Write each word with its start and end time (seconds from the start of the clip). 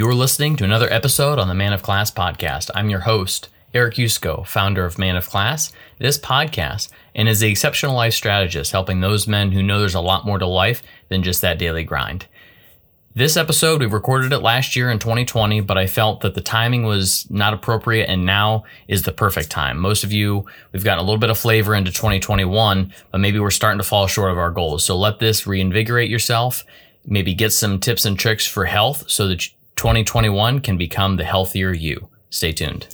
You're 0.00 0.14
listening 0.14 0.56
to 0.56 0.64
another 0.64 0.90
episode 0.90 1.38
on 1.38 1.48
the 1.48 1.54
Man 1.54 1.74
of 1.74 1.82
Class 1.82 2.10
podcast. 2.10 2.70
I'm 2.74 2.88
your 2.88 3.00
host, 3.00 3.50
Eric 3.74 3.96
Yusko, 3.96 4.46
founder 4.46 4.86
of 4.86 4.98
Man 4.98 5.14
of 5.14 5.28
Class, 5.28 5.74
this 5.98 6.18
podcast, 6.18 6.88
and 7.14 7.28
is 7.28 7.40
the 7.40 7.50
exceptional 7.50 7.94
life 7.94 8.14
strategist 8.14 8.72
helping 8.72 9.00
those 9.00 9.28
men 9.28 9.52
who 9.52 9.62
know 9.62 9.78
there's 9.78 9.94
a 9.94 10.00
lot 10.00 10.24
more 10.24 10.38
to 10.38 10.46
life 10.46 10.82
than 11.10 11.22
just 11.22 11.42
that 11.42 11.58
daily 11.58 11.84
grind. 11.84 12.24
This 13.14 13.36
episode, 13.36 13.80
we 13.80 13.86
recorded 13.88 14.32
it 14.32 14.38
last 14.38 14.74
year 14.74 14.90
in 14.90 14.98
2020, 14.98 15.60
but 15.60 15.76
I 15.76 15.86
felt 15.86 16.22
that 16.22 16.34
the 16.34 16.40
timing 16.40 16.84
was 16.84 17.30
not 17.30 17.52
appropriate 17.52 18.08
and 18.08 18.24
now 18.24 18.64
is 18.88 19.02
the 19.02 19.12
perfect 19.12 19.50
time. 19.50 19.78
Most 19.78 20.02
of 20.02 20.14
you, 20.14 20.46
we've 20.72 20.82
gotten 20.82 21.04
a 21.04 21.06
little 21.06 21.20
bit 21.20 21.28
of 21.28 21.36
flavor 21.36 21.74
into 21.74 21.92
2021, 21.92 22.90
but 23.12 23.18
maybe 23.18 23.38
we're 23.38 23.50
starting 23.50 23.76
to 23.76 23.84
fall 23.84 24.06
short 24.06 24.30
of 24.30 24.38
our 24.38 24.50
goals. 24.50 24.82
So 24.82 24.96
let 24.96 25.18
this 25.18 25.46
reinvigorate 25.46 26.08
yourself, 26.08 26.64
maybe 27.04 27.34
get 27.34 27.52
some 27.52 27.78
tips 27.78 28.06
and 28.06 28.18
tricks 28.18 28.46
for 28.46 28.64
health 28.64 29.04
so 29.06 29.28
that 29.28 29.46
2021 29.80 30.60
can 30.60 30.76
become 30.76 31.16
the 31.16 31.24
healthier 31.24 31.72
you. 31.72 32.10
Stay 32.28 32.52
tuned. 32.52 32.86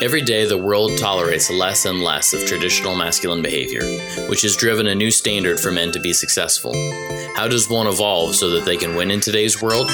Every 0.00 0.22
day, 0.22 0.46
the 0.46 0.56
world 0.56 0.96
tolerates 0.96 1.50
less 1.50 1.84
and 1.84 2.02
less 2.02 2.32
of 2.32 2.46
traditional 2.46 2.96
masculine 2.96 3.42
behavior, 3.42 3.82
which 4.30 4.40
has 4.40 4.56
driven 4.56 4.86
a 4.86 4.94
new 4.94 5.10
standard 5.10 5.60
for 5.60 5.70
men 5.70 5.92
to 5.92 6.00
be 6.00 6.14
successful. 6.14 6.72
How 7.36 7.46
does 7.46 7.68
one 7.68 7.86
evolve 7.86 8.34
so 8.34 8.48
that 8.48 8.64
they 8.64 8.78
can 8.78 8.96
win 8.96 9.10
in 9.10 9.20
today's 9.20 9.60
world? 9.60 9.90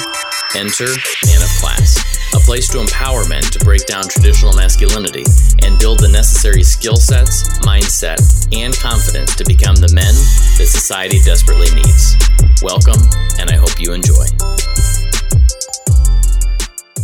Enter 0.55 0.87
Man 0.87 1.41
of 1.43 1.51
Class, 1.59 1.99
a 2.33 2.39
place 2.39 2.69
to 2.69 2.79
empower 2.79 3.27
men 3.27 3.43
to 3.43 3.59
break 3.65 3.85
down 3.87 4.03
traditional 4.03 4.53
masculinity 4.53 5.25
and 5.61 5.77
build 5.77 5.99
the 5.99 6.07
necessary 6.07 6.63
skill 6.63 6.95
sets, 6.95 7.59
mindset, 7.67 8.21
and 8.55 8.73
confidence 8.77 9.35
to 9.35 9.43
become 9.43 9.75
the 9.75 9.91
men 9.93 10.15
that 10.55 10.71
society 10.71 11.19
desperately 11.19 11.67
needs. 11.75 12.15
Welcome, 12.63 13.03
and 13.39 13.49
I 13.49 13.57
hope 13.57 13.77
you 13.77 13.91
enjoy. 13.91 14.23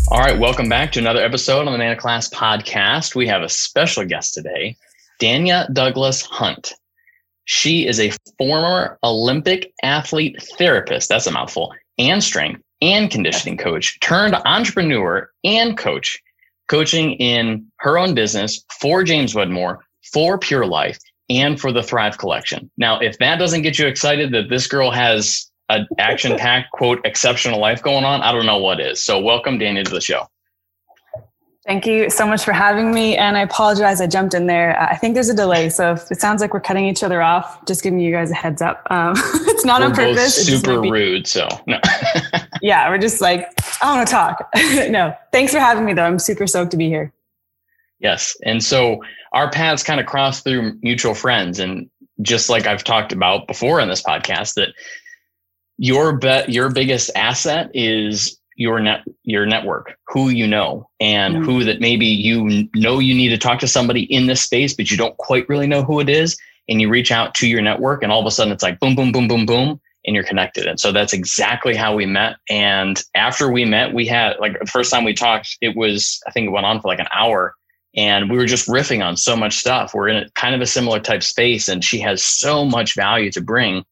All 0.09 0.19
right, 0.19 0.39
welcome 0.39 0.69
back 0.69 0.93
to 0.93 0.99
another 0.99 1.21
episode 1.21 1.67
on 1.67 1.77
the 1.77 1.91
of 1.91 1.97
Class 1.97 2.29
podcast. 2.29 3.13
We 3.13 3.27
have 3.27 3.41
a 3.41 3.49
special 3.49 4.05
guest 4.05 4.33
today, 4.33 4.77
Dania 5.19 5.71
Douglas 5.73 6.21
Hunt. 6.21 6.71
She 7.43 7.85
is 7.85 7.99
a 7.99 8.13
former 8.37 8.97
Olympic 9.03 9.73
athlete 9.83 10.41
therapist, 10.57 11.09
that's 11.09 11.27
a 11.27 11.31
mouthful, 11.31 11.73
and 11.97 12.23
strength 12.23 12.61
and 12.81 13.11
conditioning 13.11 13.57
coach 13.57 13.99
turned 13.99 14.33
entrepreneur 14.45 15.29
and 15.43 15.77
coach, 15.77 16.17
coaching 16.69 17.11
in 17.15 17.67
her 17.79 17.97
own 17.97 18.15
business 18.15 18.63
for 18.79 19.03
James 19.03 19.35
Wedmore, 19.35 19.83
for 20.13 20.37
Pure 20.37 20.67
Life, 20.67 20.99
and 21.29 21.59
for 21.59 21.73
the 21.73 21.83
Thrive 21.83 22.17
Collection. 22.17 22.71
Now, 22.77 22.97
if 22.99 23.17
that 23.17 23.39
doesn't 23.39 23.63
get 23.63 23.77
you 23.77 23.87
excited 23.87 24.31
that 24.31 24.47
this 24.47 24.67
girl 24.67 24.89
has 24.89 25.46
an 25.69 25.87
action 25.97 26.37
packed, 26.37 26.71
quote, 26.71 26.99
exceptional 27.05 27.59
life 27.59 27.81
going 27.81 28.05
on, 28.05 28.21
I 28.21 28.31
don't 28.31 28.45
know 28.45 28.57
what 28.57 28.79
is. 28.79 29.03
So, 29.03 29.19
welcome, 29.19 29.59
Dania, 29.59 29.83
to 29.83 29.91
the 29.91 30.01
show. 30.01 30.27
Thank 31.67 31.85
you 31.85 32.09
so 32.09 32.25
much 32.25 32.45
for 32.45 32.53
having 32.53 32.93
me. 32.93 33.17
And 33.17 33.35
I 33.35 33.41
apologize, 33.41 33.99
I 33.99 34.07
jumped 34.07 34.33
in 34.33 34.47
there. 34.47 34.81
I 34.81 34.95
think 34.95 35.15
there's 35.15 35.27
a 35.27 35.33
delay. 35.33 35.67
So 35.67 35.91
if 35.91 36.09
it 36.09 36.21
sounds 36.21 36.39
like 36.39 36.53
we're 36.53 36.61
cutting 36.61 36.85
each 36.85 37.03
other 37.03 37.21
off, 37.21 37.65
just 37.65 37.83
giving 37.83 37.99
you 37.99 38.09
guys 38.09 38.31
a 38.31 38.35
heads 38.35 38.61
up. 38.61 38.87
Um, 38.89 39.15
it's 39.17 39.65
not 39.65 39.81
we're 39.81 39.87
on 39.87 39.93
purpose. 39.93 40.47
super 40.47 40.79
be, 40.79 40.89
rude. 40.89 41.27
So, 41.27 41.49
no. 41.67 41.77
yeah, 42.61 42.89
we're 42.89 42.97
just 42.97 43.19
like, 43.19 43.49
I 43.83 43.93
want 43.93 44.07
to 44.07 44.11
talk. 44.11 44.49
no, 44.55 45.13
thanks 45.33 45.51
for 45.51 45.59
having 45.59 45.83
me, 45.83 45.91
though. 45.91 46.05
I'm 46.05 46.19
super 46.19 46.47
stoked 46.47 46.71
to 46.71 46.77
be 46.77 46.87
here. 46.87 47.11
Yes. 47.99 48.37
And 48.45 48.63
so 48.63 49.03
our 49.33 49.51
paths 49.51 49.83
kind 49.83 49.99
of 49.99 50.05
cross 50.05 50.39
through 50.39 50.79
mutual 50.81 51.15
friends. 51.15 51.59
And 51.59 51.89
just 52.21 52.49
like 52.49 52.65
I've 52.65 52.85
talked 52.85 53.11
about 53.11 53.45
before 53.45 53.81
in 53.81 53.89
this 53.89 54.01
podcast, 54.01 54.53
that 54.53 54.69
your 55.77 56.17
bet 56.17 56.49
your 56.49 56.69
biggest 56.71 57.11
asset 57.15 57.69
is 57.73 58.39
your 58.55 58.79
net 58.79 59.03
your 59.23 59.45
network 59.45 59.95
who 60.07 60.29
you 60.29 60.47
know 60.47 60.89
and 60.99 61.35
mm-hmm. 61.35 61.45
who 61.45 61.63
that 61.63 61.79
maybe 61.79 62.07
you 62.07 62.67
know 62.75 62.99
you 62.99 63.13
need 63.13 63.29
to 63.29 63.37
talk 63.37 63.59
to 63.59 63.67
somebody 63.67 64.01
in 64.03 64.25
this 64.25 64.41
space 64.41 64.73
but 64.73 64.89
you 64.89 64.97
don't 64.97 65.17
quite 65.17 65.47
really 65.47 65.67
know 65.67 65.83
who 65.83 65.99
it 65.99 66.09
is 66.09 66.37
and 66.67 66.81
you 66.81 66.89
reach 66.89 67.11
out 67.11 67.35
to 67.35 67.47
your 67.47 67.61
network 67.61 68.01
and 68.01 68.11
all 68.11 68.19
of 68.19 68.25
a 68.25 68.31
sudden 68.31 68.51
it's 68.51 68.63
like 68.63 68.79
boom 68.79 68.95
boom 68.95 69.11
boom 69.11 69.27
boom 69.27 69.45
boom 69.45 69.79
and 70.05 70.15
you're 70.15 70.23
connected. 70.23 70.65
And 70.65 70.79
so 70.79 70.93
that's 70.93 71.11
exactly 71.11 71.75
how 71.75 71.93
we 71.93 72.05
met. 72.05 72.37
And 72.49 73.03
after 73.13 73.51
we 73.51 73.65
met 73.65 73.93
we 73.93 74.07
had 74.07 74.37
like 74.39 74.57
the 74.59 74.65
first 74.65 74.89
time 74.89 75.03
we 75.03 75.13
talked 75.13 75.57
it 75.61 75.75
was 75.75 76.21
i 76.27 76.31
think 76.31 76.47
it 76.47 76.51
went 76.51 76.65
on 76.65 76.81
for 76.81 76.87
like 76.87 76.99
an 76.99 77.09
hour 77.13 77.53
and 77.95 78.29
we 78.29 78.37
were 78.37 78.45
just 78.45 78.67
riffing 78.67 79.03
on 79.03 79.17
so 79.17 79.35
much 79.35 79.57
stuff. 79.57 79.93
We're 79.93 80.09
in 80.09 80.17
a 80.17 80.29
kind 80.31 80.53
of 80.53 80.61
a 80.61 80.67
similar 80.67 80.99
type 80.99 81.23
space 81.23 81.67
and 81.67 81.83
she 81.83 81.99
has 81.99 82.23
so 82.23 82.63
much 82.63 82.95
value 82.95 83.31
to 83.31 83.41
bring 83.41 83.83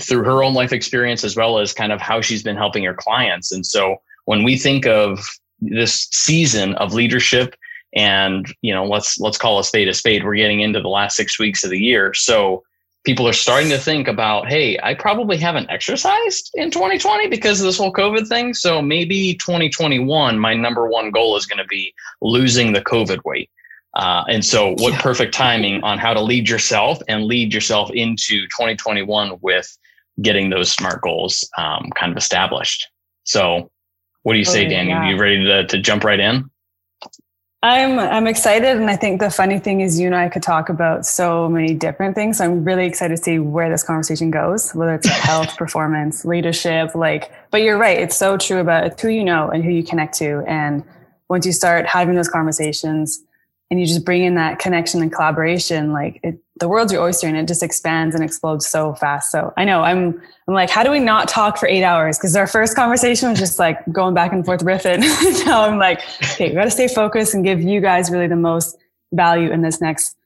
through 0.00 0.24
her 0.24 0.42
own 0.42 0.54
life 0.54 0.72
experience 0.72 1.24
as 1.24 1.36
well 1.36 1.58
as 1.58 1.72
kind 1.72 1.92
of 1.92 2.00
how 2.00 2.20
she's 2.20 2.42
been 2.42 2.56
helping 2.56 2.84
her 2.84 2.94
clients. 2.94 3.52
And 3.52 3.64
so 3.64 3.96
when 4.24 4.42
we 4.42 4.56
think 4.56 4.86
of 4.86 5.20
this 5.60 6.08
season 6.12 6.74
of 6.74 6.94
leadership 6.94 7.54
and 7.94 8.52
you 8.60 8.74
know 8.74 8.84
let's 8.84 9.18
let's 9.20 9.38
call 9.38 9.58
a 9.58 9.64
spade 9.64 9.88
a 9.88 9.94
spade 9.94 10.24
we're 10.24 10.34
getting 10.34 10.60
into 10.60 10.80
the 10.80 10.88
last 10.88 11.16
6 11.16 11.38
weeks 11.38 11.64
of 11.64 11.70
the 11.70 11.78
year 11.78 12.12
so 12.12 12.62
people 13.04 13.28
are 13.28 13.32
starting 13.32 13.70
to 13.70 13.78
think 13.78 14.08
about 14.08 14.48
hey 14.48 14.78
i 14.82 14.94
probably 14.94 15.36
haven't 15.36 15.70
exercised 15.70 16.50
in 16.54 16.70
2020 16.70 17.28
because 17.28 17.60
of 17.60 17.66
this 17.66 17.78
whole 17.78 17.92
covid 17.92 18.26
thing 18.26 18.52
so 18.52 18.82
maybe 18.82 19.34
2021 19.34 20.38
my 20.38 20.54
number 20.54 20.88
one 20.88 21.10
goal 21.10 21.36
is 21.36 21.46
going 21.46 21.62
to 21.62 21.68
be 21.68 21.94
losing 22.20 22.72
the 22.72 22.82
covid 22.82 23.24
weight 23.24 23.50
uh, 23.94 24.24
and 24.28 24.44
so 24.44 24.70
what 24.78 24.92
yeah. 24.92 25.00
perfect 25.00 25.32
timing 25.32 25.80
on 25.84 25.98
how 25.98 26.12
to 26.12 26.20
lead 26.20 26.48
yourself 26.48 26.98
and 27.06 27.24
lead 27.26 27.54
yourself 27.54 27.92
into 27.92 28.40
2021 28.48 29.38
with 29.40 29.78
getting 30.20 30.50
those 30.50 30.70
smart 30.70 31.02
goals 31.02 31.48
um, 31.58 31.90
kind 31.94 32.12
of 32.12 32.18
established. 32.18 32.88
So, 33.24 33.70
what 34.22 34.32
do 34.32 34.38
you 34.38 34.44
say, 34.44 34.66
oh, 34.66 34.70
Danny? 34.70 34.90
Yeah. 34.90 35.08
You 35.08 35.18
ready 35.18 35.44
to, 35.44 35.66
to 35.66 35.78
jump 35.78 36.04
right 36.04 36.20
in? 36.20 36.50
I'm 37.64 37.98
I'm 37.98 38.26
excited, 38.26 38.76
and 38.76 38.90
I 38.90 38.96
think 38.96 39.20
the 39.20 39.30
funny 39.30 39.58
thing 39.58 39.80
is, 39.80 39.98
you 39.98 40.04
and 40.04 40.14
I 40.14 40.28
could 40.28 40.42
talk 40.42 40.68
about 40.68 41.06
so 41.06 41.48
many 41.48 41.72
different 41.72 42.14
things. 42.14 42.36
So 42.36 42.44
I'm 42.44 42.62
really 42.62 42.84
excited 42.84 43.16
to 43.16 43.22
see 43.22 43.38
where 43.38 43.70
this 43.70 43.82
conversation 43.82 44.30
goes, 44.30 44.72
whether 44.72 44.94
it's 44.94 45.08
health, 45.28 45.56
performance, 45.56 46.26
leadership. 46.26 46.94
Like, 46.94 47.32
but 47.50 47.62
you're 47.62 47.78
right; 47.78 47.98
it's 47.98 48.16
so 48.16 48.36
true 48.36 48.58
about 48.58 49.00
who 49.00 49.08
you 49.08 49.24
know 49.24 49.48
and 49.48 49.64
who 49.64 49.70
you 49.70 49.82
connect 49.82 50.14
to, 50.18 50.44
and 50.46 50.84
once 51.30 51.46
you 51.46 51.52
start 51.52 51.86
having 51.86 52.16
those 52.16 52.28
conversations, 52.28 53.22
and 53.74 53.80
you 53.80 53.88
just 53.88 54.04
bring 54.04 54.22
in 54.22 54.36
that 54.36 54.60
connection 54.60 55.02
and 55.02 55.12
collaboration 55.12 55.92
like 55.92 56.20
it, 56.22 56.38
the 56.60 56.68
world's 56.68 56.92
your 56.92 57.02
oyster 57.02 57.26
and 57.26 57.36
it 57.36 57.48
just 57.48 57.60
expands 57.60 58.14
and 58.14 58.22
explodes 58.22 58.68
so 58.68 58.94
fast. 58.94 59.32
So 59.32 59.52
i 59.56 59.64
know 59.64 59.82
i'm 59.82 60.22
i'm 60.46 60.54
like 60.54 60.70
how 60.70 60.84
do 60.84 60.92
we 60.92 61.00
not 61.00 61.26
talk 61.26 61.58
for 61.58 61.66
eight 61.66 61.82
hours? 61.82 62.16
Because 62.16 62.36
our 62.36 62.46
first 62.46 62.76
conversation 62.76 63.30
was 63.30 63.40
just 63.40 63.58
like 63.58 63.78
going 63.92 64.14
back 64.14 64.32
and 64.32 64.44
forth 64.44 64.60
riffing. 64.60 65.00
Now 65.46 65.62
i'm 65.64 65.78
like 65.78 66.02
okay 66.22 66.50
we 66.50 66.54
got 66.54 66.64
to 66.64 66.70
stay 66.70 66.86
focused 66.86 67.34
and 67.34 67.42
give 67.42 67.60
you 67.60 67.80
guys 67.80 68.12
really 68.12 68.28
the 68.28 68.36
most 68.36 68.78
value 69.12 69.50
in 69.50 69.60
this 69.60 69.80
next 69.80 70.16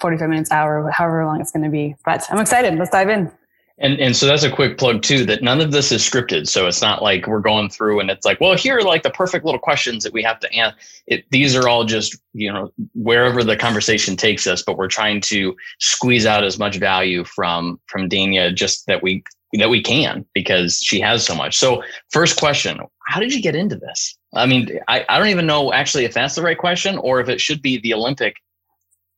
45 0.00 0.28
minutes 0.28 0.50
hour 0.50 0.90
however 0.90 1.24
long 1.24 1.40
it's 1.40 1.50
going 1.50 1.64
to 1.64 1.70
be. 1.70 1.96
But 2.04 2.26
i'm 2.28 2.40
excited. 2.40 2.78
Let's 2.78 2.90
dive 2.90 3.08
in 3.08 3.32
and 3.78 3.98
and 4.00 4.16
so 4.16 4.26
that's 4.26 4.42
a 4.42 4.50
quick 4.50 4.78
plug 4.78 5.02
too 5.02 5.24
that 5.26 5.42
none 5.42 5.60
of 5.60 5.72
this 5.72 5.92
is 5.92 6.02
scripted. 6.02 6.48
So 6.48 6.66
it's 6.66 6.82
not 6.82 7.02
like 7.02 7.26
we're 7.26 7.40
going 7.40 7.70
through 7.70 8.00
and 8.00 8.10
it's 8.10 8.24
like, 8.24 8.40
well, 8.40 8.56
here 8.56 8.78
are 8.78 8.82
like 8.82 9.02
the 9.02 9.10
perfect 9.10 9.44
little 9.44 9.60
questions 9.60 10.04
that 10.04 10.12
we 10.12 10.22
have 10.22 10.40
to 10.40 10.52
answer. 10.52 10.76
It, 11.06 11.24
these 11.30 11.56
are 11.56 11.68
all 11.68 11.84
just 11.84 12.16
you 12.32 12.52
know 12.52 12.72
wherever 12.94 13.42
the 13.42 13.56
conversation 13.56 14.16
takes 14.16 14.46
us, 14.46 14.62
but 14.62 14.76
we're 14.76 14.88
trying 14.88 15.20
to 15.22 15.56
squeeze 15.80 16.26
out 16.26 16.44
as 16.44 16.58
much 16.58 16.76
value 16.76 17.24
from 17.24 17.80
from 17.86 18.08
Dania 18.08 18.54
just 18.54 18.86
that 18.86 19.02
we 19.02 19.24
that 19.54 19.70
we 19.70 19.82
can 19.82 20.24
because 20.34 20.80
she 20.82 21.00
has 21.00 21.24
so 21.24 21.34
much. 21.34 21.58
So 21.58 21.82
first 22.10 22.38
question, 22.38 22.80
how 23.06 23.20
did 23.20 23.34
you 23.34 23.42
get 23.42 23.54
into 23.54 23.76
this? 23.76 24.16
I 24.34 24.46
mean, 24.46 24.78
I, 24.88 25.04
I 25.08 25.18
don't 25.18 25.28
even 25.28 25.46
know 25.46 25.72
actually 25.72 26.04
if 26.04 26.14
that's 26.14 26.34
the 26.34 26.42
right 26.42 26.56
question 26.56 26.98
or 26.98 27.20
if 27.20 27.28
it 27.28 27.40
should 27.40 27.60
be 27.60 27.78
the 27.78 27.94
Olympic 27.94 28.36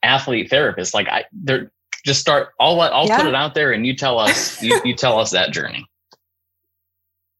athlete 0.03 0.51
therapist. 0.51 0.95
Like 0.95 1.09
I 1.09 1.25
there 1.33 1.71
just 2.05 2.21
start. 2.21 2.51
I'll 2.61 2.77
let 2.77 2.93
I'll 2.93 3.07
yeah. 3.07 3.19
put 3.19 3.27
it 3.27 3.35
out 3.35 3.55
there, 3.55 3.73
and 3.73 3.87
you 3.87 3.95
tell 3.95 4.19
us 4.19 4.63
you, 4.63 4.81
you 4.85 4.95
tell 4.95 5.19
us 5.19 5.31
that 5.31 5.53
journey. 5.53 5.87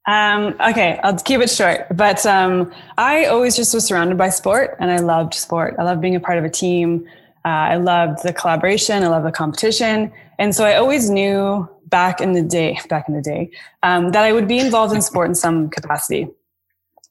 Um, 0.07 0.55
okay, 0.61 1.01
I'll 1.03 1.17
keep 1.17 1.41
it 1.41 1.51
short. 1.51 1.87
But 1.97 2.25
um, 2.27 2.73
I 2.99 3.27
always 3.27 3.57
just 3.57 3.73
was 3.73 3.87
surrounded 3.87 4.19
by 4.19 4.31
sport, 4.31 4.77
and 4.81 4.91
I 4.91 4.99
loved 4.99 5.35
sport. 5.35 5.77
I 5.79 5.83
loved 5.83 6.01
being 6.01 6.17
a 6.17 6.21
part 6.21 6.39
of 6.39 6.45
a 6.45 6.51
team. 6.51 7.07
Uh, 7.45 7.49
I 7.49 7.77
loved 7.77 8.23
the 8.23 8.33
collaboration. 8.33 9.03
I 9.03 9.09
loved 9.09 9.27
the 9.27 9.33
competition, 9.33 10.13
and 10.39 10.55
so 10.55 10.65
I 10.65 10.77
always 10.77 11.11
knew 11.11 11.69
back 11.87 12.21
in 12.21 12.33
the 12.33 12.43
day, 12.43 12.79
back 12.89 13.09
in 13.09 13.15
the 13.15 13.23
day, 13.23 13.51
um, 13.83 14.11
that 14.11 14.25
I 14.25 14.33
would 14.33 14.49
be 14.49 14.59
involved 14.59 14.95
in 14.95 15.03
sport 15.03 15.29
in 15.29 15.35
some 15.35 15.69
capacity. 15.69 16.27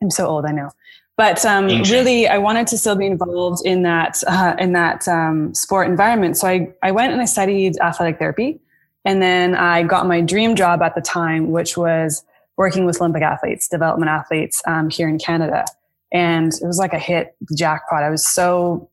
I'm 0.01 0.09
so 0.09 0.27
old, 0.27 0.45
I 0.45 0.51
know 0.51 0.71
but 1.17 1.45
um, 1.45 1.67
really 1.67 2.27
i 2.27 2.37
wanted 2.37 2.67
to 2.67 2.77
still 2.77 2.95
be 2.95 3.05
involved 3.05 3.65
in 3.65 3.83
that 3.83 4.21
uh, 4.27 4.55
in 4.59 4.73
that 4.73 5.07
um, 5.07 5.53
sport 5.53 5.87
environment. 5.87 6.37
So 6.37 6.47
I, 6.47 6.73
I 6.81 6.91
went 6.91 7.13
and 7.13 7.21
i 7.21 7.25
studied 7.25 7.77
athletic 7.79 8.19
therapy 8.19 8.59
and 9.05 9.21
then 9.21 9.55
i 9.55 9.83
got 9.83 10.07
my 10.07 10.21
dream 10.21 10.55
job 10.55 10.81
at 10.81 10.95
the 10.95 11.01
time 11.01 11.51
which 11.51 11.77
was 11.77 12.23
working 12.57 12.85
with 12.85 12.99
olympic 12.99 13.23
athletes 13.23 13.67
development 13.67 14.09
athletes 14.09 14.61
um, 14.67 14.89
here 14.89 15.07
in 15.07 15.17
canada. 15.17 15.65
And 16.11 16.53
it 16.53 16.67
was 16.67 16.77
like 16.77 16.93
a 16.93 16.99
hit 16.99 17.35
jackpot. 17.57 18.03
I 18.03 18.11
was 18.11 18.27
so 18.27 18.87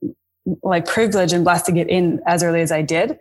like 0.62 0.86
privileged 0.86 1.34
and 1.34 1.44
blessed 1.44 1.66
to 1.66 1.72
get 1.72 1.90
in 1.90 2.18
as 2.26 2.42
early 2.42 2.62
as 2.62 2.72
i 2.72 2.82
did. 2.82 3.18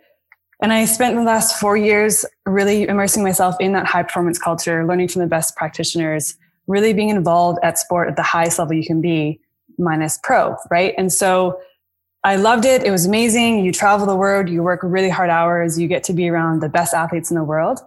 And 0.62 0.72
i 0.72 0.84
spent 0.84 1.16
the 1.16 1.22
last 1.22 1.60
four 1.60 1.76
years 1.76 2.24
really 2.46 2.84
immersing 2.84 3.22
myself 3.22 3.56
in 3.60 3.72
that 3.72 3.86
high 3.86 4.02
performance 4.02 4.38
culture 4.38 4.86
learning 4.86 5.08
from 5.08 5.20
the 5.20 5.28
best 5.28 5.54
practitioners 5.56 6.36
really 6.70 6.92
being 6.92 7.08
involved 7.08 7.58
at 7.64 7.78
sport 7.78 8.08
at 8.08 8.16
the 8.16 8.22
highest 8.22 8.58
level 8.58 8.74
you 8.74 8.86
can 8.86 9.00
be 9.00 9.40
minus 9.76 10.18
pro, 10.22 10.56
right? 10.70 10.94
And 10.96 11.12
so 11.12 11.60
I 12.22 12.36
loved 12.36 12.64
it. 12.64 12.84
It 12.84 12.90
was 12.90 13.06
amazing. 13.06 13.64
You 13.64 13.72
travel 13.72 14.06
the 14.06 14.16
world, 14.16 14.48
you 14.48 14.62
work 14.62 14.80
really 14.82 15.08
hard 15.08 15.30
hours, 15.30 15.78
you 15.78 15.88
get 15.88 16.04
to 16.04 16.12
be 16.12 16.28
around 16.28 16.60
the 16.60 16.68
best 16.68 16.94
athletes 16.94 17.30
in 17.30 17.34
the 17.34 17.42
world. 17.42 17.80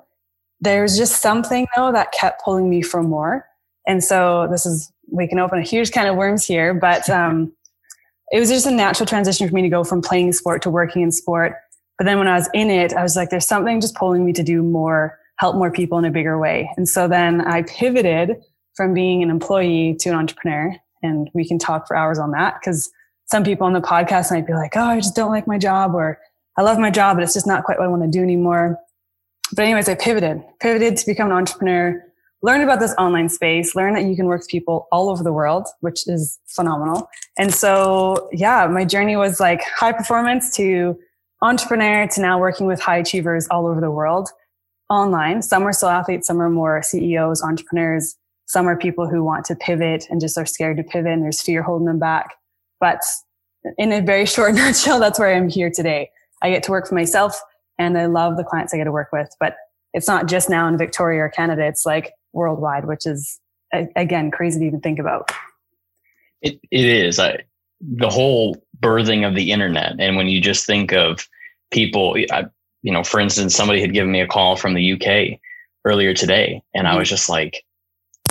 There's 0.60 0.98
just 0.98 1.22
something 1.22 1.66
though 1.76 1.92
that 1.94 2.12
kept 2.12 2.44
pulling 2.44 2.70
me 2.70 2.82
for 2.82 3.02
more. 3.02 3.48
And 3.88 4.04
so 4.04 4.48
this 4.52 4.66
is, 4.66 4.92
we 5.10 5.28
can 5.28 5.40
open 5.40 5.60
a 5.60 5.64
huge 5.64 5.92
can 5.92 6.08
of 6.08 6.18
worms 6.18 6.46
here, 6.46 6.74
but 6.74 7.10
um, 7.22 7.54
it 8.32 8.40
was 8.40 8.50
just 8.50 8.66
a 8.66 8.72
natural 8.72 9.06
transition 9.06 9.48
for 9.48 9.56
me 9.56 9.62
to 9.62 9.70
go 9.70 9.84
from 9.84 10.02
playing 10.02 10.34
sport 10.34 10.62
to 10.64 10.70
working 10.70 11.04
in 11.04 11.12
sport. 11.12 11.56
But 11.98 12.06
then 12.06 12.18
when 12.18 12.28
I 12.28 12.34
was 12.34 12.50
in 12.54 12.70
it, 12.70 12.94
I 12.94 13.04
was 13.04 13.16
like, 13.16 13.30
there's 13.30 13.48
something 13.48 13.80
just 13.80 13.96
pulling 13.96 14.26
me 14.26 14.34
to 14.34 14.44
do 14.44 14.62
more, 14.62 15.20
help 15.38 15.56
more 15.56 15.72
people 15.72 16.00
in 16.00 16.06
a 16.06 16.12
bigger 16.12 16.40
way. 16.40 16.70
And 16.76 16.90
so 16.90 17.08
then 17.08 17.42
I 17.42 17.62
pivoted 17.62 18.44
from 18.76 18.94
being 18.94 19.24
an 19.24 19.30
employee 19.30 19.96
to 20.00 20.10
an 20.10 20.16
entrepreneur. 20.16 20.76
And 21.02 21.30
we 21.34 21.48
can 21.48 21.60
talk 21.60 21.88
for 21.88 21.96
hours 21.96 22.20
on 22.20 22.32
that 22.32 22.56
because 22.60 22.92
some 23.26 23.44
people 23.44 23.66
on 23.68 23.74
the 23.74 23.82
podcast 23.82 24.32
might 24.32 24.48
be 24.48 24.54
like, 24.54 24.76
oh, 24.76 24.84
I 24.84 25.00
just 25.00 25.16
don't 25.16 25.32
like 25.32 25.48
my 25.48 25.58
job 25.58 25.96
or 25.96 26.20
I 26.58 26.62
love 26.62 26.78
my 26.78 26.92
job, 26.92 27.18
but 27.18 27.24
it's 27.24 27.34
just 27.34 27.48
not 27.48 27.64
quite 27.64 27.80
what 27.80 27.86
I 27.86 27.88
want 27.90 28.04
to 28.04 28.10
do 28.10 28.22
anymore. 28.22 28.80
But 29.56 29.66
anyways, 29.66 29.90
I 29.90 29.96
pivoted, 29.96 30.44
pivoted 30.60 30.98
to 30.98 31.06
become 31.06 31.28
an 31.28 31.34
entrepreneur, 31.34 32.04
learned 32.42 32.64
about 32.64 32.80
this 32.80 32.94
online 32.98 33.30
space, 33.30 33.76
learned 33.76 33.96
that 33.96 34.06
you 34.06 34.16
can 34.16 34.26
work 34.26 34.42
with 34.42 34.50
people 34.50 34.88
all 34.92 35.10
over 35.10 35.24
the 35.24 35.34
world, 35.34 35.68
which 35.80 36.08
is 36.08 36.40
phenomenal. 36.48 37.10
And 37.38 37.54
so, 37.54 38.30
yeah, 38.32 38.68
my 38.68 38.86
journey 38.86 39.16
was 39.16 39.40
like 39.40 39.62
high 39.76 39.94
performance 39.94 40.56
to 40.58 40.98
entrepreneur 41.42 42.08
to 42.08 42.22
now 42.22 42.40
working 42.40 42.68
with 42.68 42.80
high 42.80 42.98
achievers 42.98 43.48
all 43.50 43.68
over 43.68 43.82
the 43.82 43.92
world 43.92 44.30
online. 44.90 45.42
Some 45.42 45.64
are 45.64 45.74
still 45.74 45.90
athletes, 45.90 46.28
some 46.28 46.42
are 46.42 46.50
more 46.50 46.82
CEOs, 46.84 47.42
entrepreneurs. 47.42 48.16
Some 48.46 48.68
are 48.68 48.78
people 48.78 49.08
who 49.08 49.24
want 49.24 49.46
to 49.46 49.56
pivot 49.56 50.08
and 50.10 50.22
just 50.22 50.38
are 50.38 50.46
scared 50.46 50.78
to 50.78 50.84
pivot 50.84 51.12
and 51.12 51.24
there's 51.24 51.42
fear 51.42 51.64
holding 51.64 51.88
them 51.88 52.00
back. 52.00 52.36
But 52.80 53.00
in 53.78 53.92
a 53.92 54.02
very 54.02 54.26
short 54.28 54.56
nutshell, 54.56 55.00
that's 55.00 55.20
where 55.20 55.36
I'm 55.36 55.50
here 55.50 55.72
today. 55.74 56.10
I 56.42 56.50
get 56.50 56.64
to 56.64 56.72
work 56.72 56.88
for 56.88 56.96
myself 56.96 57.40
and 57.80 57.98
I 57.98 58.06
love 58.06 58.38
the 58.38 58.44
clients 58.44 58.74
I 58.74 58.78
get 58.78 58.84
to 58.86 58.92
work 58.92 59.12
with. 59.12 59.30
But 59.40 59.56
it's 59.94 60.08
not 60.08 60.28
just 60.28 60.50
now 60.50 60.68
in 60.68 60.78
Victoria 60.78 61.22
or 61.22 61.30
Canada, 61.30 61.66
it's 61.66 61.86
like 61.86 62.14
worldwide, 62.34 62.86
which 62.86 63.06
is 63.06 63.40
again 63.96 64.32
crazy 64.32 64.60
to 64.60 64.66
even 64.66 64.82
think 64.82 65.00
about. 65.00 65.32
It, 66.42 66.60
it 66.72 66.86
is. 66.86 67.20
I, 67.20 67.44
the 67.80 68.10
whole 68.10 68.64
birthing 68.80 69.28
of 69.28 69.36
the 69.36 69.52
internet. 69.52 69.96
And 70.00 70.16
when 70.16 70.28
you 70.28 70.42
just 70.42 70.66
think 70.66 70.94
of 70.94 71.28
people, 71.72 72.16
I, 72.32 72.46
you 72.82 72.92
know, 72.92 73.04
for 73.04 73.20
instance, 73.20 73.56
somebody 73.56 73.82
had 73.82 73.94
given 73.94 74.12
me 74.12 74.22
a 74.22 74.28
call 74.28 74.56
from 74.56 74.74
the 74.74 74.94
UK 74.94 75.40
earlier 75.86 76.14
today, 76.14 76.62
and 76.74 76.88
I 76.88 76.92
mm-hmm. 76.92 77.00
was 77.00 77.10
just 77.10 77.30
like, 77.30 77.64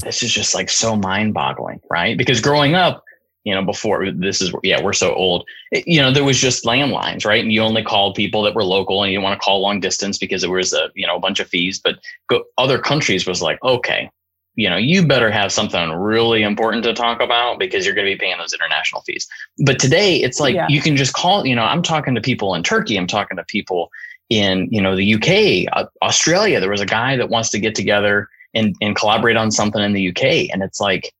this 0.03 0.23
is 0.23 0.33
just 0.33 0.55
like 0.55 0.71
so 0.71 0.97
mind 0.97 1.35
boggling, 1.35 1.81
right? 1.91 2.17
Because 2.17 2.41
growing 2.41 2.75
up, 2.75 3.05
you 3.45 3.55
know, 3.55 3.65
before 3.65 4.11
this 4.13 4.41
is, 4.41 4.53
yeah, 4.63 4.81
we're 4.83 4.93
so 4.93 5.15
old, 5.15 5.45
it, 5.73 5.87
you 5.87 6.01
know, 6.01 6.13
there 6.13 6.25
was 6.25 6.41
just 6.41 6.65
landlines, 6.65 7.25
right? 7.25 7.43
And 7.43 7.53
you 7.53 7.61
only 7.61 7.83
called 7.83 8.15
people 8.15 8.43
that 8.43 8.55
were 8.55 8.65
local 8.65 9.03
and 9.03 9.13
you 9.13 9.21
want 9.21 9.39
to 9.39 9.45
call 9.45 9.61
long 9.61 9.81
distance 9.81 10.19
because 10.19 10.45
it 10.45 10.51
was 10.51 10.73
a, 10.73 10.91
you 10.95 11.07
know, 11.07 11.17
a 11.17 11.21
bunch 11.21 11.41
of 11.41 11.49
fees. 11.49 11.81
But 11.83 11.97
go, 12.29 12.45
other 12.57 12.79
countries 12.79 13.27
was 13.27 13.43
like, 13.43 13.61
okay, 13.65 14.11
you 14.55 14.69
know, 14.69 14.77
you 14.77 15.05
better 15.05 15.31
have 15.31 15.51
something 15.51 15.91
really 15.93 16.43
important 16.43 16.85
to 16.85 16.93
talk 16.93 17.21
about 17.21 17.59
because 17.59 17.85
you're 17.85 17.95
going 17.95 18.07
to 18.07 18.13
be 18.13 18.19
paying 18.19 18.39
those 18.39 18.53
international 18.53 19.01
fees. 19.03 19.27
But 19.65 19.79
today 19.79 20.17
it's 20.17 20.39
like 20.39 20.55
yeah. 20.55 20.69
you 20.69 20.81
can 20.81 20.97
just 20.97 21.15
call, 21.15 21.47
you 21.47 21.57
know, 21.57 21.65
I'm 21.65 21.83
talking 21.83 22.15
to 22.15 22.21
people 22.21 22.55
in 22.55 22.63
Turkey, 22.63 22.97
I'm 22.97 23.07
talking 23.07 23.39
to 23.39 23.45
people 23.45 23.91
in, 24.29 24.69
you 24.71 24.81
know, 24.81 24.95
the 24.95 25.15
UK, 25.15 25.73
uh, 25.73 25.87
Australia. 26.03 26.61
There 26.61 26.71
was 26.71 26.81
a 26.81 26.87
guy 26.87 27.17
that 27.17 27.29
wants 27.29 27.51
to 27.51 27.59
get 27.59 27.75
together 27.75 28.29
and, 28.55 28.75
and 28.81 28.97
collaborate 28.97 29.37
on 29.37 29.51
something 29.51 29.83
in 29.83 29.93
the 29.93 30.09
UK. 30.09 30.51
And 30.53 30.63
it's 30.63 30.81
like, 30.81 31.13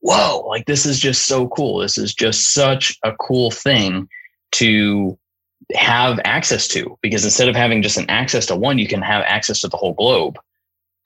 whoa, 0.00 0.44
like 0.48 0.66
this 0.66 0.86
is 0.86 0.98
just 0.98 1.26
so 1.26 1.48
cool. 1.48 1.78
This 1.78 1.98
is 1.98 2.14
just 2.14 2.52
such 2.52 2.96
a 3.04 3.12
cool 3.20 3.50
thing 3.50 4.08
to 4.52 5.18
have 5.74 6.20
access 6.24 6.68
to 6.68 6.98
because 7.02 7.24
instead 7.24 7.48
of 7.48 7.56
having 7.56 7.82
just 7.82 7.98
an 7.98 8.08
access 8.08 8.46
to 8.46 8.56
one, 8.56 8.78
you 8.78 8.86
can 8.86 9.02
have 9.02 9.24
access 9.26 9.60
to 9.60 9.68
the 9.68 9.76
whole 9.76 9.94
globe. 9.94 10.38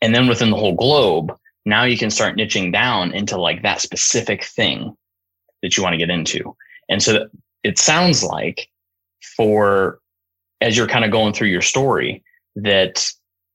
And 0.03 0.15
then 0.15 0.29
within 0.29 0.51
the 0.51 0.57
whole 0.57 0.75
globe, 0.75 1.35
now 1.65 1.85
you 1.85 1.97
can 1.97 2.11
start 2.11 2.37
niching 2.37 2.73
down 2.73 3.13
into 3.13 3.39
like 3.39 3.63
that 3.63 3.81
specific 3.81 4.45
thing 4.45 4.97
that 5.63 5.77
you 5.77 5.83
want 5.83 5.93
to 5.93 5.99
get 5.99 6.11
into. 6.11 6.57
And 6.89 7.03
so 7.03 7.29
it 7.63 7.79
sounds 7.79 8.23
like 8.25 8.69
for 9.37 10.01
as 10.61 10.77
you're 10.77 10.87
kind 10.87 11.05
of 11.05 11.11
going 11.11 11.33
through 11.33 11.49
your 11.49 11.63
story 11.63 12.23
that 12.57 13.11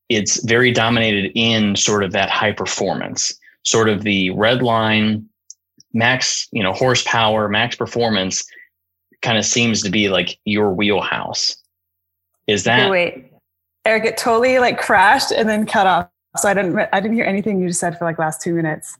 it's 0.10 0.44
very 0.46 0.72
dominated 0.72 1.32
in 1.36 1.76
sort 1.76 2.04
of 2.04 2.12
that 2.12 2.30
high 2.30 2.52
performance, 2.52 3.34
sort 3.64 3.90
of 3.90 4.04
the 4.04 4.30
red 4.32 4.62
line, 4.62 5.28
max, 5.94 6.48
you 6.52 6.62
know, 6.62 6.74
horsepower, 6.74 7.50
max 7.50 7.76
performance 7.76 8.46
kind 9.22 9.38
of 9.38 9.46
seems 9.46 9.82
to 9.82 9.90
be 9.90 10.10
like 10.10 10.38
your 10.46 10.72
wheelhouse. 10.72 11.56
Is 12.48 12.64
that 12.66 12.90
wait, 12.90 13.16
wait. 13.16 13.32
Eric, 13.86 14.06
it 14.06 14.18
totally 14.18 14.60
like 14.60 14.80
crashed 14.80 15.32
and 15.32 15.50
then 15.50 15.66
cut 15.66 15.88
off. 15.88 16.10
So 16.38 16.50
I 16.50 16.54
didn't 16.54 16.78
I 16.78 17.00
didn't 17.00 17.16
hear 17.16 17.26
anything 17.26 17.60
you 17.60 17.68
just 17.68 17.80
said 17.80 17.98
for 17.98 18.06
like 18.06 18.20
last 18.20 18.42
two 18.42 18.54
minutes. 18.54 18.98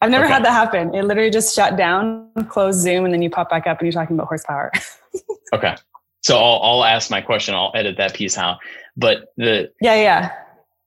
I've 0.00 0.10
never 0.10 0.24
okay. 0.24 0.32
had 0.32 0.44
that 0.44 0.52
happen. 0.52 0.94
It 0.94 1.04
literally 1.04 1.30
just 1.30 1.54
shut 1.54 1.76
down, 1.76 2.30
closed 2.48 2.80
Zoom, 2.80 3.04
and 3.04 3.12
then 3.12 3.20
you 3.20 3.30
pop 3.30 3.50
back 3.50 3.66
up 3.66 3.78
and 3.80 3.86
you're 3.86 3.92
talking 3.92 4.16
about 4.16 4.28
horsepower. 4.28 4.72
okay. 5.52 5.76
So 6.22 6.38
I'll 6.38 6.60
I'll 6.62 6.84
ask 6.84 7.10
my 7.10 7.20
question. 7.20 7.54
I'll 7.54 7.72
edit 7.74 7.96
that 7.98 8.14
piece 8.14 8.38
out. 8.38 8.58
But 8.96 9.32
the 9.36 9.70
yeah 9.80 9.94
yeah 9.94 10.32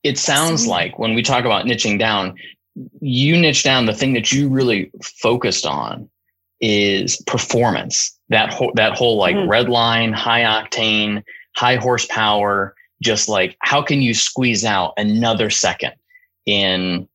it 0.04 0.18
sounds 0.18 0.68
like 0.68 0.98
when 0.98 1.14
we 1.14 1.22
talk 1.22 1.46
about 1.46 1.66
niching 1.66 2.00
down, 2.00 2.36
you 3.02 3.38
niche 3.38 3.64
down 3.64 3.86
the 3.86 3.94
thing 3.94 4.14
that 4.14 4.32
you 4.32 4.50
really 4.50 4.92
focused 5.04 5.66
on 5.66 6.10
is 6.60 7.22
performance. 7.28 8.18
That 8.30 8.54
whole 8.54 8.72
that 8.76 8.94
whole 8.94 9.18
like 9.18 9.36
mm-hmm. 9.36 9.50
red 9.50 9.70
line, 9.70 10.14
high 10.14 10.42
octane, 10.42 11.24
high 11.56 11.76
horsepower, 11.76 12.76
just 13.02 13.28
like 13.28 13.58
how 13.60 13.82
can 13.82 14.02
you 14.02 14.14
squeeze 14.14 14.64
out 14.64 14.94
another 14.98 15.50
second 15.50 15.94
in 16.46 17.08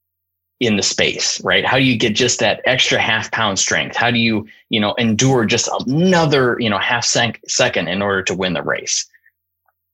in 0.61 0.77
the 0.77 0.83
space, 0.83 1.41
right? 1.43 1.67
How 1.67 1.77
do 1.77 1.85
you 1.85 1.99
get 1.99 2.15
just 2.15 2.39
that 2.41 2.61
extra 2.65 2.99
half 2.99 3.31
pound 3.31 3.59
strength? 3.59 3.95
How 3.95 4.11
do 4.11 4.19
you, 4.19 4.47
you 4.71 4.81
know, 4.81 4.95
endure 4.95 5.45
just 5.45 5.69
another, 5.87 6.57
you 6.59 6.71
know, 6.71 6.79
half 6.79 7.05
sec- 7.05 7.43
second 7.47 7.89
in 7.89 8.01
order 8.01 8.23
to 8.23 8.35
win 8.35 8.55
the 8.55 8.63
race? 8.63 9.07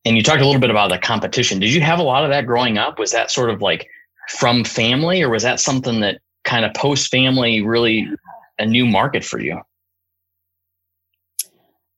And 0.05 0.17
you 0.17 0.23
talked 0.23 0.41
a 0.41 0.45
little 0.45 0.61
bit 0.61 0.71
about 0.71 0.91
the 0.91 0.99
competition. 0.99 1.61
Did 1.61 1.73
you 1.73 1.81
have 1.81 1.99
a 1.99 2.03
lot 2.03 2.25
of 2.25 2.31
that 2.31 2.47
growing 2.47 2.79
up? 2.79 2.99
Was 2.99 3.13
that 3.13 3.31
sort 3.31 3.51
of 3.51 3.63
like 3.63 3.89
from 4.29 4.65
family, 4.65 5.23
or 5.23 5.31
was 5.31 5.43
that 5.43 5.61
something 5.61 6.01
that 6.01 6.21
kind 6.45 6.65
of 6.65 6.75
post 6.75 7.11
family 7.11 7.63
really 7.63 8.09
a 8.59 8.67
new 8.67 8.87
market 8.87 9.25
for 9.25 9.41
you? 9.41 9.61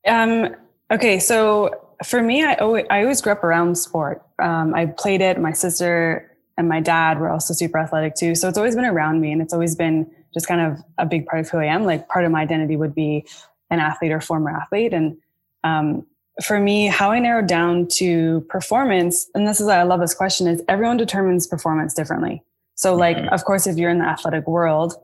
Um, 0.06 0.54
okay, 0.90 1.18
so 1.18 1.94
for 2.04 2.22
me, 2.22 2.44
I 2.44 2.54
always, 2.54 2.84
I 2.90 3.02
always 3.02 3.20
grew 3.20 3.32
up 3.32 3.44
around 3.44 3.76
sport. 3.76 4.22
Um, 4.42 4.74
I 4.74 4.86
played 4.86 5.20
it. 5.20 5.40
My 5.40 5.52
sister 5.52 6.30
and 6.56 6.68
my 6.68 6.80
dad 6.80 7.18
were 7.18 7.30
also 7.30 7.54
super 7.54 7.78
athletic 7.78 8.14
too. 8.14 8.34
So 8.34 8.48
it's 8.48 8.58
always 8.58 8.74
been 8.74 8.84
around 8.84 9.20
me 9.20 9.32
and 9.32 9.40
it's 9.40 9.52
always 9.52 9.74
been 9.74 10.10
just 10.32 10.46
kind 10.46 10.60
of 10.60 10.82
a 10.98 11.06
big 11.06 11.26
part 11.26 11.40
of 11.40 11.48
who 11.48 11.58
I 11.58 11.66
am. 11.66 11.84
Like 11.84 12.08
part 12.08 12.24
of 12.24 12.32
my 12.32 12.42
identity 12.42 12.76
would 12.76 12.94
be 12.94 13.26
an 13.70 13.80
athlete 13.80 14.12
or 14.12 14.20
former 14.20 14.50
athlete. 14.50 14.92
And 14.92 15.16
um, 15.62 16.06
for 16.42 16.58
me, 16.58 16.86
how 16.86 17.10
I 17.10 17.18
narrowed 17.18 17.46
down 17.46 17.86
to 17.94 18.40
performance, 18.48 19.30
and 19.34 19.46
this 19.46 19.60
is 19.60 19.66
why 19.66 19.78
I 19.78 19.84
love 19.84 20.00
this 20.00 20.14
question, 20.14 20.46
is 20.46 20.62
everyone 20.68 20.96
determines 20.96 21.46
performance 21.46 21.94
differently. 21.94 22.42
So, 22.74 22.94
like, 22.94 23.16
mm-hmm. 23.16 23.32
of 23.32 23.44
course, 23.44 23.66
if 23.66 23.76
you're 23.76 23.90
in 23.90 23.98
the 23.98 24.04
athletic 24.04 24.48
world, 24.48 24.94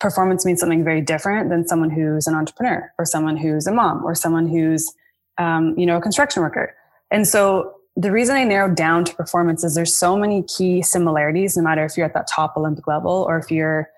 performance 0.00 0.44
means 0.44 0.60
something 0.60 0.84
very 0.84 1.00
different 1.00 1.48
than 1.48 1.66
someone 1.66 1.88
who's 1.88 2.26
an 2.26 2.34
entrepreneur 2.34 2.92
or 2.98 3.06
someone 3.06 3.36
who's 3.36 3.66
a 3.66 3.72
mom 3.72 4.04
or 4.04 4.14
someone 4.14 4.46
who's, 4.46 4.92
um, 5.38 5.74
you 5.78 5.86
know, 5.86 5.96
a 5.96 6.00
construction 6.00 6.42
worker. 6.42 6.74
And 7.10 7.26
so, 7.26 7.72
the 7.98 8.12
reason 8.12 8.36
I 8.36 8.44
narrowed 8.44 8.76
down 8.76 9.06
to 9.06 9.14
performance 9.14 9.64
is 9.64 9.74
there's 9.74 9.96
so 9.96 10.18
many 10.18 10.42
key 10.42 10.82
similarities, 10.82 11.56
no 11.56 11.62
matter 11.62 11.82
if 11.86 11.96
you're 11.96 12.04
at 12.04 12.12
that 12.12 12.26
top 12.26 12.54
Olympic 12.54 12.86
level 12.86 13.24
or 13.26 13.38
if 13.38 13.50
you're 13.50 13.88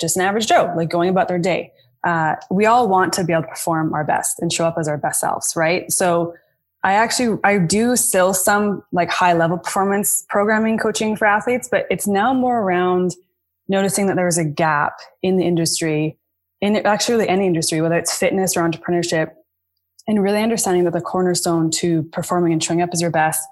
just 0.00 0.16
an 0.16 0.22
average 0.22 0.48
Joe, 0.48 0.72
like 0.76 0.90
going 0.90 1.08
about 1.08 1.28
their 1.28 1.38
day 1.38 1.72
uh, 2.04 2.36
we 2.50 2.66
all 2.66 2.88
want 2.88 3.12
to 3.14 3.24
be 3.24 3.32
able 3.32 3.42
to 3.42 3.48
perform 3.48 3.94
our 3.94 4.04
best 4.04 4.38
and 4.40 4.52
show 4.52 4.66
up 4.66 4.76
as 4.78 4.88
our 4.88 4.98
best 4.98 5.20
selves, 5.20 5.54
right? 5.56 5.90
So 5.90 6.34
I 6.82 6.92
actually 6.92 7.38
I 7.44 7.58
do 7.58 7.96
still 7.96 8.34
some 8.34 8.82
like 8.92 9.10
high 9.10 9.32
level 9.32 9.58
performance 9.58 10.24
programming 10.28 10.78
coaching 10.78 11.16
for 11.16 11.26
athletes, 11.26 11.68
but 11.70 11.86
it's 11.90 12.06
now 12.06 12.34
more 12.34 12.60
around 12.60 13.12
noticing 13.68 14.06
that 14.06 14.16
there's 14.16 14.36
a 14.36 14.44
gap 14.44 14.98
in 15.22 15.38
the 15.38 15.44
industry, 15.44 16.18
in 16.60 16.76
actually 16.76 17.26
any 17.26 17.46
industry, 17.46 17.80
whether 17.80 17.96
it's 17.96 18.16
fitness 18.16 18.54
or 18.54 18.68
entrepreneurship, 18.68 19.32
and 20.06 20.22
really 20.22 20.42
understanding 20.42 20.84
that 20.84 20.92
the 20.92 21.00
cornerstone 21.00 21.70
to 21.70 22.02
performing 22.04 22.52
and 22.52 22.62
showing 22.62 22.82
up 22.82 22.90
as 22.92 23.00
your 23.00 23.10
best 23.10 23.42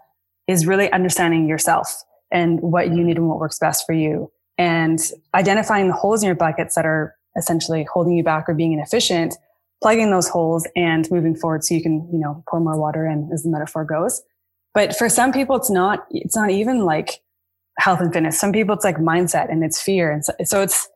is 0.46 0.66
really 0.66 0.92
understanding 0.92 1.48
yourself 1.48 2.02
and 2.30 2.60
what 2.60 2.88
you 2.88 3.02
need 3.02 3.16
and 3.16 3.28
what 3.28 3.38
works 3.38 3.58
best 3.58 3.86
for 3.86 3.94
you 3.94 4.30
and 4.58 5.10
identifying 5.34 5.88
the 5.88 5.94
holes 5.94 6.22
in 6.22 6.26
your 6.26 6.36
buckets 6.36 6.74
that 6.74 6.84
are 6.84 7.14
essentially 7.36 7.86
holding 7.92 8.14
you 8.14 8.22
back 8.22 8.48
or 8.48 8.54
being 8.54 8.72
inefficient, 8.72 9.36
plugging 9.82 10.10
those 10.10 10.28
holes 10.28 10.66
and 10.76 11.10
moving 11.10 11.34
forward 11.34 11.64
so 11.64 11.74
you 11.74 11.82
can, 11.82 12.08
you 12.12 12.18
know, 12.18 12.42
pour 12.48 12.60
more 12.60 12.78
water 12.78 13.06
in 13.06 13.28
as 13.32 13.42
the 13.42 13.50
metaphor 13.50 13.84
goes. 13.84 14.22
But 14.74 14.96
for 14.96 15.08
some 15.08 15.32
people, 15.32 15.56
it's 15.56 15.70
not, 15.70 16.06
it's 16.10 16.36
not 16.36 16.50
even 16.50 16.84
like 16.84 17.20
health 17.78 18.00
and 18.00 18.12
fitness. 18.12 18.38
Some 18.38 18.52
people, 18.52 18.74
it's 18.74 18.84
like 18.84 18.96
mindset 18.96 19.50
and 19.50 19.64
it's 19.64 19.80
fear. 19.80 20.10
And 20.10 20.24
so, 20.24 20.32
so 20.44 20.62
it's, 20.62 20.88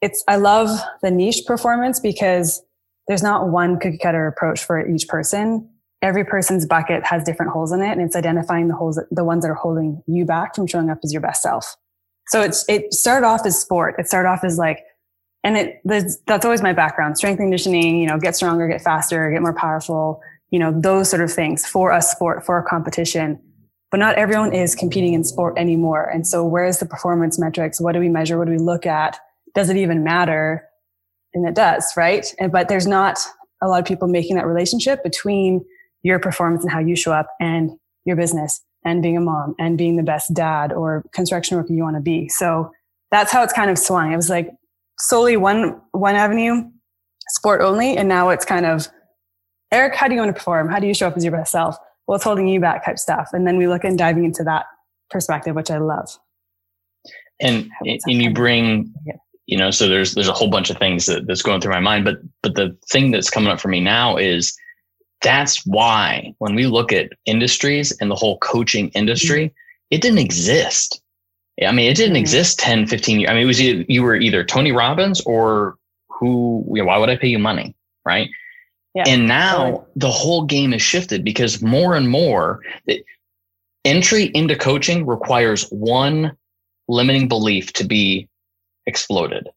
it's, 0.00 0.22
I 0.28 0.36
love 0.36 0.78
the 1.02 1.10
niche 1.10 1.42
performance 1.46 1.98
because 1.98 2.62
there's 3.08 3.22
not 3.22 3.48
one 3.48 3.78
cookie 3.78 3.98
cutter 3.98 4.26
approach 4.26 4.62
for 4.64 4.86
each 4.86 5.08
person. 5.08 5.68
Every 6.02 6.24
person's 6.24 6.66
bucket 6.66 7.04
has 7.04 7.24
different 7.24 7.52
holes 7.52 7.72
in 7.72 7.80
it 7.80 7.92
and 7.92 8.02
it's 8.02 8.14
identifying 8.14 8.68
the 8.68 8.74
holes, 8.74 9.00
the 9.10 9.24
ones 9.24 9.42
that 9.42 9.50
are 9.50 9.54
holding 9.54 10.02
you 10.06 10.24
back 10.24 10.54
from 10.54 10.66
showing 10.66 10.90
up 10.90 10.98
as 11.02 11.12
your 11.12 11.22
best 11.22 11.42
self. 11.42 11.76
So 12.28 12.42
it's, 12.42 12.64
it 12.68 12.92
started 12.92 13.26
off 13.26 13.46
as 13.46 13.60
sport. 13.60 13.96
It 13.98 14.06
started 14.06 14.28
off 14.28 14.44
as 14.44 14.58
like, 14.58 14.80
and 15.44 15.58
it, 15.58 15.80
that's 15.84 16.44
always 16.44 16.62
my 16.62 16.72
background, 16.72 17.18
strength 17.18 17.38
conditioning, 17.38 17.98
you 17.98 18.06
know, 18.06 18.18
get 18.18 18.34
stronger, 18.34 18.66
get 18.66 18.80
faster, 18.80 19.30
get 19.30 19.42
more 19.42 19.54
powerful, 19.54 20.22
you 20.50 20.58
know, 20.58 20.72
those 20.80 21.10
sort 21.10 21.22
of 21.22 21.30
things 21.30 21.66
for 21.66 21.92
a 21.92 22.00
sport, 22.00 22.46
for 22.46 22.58
a 22.58 22.64
competition. 22.64 23.38
But 23.90 23.98
not 23.98 24.16
everyone 24.16 24.54
is 24.54 24.74
competing 24.74 25.12
in 25.12 25.22
sport 25.22 25.58
anymore. 25.58 26.08
And 26.08 26.26
so 26.26 26.44
where's 26.44 26.78
the 26.78 26.86
performance 26.86 27.38
metrics? 27.38 27.80
What 27.80 27.92
do 27.92 28.00
we 28.00 28.08
measure? 28.08 28.38
What 28.38 28.46
do 28.46 28.52
we 28.52 28.58
look 28.58 28.86
at? 28.86 29.18
Does 29.54 29.68
it 29.68 29.76
even 29.76 30.02
matter? 30.02 30.66
And 31.34 31.46
it 31.46 31.54
does, 31.54 31.92
right? 31.96 32.26
And, 32.40 32.50
but 32.50 32.68
there's 32.68 32.86
not 32.86 33.18
a 33.62 33.68
lot 33.68 33.80
of 33.80 33.86
people 33.86 34.08
making 34.08 34.36
that 34.36 34.46
relationship 34.46 35.04
between 35.04 35.64
your 36.02 36.18
performance 36.18 36.64
and 36.64 36.72
how 36.72 36.80
you 36.80 36.96
show 36.96 37.12
up 37.12 37.26
and 37.38 37.70
your 38.06 38.16
business 38.16 38.62
and 38.84 39.02
being 39.02 39.16
a 39.16 39.20
mom 39.20 39.54
and 39.58 39.76
being 39.76 39.96
the 39.96 40.02
best 40.02 40.32
dad 40.32 40.72
or 40.72 41.04
construction 41.12 41.56
worker 41.56 41.72
you 41.72 41.82
want 41.82 41.96
to 41.96 42.02
be. 42.02 42.28
So 42.28 42.70
that's 43.10 43.30
how 43.30 43.42
it's 43.42 43.52
kind 43.52 43.70
of 43.70 43.78
swung. 43.78 44.12
It 44.12 44.16
was 44.16 44.30
like 44.30 44.50
solely 44.98 45.36
one 45.36 45.80
one 45.92 46.16
avenue, 46.16 46.70
sport 47.28 47.60
only, 47.60 47.96
and 47.96 48.08
now 48.08 48.30
it's 48.30 48.44
kind 48.44 48.66
of 48.66 48.88
Eric, 49.72 49.96
how 49.96 50.06
do 50.06 50.14
you 50.14 50.20
want 50.20 50.28
to 50.28 50.38
perform? 50.38 50.68
How 50.68 50.78
do 50.78 50.86
you 50.86 50.94
show 50.94 51.08
up 51.08 51.16
as 51.16 51.24
your 51.24 51.32
best 51.32 51.50
self? 51.50 51.76
What's 52.06 52.22
holding 52.22 52.46
you 52.46 52.60
back 52.60 52.84
type 52.84 52.98
stuff. 52.98 53.30
And 53.32 53.46
then 53.46 53.56
we 53.56 53.66
look 53.66 53.84
at 53.84 53.96
diving 53.96 54.24
into 54.24 54.44
that 54.44 54.66
perspective, 55.10 55.56
which 55.56 55.70
I 55.70 55.78
love. 55.78 56.08
And 57.40 57.68
and 57.84 58.22
you 58.22 58.32
bring 58.32 58.94
you 59.46 59.58
know, 59.58 59.70
so 59.70 59.88
there's 59.88 60.14
there's 60.14 60.28
a 60.28 60.32
whole 60.32 60.48
bunch 60.48 60.70
of 60.70 60.78
things 60.78 61.06
that, 61.06 61.26
that's 61.26 61.42
going 61.42 61.60
through 61.60 61.72
my 61.72 61.80
mind. 61.80 62.04
But 62.04 62.18
but 62.42 62.54
the 62.54 62.76
thing 62.90 63.10
that's 63.10 63.30
coming 63.30 63.50
up 63.50 63.60
for 63.60 63.68
me 63.68 63.80
now 63.80 64.16
is 64.16 64.56
that's 65.22 65.64
why 65.66 66.32
when 66.38 66.54
we 66.54 66.66
look 66.66 66.92
at 66.92 67.10
industries 67.26 67.92
and 68.00 68.10
the 68.10 68.14
whole 68.14 68.38
coaching 68.38 68.88
industry, 68.90 69.46
mm-hmm. 69.46 69.54
it 69.90 70.02
didn't 70.02 70.18
exist. 70.18 71.00
I 71.62 71.72
mean, 71.72 71.90
it 71.90 71.96
didn't 71.96 72.16
exist 72.16 72.58
10, 72.58 72.86
15 72.86 73.20
years. 73.20 73.30
I 73.30 73.34
mean, 73.34 73.42
it 73.44 73.46
was 73.46 73.60
either, 73.60 73.84
you 73.88 74.02
were 74.02 74.16
either 74.16 74.44
Tony 74.44 74.72
Robbins 74.72 75.20
or 75.22 75.76
who, 76.08 76.64
you 76.72 76.82
know, 76.82 76.86
why 76.86 76.98
would 76.98 77.10
I 77.10 77.16
pay 77.16 77.28
you 77.28 77.38
money? 77.38 77.74
Right. 78.04 78.28
Yeah, 78.94 79.04
and 79.08 79.26
now 79.26 79.86
the 79.96 80.10
whole 80.10 80.44
game 80.44 80.70
has 80.70 80.82
shifted 80.82 81.24
because 81.24 81.60
more 81.62 81.96
and 81.96 82.08
more 82.08 82.60
the 82.86 83.04
entry 83.84 84.24
into 84.26 84.54
coaching 84.54 85.04
requires 85.04 85.68
one 85.70 86.36
limiting 86.86 87.26
belief 87.26 87.72
to 87.72 87.84
be 87.84 88.28
exploded. 88.86 89.48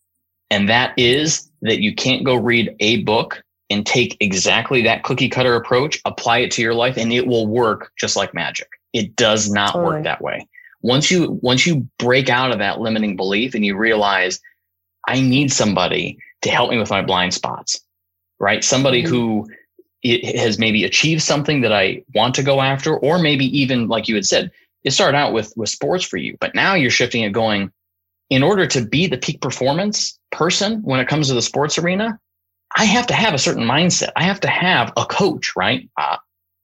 And 0.49 0.69
that 0.69 0.93
is 0.97 1.51
that 1.61 1.81
you 1.81 1.93
can't 1.93 2.23
go 2.23 2.35
read 2.35 2.75
a 2.79 3.03
book 3.03 3.43
and 3.69 3.85
take 3.85 4.17
exactly 4.19 4.81
that 4.83 5.03
cookie 5.03 5.29
cutter 5.29 5.55
approach, 5.55 6.01
apply 6.05 6.39
it 6.39 6.51
to 6.51 6.61
your 6.61 6.73
life, 6.73 6.97
and 6.97 7.11
it 7.11 7.27
will 7.27 7.45
work 7.45 7.91
just 7.97 8.15
like 8.15 8.33
magic. 8.33 8.69
It 8.93 9.15
does 9.15 9.51
not 9.51 9.73
totally. 9.73 9.95
work 9.95 10.03
that 10.05 10.21
way. 10.21 10.47
Once 10.81 11.10
you 11.10 11.39
once 11.41 11.65
you 11.65 11.88
break 11.98 12.29
out 12.29 12.51
of 12.51 12.60
that 12.60 12.79
limiting 12.79 13.15
belief 13.15 13.55
and 13.55 13.65
you 13.65 13.75
realize 13.75 14.39
I 15.07 15.22
need 15.22 15.51
somebody 15.51 16.19
to 16.41 16.50
help 16.50 16.69
me 16.69 16.77
with 16.77 16.89
my 16.89 17.01
blind 17.01 17.34
spots, 17.34 17.81
right? 18.39 18.63
Somebody 18.63 19.03
mm-hmm. 19.03 19.13
who 19.13 19.50
has 20.36 20.60
maybe 20.60 20.84
achieved 20.84 21.22
something 21.22 21.62
that 21.62 21.74
I 21.74 22.03
want 22.13 22.36
to 22.36 22.43
go 22.43 22.62
after, 22.62 22.96
or 22.96 23.17
maybe 23.17 23.46
even 23.57 23.88
like 23.88 24.07
you 24.07 24.15
had 24.15 24.25
said, 24.25 24.51
it 24.84 24.91
started 24.91 25.17
out 25.17 25.34
with 25.34 25.53
with 25.57 25.69
sports 25.69 26.05
for 26.05 26.17
you, 26.17 26.38
but 26.39 26.55
now 26.55 26.75
you're 26.75 26.91
shifting 26.91 27.24
it 27.24 27.31
going. 27.31 27.72
In 28.29 28.43
order 28.43 28.67
to 28.67 28.86
be 28.86 29.07
the 29.07 29.17
peak 29.17 29.41
performance 29.41 30.19
person 30.31 30.81
when 30.81 31.00
it 31.00 31.07
comes 31.07 31.29
to 31.29 31.34
the 31.34 31.41
sports 31.41 31.77
arena, 31.77 32.19
I 32.75 32.84
have 32.84 33.07
to 33.07 33.13
have 33.13 33.34
a 33.34 33.39
certain 33.39 33.63
mindset. 33.63 34.12
I 34.17 34.24
have 34.24 34.41
to 34.41 34.50
have 34.50 34.91
a 34.98 35.05
coach, 35.05 35.55
right? 35.55 35.89
Uh, 35.98 36.17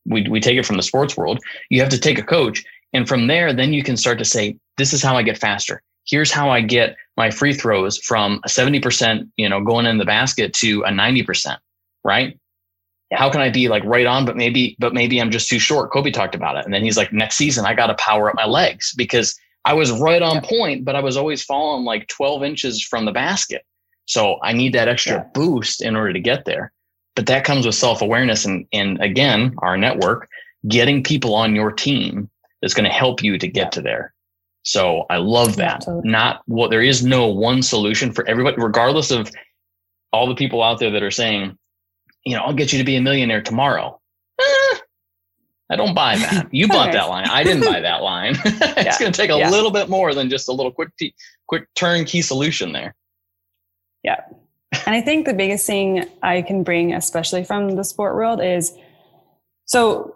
we, 0.05 0.27
we 0.27 0.39
take 0.39 0.58
it 0.58 0.65
from 0.65 0.77
the 0.77 0.84
sports 0.84 1.15
world. 1.15 1.39
You 1.70 1.79
have 1.79 1.89
to 1.89 2.00
take 2.00 2.20
a 2.20 2.24
coach. 2.24 2.63
And 2.93 3.07
from 3.07 3.27
there, 3.27 3.53
then 3.53 3.73
you 3.73 3.83
can 3.83 3.97
start 3.97 4.19
to 4.19 4.25
say, 4.25 4.57
this 4.77 4.93
is 4.93 5.01
how 5.01 5.17
I 5.17 5.23
get 5.23 5.38
faster. 5.38 5.81
Here's 6.05 6.31
how 6.31 6.50
I 6.50 6.62
get 6.62 6.95
my 7.17 7.29
free 7.29 7.53
throws 7.53 7.97
from 7.97 8.39
a 8.43 8.50
70%, 8.50 9.29
you 9.38 9.50
know, 9.50 9.63
going 9.63 9.85
in 9.85 9.97
the 9.97 10.05
basket 10.05 10.53
to 10.55 10.83
a 10.83 10.89
90%, 10.89 11.57
right? 12.03 12.38
How 13.12 13.29
can 13.29 13.41
I 13.41 13.50
be 13.50 13.67
like 13.67 13.83
right 13.85 14.05
on, 14.05 14.25
but 14.25 14.35
maybe, 14.35 14.75
but 14.79 14.93
maybe 14.93 15.21
I'm 15.21 15.31
just 15.31 15.50
too 15.50 15.59
short. 15.59 15.91
Kobe 15.91 16.12
talked 16.12 16.35
about 16.35 16.57
it. 16.57 16.65
And 16.65 16.73
then 16.73 16.83
he's 16.83 16.97
like, 16.97 17.13
next 17.13 17.35
season, 17.35 17.65
I 17.65 17.73
got 17.73 17.88
to 17.88 17.95
power 17.95 18.29
up 18.29 18.35
my 18.35 18.45
legs 18.45 18.93
because 18.97 19.35
I 19.65 19.73
was 19.73 19.91
right 19.91 20.21
on 20.21 20.41
point, 20.41 20.83
but 20.83 20.95
I 20.95 21.00
was 21.00 21.15
always 21.15 21.43
falling 21.43 21.85
like 21.85 22.07
12 22.07 22.43
inches 22.43 22.83
from 22.83 23.05
the 23.05 23.12
basket. 23.12 23.63
So 24.05 24.39
I 24.43 24.51
need 24.51 24.73
that 24.73 24.88
extra 24.88 25.17
yeah. 25.17 25.23
boost 25.33 25.81
in 25.81 25.95
order 25.95 26.12
to 26.12 26.19
get 26.19 26.45
there. 26.45 26.73
But 27.15 27.27
that 27.27 27.45
comes 27.45 27.65
with 27.65 27.75
self 27.75 28.01
awareness 28.01 28.43
and, 28.45 28.65
and 28.73 29.01
again, 29.01 29.55
our 29.59 29.77
network, 29.77 30.27
getting 30.67 31.03
people 31.03 31.35
on 31.35 31.55
your 31.55 31.71
team 31.71 32.29
that's 32.63 32.74
going 32.74 32.89
to 32.89 32.96
help 32.96 33.22
you 33.22 33.38
to 33.38 33.48
get 33.48 33.65
yeah. 33.65 33.70
to 33.72 33.82
there. 33.82 34.13
So 34.63 35.05
I 35.10 35.17
love 35.17 35.58
that. 35.58 35.82
Totally. 35.82 36.10
Not 36.10 36.41
what 36.46 36.72
there 36.72 36.82
is 36.82 37.03
no 37.03 37.27
one 37.27 37.62
solution 37.62 38.13
for 38.13 38.25
everybody, 38.25 38.55
regardless 38.58 39.12
of 39.12 39.29
all 40.13 40.27
the 40.27 40.36
people 40.36 40.63
out 40.63 40.79
there 40.79 40.89
that 40.89 41.03
are 41.03 41.12
saying, 41.12 41.58
you 42.25 42.38
know, 42.38 42.43
I'll 42.43 42.53
get 42.53 42.72
you 42.72 42.79
to 42.79 42.86
be 42.86 42.96
a 42.96 43.01
millionaire 43.01 43.41
tomorrow. 43.41 44.00
Eh, 44.39 44.77
I 45.70 45.75
don't 45.75 45.93
buy 45.93 46.15
that. 46.15 46.48
You 46.53 46.70
bought 46.70 46.93
that 46.93 47.10
line. 47.10 47.25
I 47.27 47.43
didn't 47.43 47.65
buy 47.65 47.82
that 47.82 48.01
line. 48.01 48.36
it's 48.46 48.77
yeah. 48.77 48.98
going 48.98 49.12
to 49.12 49.17
take 49.22 49.29
a 49.29 49.38
yeah. 49.38 49.50
little 49.50 49.72
bit 49.72 49.89
more 49.89 50.13
than 50.13 50.29
just 50.29 50.48
a 50.48 50.53
little 50.53 50.72
quick, 50.72 50.96
t- 50.98 51.13
quick 51.48 51.67
turnkey 51.75 52.22
solution 52.22 52.72
there. 52.72 52.96
Yeah. 54.03 54.22
And 54.86 54.96
I 54.96 55.01
think 55.01 55.25
the 55.25 55.34
biggest 55.34 55.67
thing 55.67 56.10
I 56.22 56.41
can 56.41 56.63
bring, 56.63 56.93
especially 56.93 57.43
from 57.43 57.75
the 57.75 57.84
sport 57.84 58.15
world, 58.15 58.41
is 58.41 58.74
so 59.65 60.15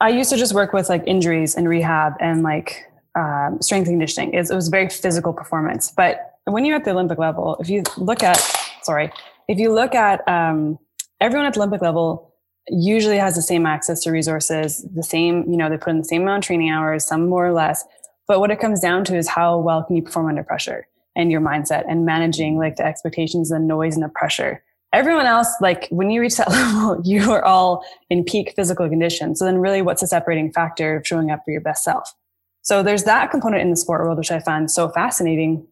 I 0.00 0.10
used 0.10 0.30
to 0.30 0.36
just 0.36 0.54
work 0.54 0.72
with 0.72 0.88
like 0.88 1.02
injuries 1.06 1.56
and 1.56 1.68
rehab 1.68 2.14
and 2.20 2.42
like 2.42 2.84
um, 3.16 3.58
strength 3.60 3.88
conditioning. 3.88 4.32
It, 4.32 4.48
was 4.50 4.68
very 4.68 4.88
physical 4.88 5.32
performance. 5.32 5.90
But 5.90 6.36
when 6.44 6.64
you're 6.64 6.76
at 6.76 6.84
the 6.84 6.92
Olympic 6.92 7.18
level, 7.18 7.56
if 7.60 7.68
you 7.68 7.82
look 7.96 8.22
at, 8.22 8.38
sorry, 8.82 9.10
if 9.48 9.58
you 9.58 9.72
look 9.72 9.94
at 9.94 10.26
um, 10.28 10.78
everyone 11.20 11.46
at 11.46 11.54
the 11.54 11.60
Olympic 11.60 11.82
level, 11.82 12.32
usually 12.68 13.16
has 13.16 13.34
the 13.34 13.42
same 13.42 13.66
access 13.66 14.00
to 14.02 14.10
resources, 14.10 14.86
the 14.94 15.02
same, 15.02 15.44
you 15.50 15.56
know, 15.56 15.68
they 15.68 15.78
put 15.78 15.90
in 15.90 15.98
the 15.98 16.04
same 16.04 16.22
amount 16.22 16.44
of 16.44 16.46
training 16.46 16.70
hours, 16.70 17.04
some 17.04 17.28
more 17.28 17.46
or 17.46 17.52
less. 17.52 17.84
But 18.28 18.40
what 18.40 18.50
it 18.50 18.60
comes 18.60 18.80
down 18.80 19.04
to 19.06 19.16
is 19.16 19.26
how 19.26 19.58
well 19.58 19.82
can 19.82 19.96
you 19.96 20.02
perform 20.02 20.28
under 20.28 20.44
pressure 20.44 20.86
and 21.16 21.32
your 21.32 21.40
mindset 21.40 21.84
and 21.88 22.04
managing 22.04 22.58
like 22.58 22.76
the 22.76 22.84
expectations, 22.84 23.48
the 23.48 23.58
noise 23.58 23.94
and 23.94 24.04
the 24.04 24.10
pressure 24.10 24.62
everyone 24.92 25.26
else, 25.26 25.48
like 25.60 25.88
when 25.90 26.10
you 26.10 26.20
reach 26.20 26.36
that 26.36 26.48
level, 26.50 27.00
you 27.04 27.30
are 27.32 27.44
all 27.44 27.84
in 28.10 28.24
peak 28.24 28.54
physical 28.56 28.88
condition. 28.88 29.36
So 29.36 29.44
then 29.44 29.58
really 29.58 29.82
what's 29.82 30.00
the 30.00 30.06
separating 30.06 30.52
factor 30.52 30.96
of 30.96 31.06
showing 31.06 31.30
up 31.30 31.40
for 31.44 31.50
your 31.50 31.60
best 31.60 31.84
self? 31.84 32.14
So 32.62 32.82
there's 32.82 33.04
that 33.04 33.30
component 33.30 33.62
in 33.62 33.70
the 33.70 33.76
sport 33.76 34.02
world, 34.02 34.18
which 34.18 34.30
I 34.30 34.40
find 34.40 34.70
so 34.70 34.88
fascinating. 34.88 35.66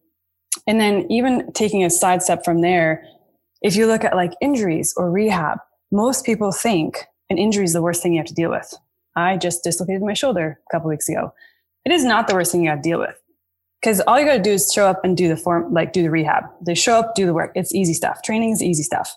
And 0.67 0.81
then 0.81 1.07
even 1.11 1.53
taking 1.53 1.85
a 1.85 1.91
side 1.91 2.23
step 2.23 2.45
from 2.45 2.61
there, 2.61 3.05
if 3.63 3.77
you 3.77 3.87
look 3.87 4.05
at 4.05 4.17
like 4.17 4.33
injuries 4.41 4.95
or 4.97 5.11
rehab, 5.11 5.59
most 5.91 6.25
people 6.25 6.53
think 6.53 7.05
an 7.29 7.39
injury 7.39 7.65
is 7.65 7.73
the 7.73 7.83
worst 7.83 8.03
thing 8.03 8.15
you 8.15 8.21
have 8.21 8.27
to 8.27 8.35
deal 8.35 8.51
with. 8.51 8.73
I 9.15 9.37
just 9.37 9.65
dislocated 9.65 10.03
my 10.03 10.15
shoulder 10.15 10.61
a 10.69 10.71
couple 10.71 10.89
weeks 10.89 11.09
ago. 11.09 11.33
It 11.85 11.93
is 11.93 12.05
not 12.05 12.29
the 12.29 12.35
worst 12.35 12.53
thing 12.53 12.63
you 12.63 12.71
have 12.71 12.83
to 12.83 12.89
deal 12.89 12.99
with 12.99 13.17
because 13.80 14.00
all 14.02 14.18
you 14.18 14.26
got 14.26 14.35
to 14.37 14.42
do 14.42 14.52
is 14.52 14.73
show 14.73 14.87
up 14.87 15.04
and 15.04 15.16
do 15.16 15.28
the 15.28 15.37
form, 15.37 15.73
like 15.73 15.92
do 15.92 16.02
the 16.02 16.11
rehab. 16.11 16.45
They 16.64 16.75
show 16.75 16.99
up, 16.99 17.14
do 17.14 17.26
the 17.26 17.35
work. 17.35 17.52
It's 17.54 17.75
easy 17.75 17.95
stuff. 17.95 18.23
Training 18.23 18.50
is 18.50 18.62
easy 18.62 18.83
stuff. 18.83 19.16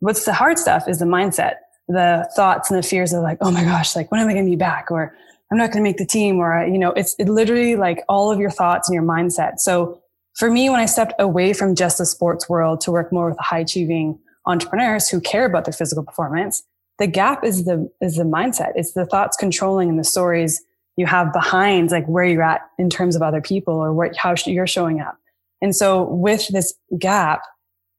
What's 0.00 0.24
the 0.24 0.32
hard 0.32 0.58
stuff 0.58 0.88
is 0.88 0.98
the 0.98 1.04
mindset, 1.04 1.54
the 1.88 2.28
thoughts 2.36 2.70
and 2.70 2.78
the 2.78 2.86
fears 2.86 3.12
of 3.12 3.22
like, 3.22 3.38
oh 3.40 3.50
my 3.50 3.64
gosh, 3.64 3.96
like 3.96 4.10
when 4.10 4.20
am 4.20 4.28
I 4.28 4.32
going 4.32 4.46
to 4.46 4.50
be 4.50 4.56
back? 4.56 4.90
Or 4.90 5.14
I'm 5.50 5.58
not 5.58 5.72
going 5.72 5.84
to 5.84 5.88
make 5.88 5.98
the 5.98 6.06
team. 6.06 6.38
Or, 6.38 6.64
you 6.66 6.78
know, 6.78 6.92
it's 6.92 7.14
it 7.18 7.28
literally 7.28 7.76
like 7.76 8.02
all 8.08 8.30
of 8.30 8.38
your 8.38 8.50
thoughts 8.50 8.88
and 8.88 8.94
your 8.94 9.04
mindset. 9.04 9.58
So 9.58 10.00
for 10.36 10.50
me, 10.50 10.68
when 10.70 10.80
I 10.80 10.86
stepped 10.86 11.14
away 11.18 11.52
from 11.52 11.74
just 11.74 11.98
the 11.98 12.06
sports 12.06 12.48
world 12.48 12.80
to 12.82 12.90
work 12.90 13.12
more 13.12 13.30
with 13.30 13.38
high 13.38 13.60
achieving 13.60 14.18
entrepreneurs 14.46 15.08
who 15.08 15.20
care 15.20 15.44
about 15.44 15.64
their 15.64 15.72
physical 15.72 16.04
performance, 16.04 16.62
the 16.98 17.06
gap 17.06 17.44
is 17.44 17.64
the, 17.64 17.90
is 18.00 18.16
the 18.16 18.24
mindset. 18.24 18.72
It's 18.74 18.92
the 18.92 19.06
thoughts 19.06 19.36
controlling 19.36 19.88
and 19.88 19.98
the 19.98 20.04
stories 20.04 20.62
you 20.96 21.06
have 21.06 21.32
behind 21.32 21.90
like 21.90 22.06
where 22.06 22.24
you're 22.24 22.42
at 22.42 22.62
in 22.78 22.90
terms 22.90 23.16
of 23.16 23.22
other 23.22 23.40
people 23.40 23.74
or 23.74 23.92
what, 23.92 24.16
how 24.16 24.34
you're 24.46 24.66
showing 24.66 25.00
up. 25.00 25.16
And 25.62 25.74
so 25.74 26.04
with 26.04 26.48
this 26.48 26.74
gap, 26.98 27.42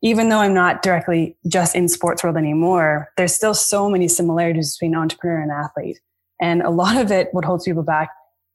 even 0.02 0.30
though 0.30 0.40
I'm 0.40 0.54
not 0.54 0.84
directly 0.84 1.36
just 1.48 1.76
in 1.76 1.88
sports 1.88 2.24
world 2.24 2.38
anymore, 2.38 3.10
there's 3.18 3.34
still 3.34 3.54
so 3.54 3.90
many 3.90 4.08
similarities 4.08 4.76
between 4.76 4.96
entrepreneur 4.96 5.42
and 5.42 5.52
athlete. 5.52 6.00
And 6.40 6.62
a 6.62 6.70
lot 6.70 6.98
of 6.98 7.12
it, 7.12 7.30
what 7.32 7.46
holds 7.46 7.66
people 7.66 7.84
back 7.84 8.10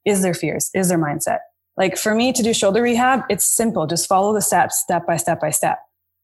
is 0.05 0.21
their 0.21 0.33
fears, 0.33 0.69
is 0.73 0.89
their 0.89 0.97
mindset. 0.97 1.39
Like 1.75 1.97
for 1.97 2.15
me 2.15 2.31
to 2.33 2.43
do 2.43 2.53
shoulder 2.53 2.81
rehab, 2.81 3.23
it's 3.29 3.45
simple. 3.45 3.87
Just 3.87 4.07
follow 4.07 4.33
the 4.33 4.41
steps 4.41 4.79
step 4.79 5.05
by 5.05 5.17
step 5.17 5.41
by 5.41 5.49
step. 5.49 5.79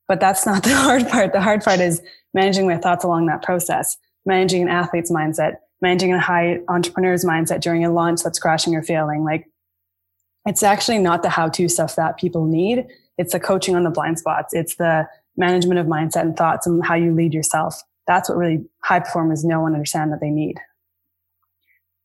But 0.08 0.20
that's 0.20 0.46
not 0.46 0.64
the 0.64 0.76
hard 0.76 1.08
part. 1.08 1.34
The 1.34 1.42
hard 1.42 1.64
part 1.64 1.80
is 1.80 2.02
managing 2.34 2.68
my 2.68 2.78
thoughts 2.78 3.04
along 3.04 3.26
that 3.26 3.42
process, 3.42 3.98
managing 4.26 4.62
an 4.62 4.70
athlete's 4.70 5.12
mindset, 5.12 5.56
managing 5.81 6.13
a 6.13 6.19
high 6.19 6.59
entrepreneur's 6.67 7.24
mindset 7.24 7.62
during 7.62 7.86
a 7.86 7.91
launch 7.91 8.21
that's 8.24 8.39
crashing 8.39 8.75
or 8.75 8.83
failing. 8.83 9.24
Like 9.24 9.48
it's 10.45 10.63
actually 10.63 11.00
not 11.00 11.24
the 11.24 11.29
how 11.29 11.50
to 11.50 11.69
stuff 11.69 11.95
that 11.95 12.17
people 12.17 12.45
need. 12.45 12.86
It's 13.17 13.33
the 13.33 13.39
coaching 13.39 13.75
on 13.75 13.83
the 13.83 13.89
blind 13.89 14.19
spots. 14.19 14.53
It's 14.53 14.75
the 14.75 15.07
management 15.38 15.79
of 15.79 15.86
mindset 15.88 16.21
and 16.21 16.36
thoughts 16.36 16.67
and 16.67 16.86
how 16.86 16.95
you 16.95 17.13
lead 17.13 17.33
yourself. 17.33 17.81
That's 18.07 18.29
what 18.29 18.38
really 18.38 18.65
high 18.81 19.00
performers 19.00 19.43
know 19.43 19.65
and 19.65 19.75
understand 19.75 20.12
that 20.12 20.19
they 20.19 20.29
need. 20.29 20.57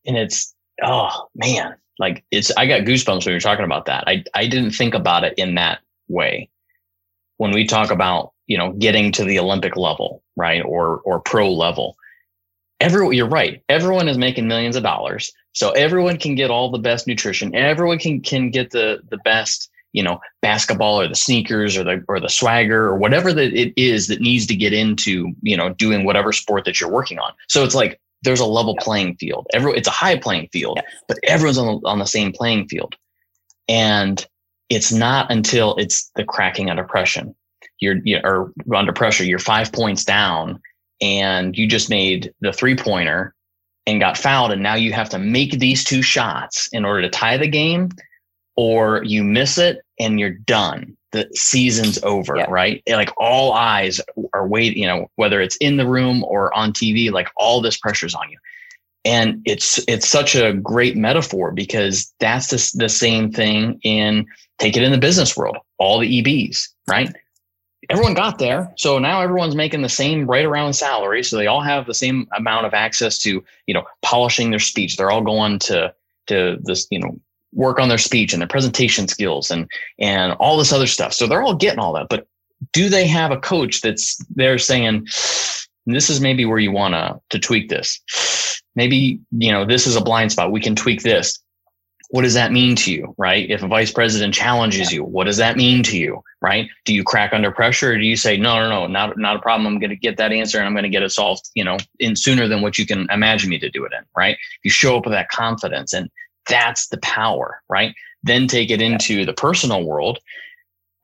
And 0.05 0.17
it's, 0.17 0.53
oh 0.83 1.27
man, 1.35 1.75
like 1.97 2.23
it's, 2.31 2.51
I 2.55 2.67
got 2.67 2.81
goosebumps 2.81 3.25
when 3.25 3.33
you're 3.33 3.39
talking 3.39 3.65
about 3.65 3.85
that. 3.85 4.03
I, 4.07 4.23
I 4.33 4.47
didn't 4.47 4.71
think 4.71 4.93
about 4.93 5.23
it 5.23 5.33
in 5.37 5.55
that 5.55 5.79
way. 6.07 6.49
When 7.37 7.51
we 7.51 7.65
talk 7.65 7.91
about, 7.91 8.33
you 8.47 8.57
know, 8.57 8.73
getting 8.73 9.11
to 9.13 9.23
the 9.23 9.39
Olympic 9.39 9.75
level, 9.75 10.21
right? 10.35 10.63
Or, 10.63 10.99
or 10.99 11.19
pro 11.19 11.51
level, 11.51 11.97
everyone, 12.79 13.13
you're 13.13 13.27
right. 13.27 13.63
Everyone 13.69 14.07
is 14.07 14.17
making 14.17 14.47
millions 14.47 14.75
of 14.75 14.83
dollars. 14.83 15.31
So 15.53 15.71
everyone 15.71 16.17
can 16.17 16.35
get 16.35 16.51
all 16.51 16.69
the 16.69 16.77
best 16.77 17.07
nutrition. 17.07 17.55
Everyone 17.55 17.97
can, 17.97 18.21
can 18.21 18.49
get 18.49 18.71
the, 18.71 18.99
the 19.09 19.17
best, 19.19 19.69
you 19.93 20.03
know, 20.03 20.19
basketball 20.41 20.99
or 20.99 21.07
the 21.07 21.15
sneakers 21.15 21.77
or 21.77 21.83
the, 21.83 22.03
or 22.07 22.19
the 22.19 22.29
swagger 22.29 22.85
or 22.85 22.97
whatever 22.97 23.31
that 23.31 23.53
it 23.53 23.73
is 23.77 24.07
that 24.07 24.19
needs 24.19 24.45
to 24.47 24.55
get 24.55 24.73
into, 24.73 25.33
you 25.41 25.55
know, 25.55 25.69
doing 25.69 26.03
whatever 26.03 26.33
sport 26.33 26.65
that 26.65 26.81
you're 26.81 26.91
working 26.91 27.19
on. 27.19 27.31
So 27.47 27.63
it's 27.63 27.75
like, 27.75 27.99
there's 28.23 28.39
a 28.39 28.45
level 28.45 28.75
playing 28.77 29.15
field. 29.15 29.47
Every, 29.53 29.73
it's 29.73 29.87
a 29.87 29.91
high 29.91 30.17
playing 30.17 30.49
field, 30.51 30.79
but 31.07 31.17
everyone's 31.23 31.57
on 31.57 31.67
the, 31.67 31.87
on 31.87 31.99
the 31.99 32.05
same 32.05 32.31
playing 32.31 32.67
field. 32.67 32.95
And 33.69 34.25
it's 34.69 34.91
not 34.91 35.31
until 35.31 35.75
it's 35.75 36.11
the 36.15 36.23
cracking 36.23 36.69
under 36.69 36.83
pressure. 36.83 37.25
You're, 37.79 37.97
you 38.03 38.19
or 38.23 38.51
under 38.73 38.93
pressure, 38.93 39.23
you're 39.23 39.39
five 39.39 39.71
points 39.71 40.03
down 40.03 40.59
and 41.01 41.57
you 41.57 41.67
just 41.67 41.89
made 41.89 42.33
the 42.41 42.53
three 42.53 42.75
pointer 42.75 43.33
and 43.85 43.99
got 43.99 44.17
fouled. 44.17 44.51
And 44.51 44.63
now 44.63 44.75
you 44.75 44.93
have 44.93 45.09
to 45.09 45.19
make 45.19 45.59
these 45.59 45.83
two 45.83 46.01
shots 46.01 46.69
in 46.71 46.85
order 46.85 47.01
to 47.01 47.09
tie 47.09 47.37
the 47.37 47.47
game, 47.47 47.89
or 48.55 49.03
you 49.03 49.23
miss 49.23 49.57
it 49.57 49.79
and 49.99 50.19
you're 50.19 50.31
done. 50.31 50.95
The 51.11 51.29
season's 51.33 52.01
over, 52.03 52.35
yeah. 52.35 52.45
right? 52.49 52.83
Like 52.89 53.11
all 53.17 53.53
eyes 53.53 54.01
are 54.33 54.47
waiting, 54.47 54.81
you 54.81 54.87
know, 54.87 55.09
whether 55.15 55.41
it's 55.41 55.55
in 55.57 55.77
the 55.77 55.87
room 55.87 56.23
or 56.25 56.53
on 56.53 56.73
TV, 56.73 57.11
like 57.11 57.29
all 57.37 57.61
this 57.61 57.77
pressure's 57.77 58.15
on 58.15 58.29
you. 58.29 58.37
And 59.05 59.41
it's 59.45 59.79
it's 59.87 60.09
such 60.09 60.35
a 60.35 60.53
great 60.53 60.97
metaphor 60.97 61.51
because 61.51 62.11
that's 62.19 62.47
the, 62.47 62.79
the 62.83 62.89
same 62.89 63.31
thing 63.31 63.79
in 63.83 64.25
take 64.57 64.75
it 64.75 64.83
in 64.83 64.91
the 64.91 64.97
business 64.97 65.37
world, 65.37 65.57
all 65.77 65.99
the 65.99 66.21
EBs, 66.21 66.69
right? 66.87 67.13
Everyone 67.89 68.13
got 68.13 68.39
there. 68.39 68.73
So 68.77 68.99
now 68.99 69.21
everyone's 69.21 69.55
making 69.55 69.81
the 69.81 69.89
same 69.89 70.25
right 70.25 70.45
around 70.45 70.73
salary. 70.73 71.23
So 71.23 71.37
they 71.37 71.47
all 71.47 71.61
have 71.61 71.85
the 71.85 71.93
same 71.93 72.27
amount 72.35 72.65
of 72.65 72.73
access 72.73 73.17
to, 73.19 73.43
you 73.67 73.73
know, 73.73 73.83
polishing 74.01 74.49
their 74.49 74.59
speech. 74.59 74.97
They're 74.97 75.11
all 75.11 75.21
going 75.21 75.59
to, 75.59 75.93
to 76.27 76.57
this, 76.63 76.87
you 76.89 76.99
know, 76.99 77.19
work 77.53 77.79
on 77.79 77.89
their 77.89 77.97
speech 77.97 78.33
and 78.33 78.41
their 78.41 78.47
presentation 78.47 79.07
skills 79.07 79.49
and, 79.49 79.69
and 79.99 80.33
all 80.33 80.57
this 80.57 80.73
other 80.73 80.87
stuff. 80.87 81.13
So 81.13 81.27
they're 81.27 81.41
all 81.41 81.55
getting 81.55 81.79
all 81.79 81.93
that, 81.93 82.07
but 82.09 82.27
do 82.73 82.89
they 82.89 83.07
have 83.07 83.31
a 83.31 83.39
coach 83.39 83.81
that's 83.81 84.17
there 84.35 84.57
saying, 84.57 85.07
this 85.85 86.09
is 86.09 86.19
maybe 86.19 86.45
where 86.45 86.59
you 86.59 86.71
want 86.71 86.93
to, 86.93 87.19
to 87.29 87.39
tweak 87.39 87.69
this? 87.69 88.01
Maybe, 88.75 89.19
you 89.31 89.51
know, 89.51 89.65
this 89.65 89.87
is 89.87 89.95
a 89.95 90.01
blind 90.01 90.31
spot. 90.31 90.51
We 90.51 90.59
can 90.59 90.75
tweak 90.75 91.03
this 91.03 91.39
what 92.09 92.21
does 92.21 92.33
that 92.33 92.51
mean 92.51 92.75
to 92.75 92.91
you 92.91 93.13
right? 93.17 93.49
If 93.49 93.63
a 93.63 93.67
vice 93.67 93.91
president 93.91 94.33
challenges 94.33 94.91
you 94.91 95.03
what 95.03 95.25
does 95.25 95.37
that 95.37 95.57
mean 95.57 95.83
to 95.83 95.97
you 95.97 96.21
right? 96.41 96.69
Do 96.85 96.93
you 96.93 97.03
crack 97.03 97.33
under 97.33 97.51
pressure 97.51 97.93
or 97.93 97.97
do 97.97 98.05
you 98.05 98.15
say 98.15 98.37
no 98.37 98.59
no 98.59 98.69
no 98.69 98.87
not, 98.87 99.17
not 99.17 99.37
a 99.37 99.39
problem. 99.39 99.67
I'm 99.67 99.79
going 99.79 99.89
to 99.89 99.95
get 99.95 100.17
that 100.17 100.31
answer 100.31 100.57
and 100.57 100.67
i'm 100.67 100.73
going 100.73 100.83
to 100.83 100.89
get 100.89 101.03
it 101.03 101.11
solved 101.11 101.49
you 101.55 101.63
know 101.63 101.77
in 101.99 102.15
sooner 102.15 102.47
than 102.47 102.61
what 102.61 102.77
you 102.77 102.85
can 102.85 103.07
imagine 103.11 103.49
me 103.49 103.59
to 103.59 103.69
do 103.69 103.85
it 103.85 103.93
in 103.97 104.03
right? 104.17 104.37
You 104.63 104.71
show 104.71 104.97
up 104.97 105.05
with 105.05 105.13
that 105.13 105.29
confidence 105.29 105.93
and 105.93 106.09
that's 106.49 106.87
the 106.87 106.97
power 106.99 107.61
right? 107.69 107.93
Then 108.23 108.47
take 108.47 108.71
it 108.71 108.81
into 108.81 109.25
the 109.25 109.33
personal 109.33 109.83
world 109.83 110.19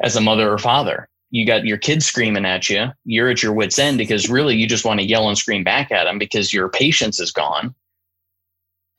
as 0.01 0.15
a 0.15 0.22
mother 0.22 0.51
or 0.51 0.58
father. 0.58 1.08
You 1.29 1.46
got 1.46 1.65
your 1.65 1.77
kids 1.77 2.05
screaming 2.05 2.46
at 2.46 2.70
you. 2.70 2.88
You're 3.05 3.29
at 3.29 3.41
your 3.41 3.53
wits 3.53 3.79
end 3.79 3.98
because 3.98 4.29
really 4.29 4.55
you 4.55 4.67
just 4.67 4.84
want 4.84 5.00
to 5.00 5.05
yell 5.05 5.29
and 5.29 5.38
scream 5.38 5.63
back 5.63 5.89
at 5.91 6.04
them 6.04 6.19
because 6.19 6.52
your 6.52 6.67
patience 6.67 7.21
is 7.21 7.32
gone 7.32 7.73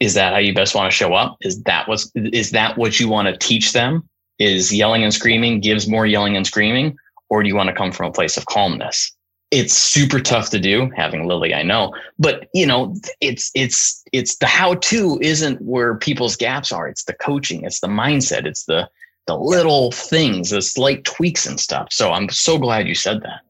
is 0.02 0.14
that 0.14 0.32
how 0.32 0.40
you 0.40 0.52
best 0.52 0.74
want 0.74 0.90
to 0.90 0.96
show 0.96 1.14
up? 1.14 1.36
Is 1.42 1.62
that 1.62 1.86
what's 1.86 2.10
is 2.16 2.50
that 2.50 2.76
what 2.76 2.98
you 2.98 3.08
want 3.08 3.28
to 3.28 3.36
teach 3.36 3.72
them? 3.72 4.08
Is 4.40 4.74
yelling 4.74 5.04
and 5.04 5.14
screaming 5.14 5.60
gives 5.60 5.86
more 5.86 6.06
yelling 6.06 6.36
and 6.36 6.44
screaming 6.44 6.96
or 7.30 7.40
do 7.42 7.48
you 7.48 7.54
want 7.54 7.68
to 7.68 7.74
come 7.74 7.92
from 7.92 8.06
a 8.06 8.12
place 8.12 8.36
of 8.36 8.46
calmness? 8.46 9.12
It's 9.52 9.74
super 9.74 10.18
tough 10.18 10.50
to 10.50 10.58
do 10.58 10.90
having 10.96 11.28
lily 11.28 11.54
i 11.54 11.62
know 11.62 11.94
but 12.18 12.48
you 12.52 12.66
know 12.66 12.96
it's 13.20 13.52
it's 13.54 14.02
it's 14.12 14.36
the 14.38 14.46
how 14.46 14.74
to 14.74 15.20
isn't 15.22 15.62
where 15.62 15.94
people's 15.96 16.34
gaps 16.34 16.72
are. 16.72 16.88
It's 16.88 17.04
the 17.04 17.12
coaching 17.12 17.62
it's 17.64 17.78
the 17.78 17.86
mindset 17.86 18.44
it's 18.44 18.64
the 18.64 18.88
the 19.28 19.36
little 19.36 19.92
things 19.92 20.50
the 20.50 20.62
slight 20.62 21.04
tweaks 21.04 21.46
and 21.46 21.60
stuff. 21.60 21.92
So 21.92 22.10
i'm 22.10 22.28
so 22.28 22.58
glad 22.58 22.88
you 22.88 22.96
said 22.96 23.22
that. 23.22 23.42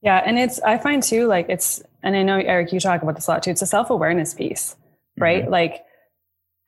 Yeah 0.00 0.22
and 0.24 0.38
it's 0.38 0.58
i 0.62 0.78
find 0.78 1.02
too 1.02 1.26
like 1.26 1.50
it's 1.50 1.82
and 2.02 2.16
i 2.16 2.22
know 2.22 2.38
eric 2.38 2.72
you 2.72 2.80
talk 2.80 3.02
about 3.02 3.16
this 3.16 3.26
a 3.26 3.32
lot 3.32 3.42
too 3.42 3.50
it's 3.50 3.60
a 3.62 3.66
self-awareness 3.66 4.32
piece 4.32 4.76
right? 5.20 5.42
Mm-hmm. 5.42 5.52
Like, 5.52 5.84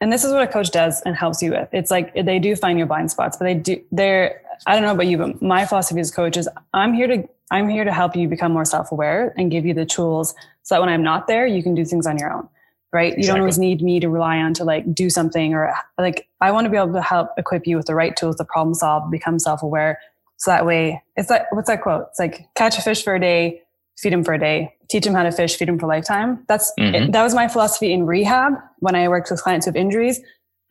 and 0.01 0.13
this 0.13 0.25
is 0.25 0.33
what 0.33 0.43
a 0.43 0.47
coach 0.47 0.71
does 0.71 1.03
and 1.03 1.15
helps 1.15 1.43
you 1.43 1.51
with. 1.51 1.69
It's 1.73 1.91
like 1.91 2.15
they 2.15 2.39
do 2.39 2.57
find 2.57 2.79
your 2.79 2.87
blind 2.87 3.11
spots, 3.11 3.37
but 3.37 3.45
they 3.45 3.55
do. 3.55 3.83
They're 3.93 4.41
I 4.67 4.75
don't 4.75 4.83
know 4.83 4.93
about 4.93 5.07
you, 5.07 5.19
but 5.19 5.41
my 5.41 5.65
philosophy 5.67 6.01
as 6.01 6.11
a 6.11 6.15
coach 6.15 6.37
is 6.37 6.49
I'm 6.75 6.95
here 6.95 7.07
to 7.07 7.29
I'm 7.51 7.69
here 7.69 7.85
to 7.85 7.93
help 7.93 8.15
you 8.15 8.29
become 8.29 8.53
more 8.53 8.65
self 8.65 8.93
aware 8.93 9.35
and 9.37 9.51
give 9.51 9.67
you 9.67 9.75
the 9.75 9.87
tools 9.87 10.35
so 10.63 10.75
that 10.75 10.81
when 10.81 10.89
I'm 10.89 11.03
not 11.03 11.27
there, 11.27 11.47
you 11.47 11.63
can 11.63 11.75
do 11.75 11.85
things 11.85 12.07
on 12.07 12.19
your 12.19 12.33
own. 12.33 12.49
Right? 12.93 13.13
Exactly. 13.13 13.23
You 13.23 13.29
don't 13.29 13.41
always 13.41 13.59
need 13.59 13.83
me 13.83 14.01
to 14.01 14.09
rely 14.09 14.39
on 14.39 14.53
to 14.55 14.65
like 14.65 14.95
do 14.95 15.11
something 15.11 15.55
or 15.55 15.73
like 15.97 16.29
I 16.41 16.51
want 16.51 16.65
to 16.65 16.71
be 16.71 16.77
able 16.77 16.93
to 16.95 17.03
help 17.03 17.31
equip 17.37 17.67
you 17.67 17.77
with 17.77 17.87
the 17.87 17.95
right 17.95 18.17
tools 18.17 18.37
to 18.37 18.45
problem 18.45 18.75
solve, 18.75 19.11
become 19.11 19.39
self 19.39 19.63
aware. 19.63 19.99
So 20.39 20.51
that 20.51 20.67
way, 20.67 21.03
it's 21.17 21.31
like 21.31 21.51
what's 21.53 21.69
that 21.69 21.83
quote? 21.83 22.07
It's 22.11 22.19
like 22.19 22.49
catch 22.55 22.79
a 22.79 22.83
fish 22.83 23.05
for 23.05 23.15
a 23.15 23.21
day, 23.21 23.63
feed 24.01 24.13
him 24.13 24.25
for 24.25 24.35
a 24.35 24.39
day, 24.39 24.75
teach 24.91 25.07
him 25.07 25.15
how 25.15 25.23
to 25.23 25.33
fish, 25.33 25.57
feed 25.57 25.69
him 25.69 25.79
for 25.79 25.87
a 25.87 25.89
lifetime. 25.89 26.45
That's 26.49 26.73
mm-hmm. 26.79 26.95
it, 26.95 27.13
that 27.13 27.23
was 27.23 27.35
my 27.35 27.49
philosophy 27.49 27.93
in 27.93 28.07
rehab 28.07 28.55
when 28.79 28.95
I 28.95 29.09
worked 29.09 29.31
with 29.31 29.43
clients 29.43 29.67
with 29.67 29.77
injuries. 29.77 30.21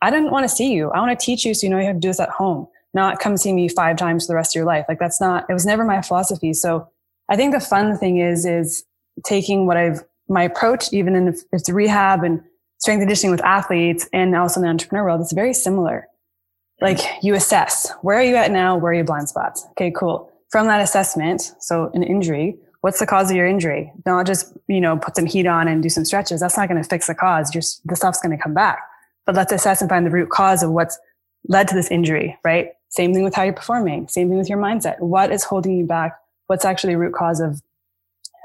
I 0.02 0.10
didn't 0.10 0.30
want 0.30 0.44
to 0.44 0.48
see 0.48 0.72
you. 0.72 0.90
I 0.90 1.00
want 1.00 1.18
to 1.18 1.24
teach 1.24 1.44
you 1.44 1.54
so 1.54 1.66
you 1.66 1.70
know 1.70 1.78
you 1.78 1.86
have 1.86 1.96
to 1.96 2.00
do 2.00 2.08
this 2.08 2.20
at 2.20 2.30
home, 2.30 2.66
not 2.94 3.20
come 3.20 3.36
see 3.36 3.52
me 3.52 3.68
five 3.68 3.96
times 3.96 4.26
for 4.26 4.32
the 4.32 4.36
rest 4.36 4.54
of 4.54 4.58
your 4.58 4.66
life. 4.66 4.86
Like 4.88 4.98
that's 4.98 5.20
not 5.20 5.46
it 5.48 5.52
was 5.52 5.66
never 5.66 5.84
my 5.84 6.02
philosophy. 6.02 6.52
So 6.52 6.88
I 7.28 7.36
think 7.36 7.54
the 7.54 7.60
fun 7.60 7.96
thing 7.96 8.18
is 8.18 8.44
is 8.44 8.84
taking 9.24 9.66
what 9.66 9.76
I've 9.76 10.02
my 10.28 10.42
approach, 10.42 10.92
even 10.92 11.14
in 11.14 11.28
if 11.28 11.40
it's 11.52 11.68
rehab 11.68 12.24
and 12.24 12.42
strength 12.78 13.00
conditioning 13.00 13.32
with 13.32 13.44
athletes 13.44 14.08
and 14.12 14.34
also 14.34 14.60
in 14.60 14.64
the 14.64 14.70
entrepreneur 14.70 15.04
world, 15.04 15.20
it's 15.20 15.32
very 15.32 15.52
similar. 15.52 16.06
Like 16.80 16.98
you 17.22 17.34
assess 17.34 17.92
where 18.00 18.18
are 18.18 18.24
you 18.24 18.36
at 18.36 18.50
now, 18.50 18.76
where 18.76 18.92
are 18.92 18.94
your 18.94 19.04
blind 19.04 19.28
spots? 19.28 19.66
Okay, 19.72 19.92
cool. 19.94 20.32
From 20.50 20.66
that 20.66 20.80
assessment, 20.80 21.52
so 21.60 21.90
an 21.94 22.02
injury, 22.02 22.56
what's 22.80 22.98
the 22.98 23.06
cause 23.06 23.30
of 23.30 23.36
your 23.36 23.46
injury? 23.46 23.92
Don't 24.04 24.26
just, 24.26 24.56
you 24.68 24.80
know, 24.80 24.96
put 24.96 25.16
some 25.16 25.26
heat 25.26 25.46
on 25.46 25.68
and 25.68 25.82
do 25.82 25.88
some 25.88 26.04
stretches. 26.04 26.40
That's 26.40 26.56
not 26.56 26.68
going 26.68 26.82
to 26.82 26.88
fix 26.88 27.06
the 27.06 27.14
cause. 27.14 27.50
Just 27.50 27.86
the 27.86 27.96
stuff's 27.96 28.20
going 28.20 28.36
to 28.36 28.42
come 28.42 28.54
back. 28.54 28.78
But 29.26 29.34
let's 29.34 29.52
assess 29.52 29.80
and 29.80 29.90
find 29.90 30.06
the 30.06 30.10
root 30.10 30.30
cause 30.30 30.62
of 30.62 30.70
what's 30.70 30.98
led 31.48 31.68
to 31.68 31.74
this 31.74 31.90
injury, 31.90 32.38
right? 32.44 32.72
Same 32.88 33.14
thing 33.14 33.22
with 33.22 33.34
how 33.34 33.42
you're 33.42 33.52
performing. 33.52 34.08
Same 34.08 34.28
thing 34.28 34.38
with 34.38 34.48
your 34.48 34.58
mindset. 34.58 34.98
What 35.00 35.30
is 35.30 35.44
holding 35.44 35.76
you 35.76 35.86
back? 35.86 36.18
What's 36.46 36.64
actually 36.64 36.94
the 36.94 36.98
root 36.98 37.14
cause 37.14 37.40
of 37.40 37.60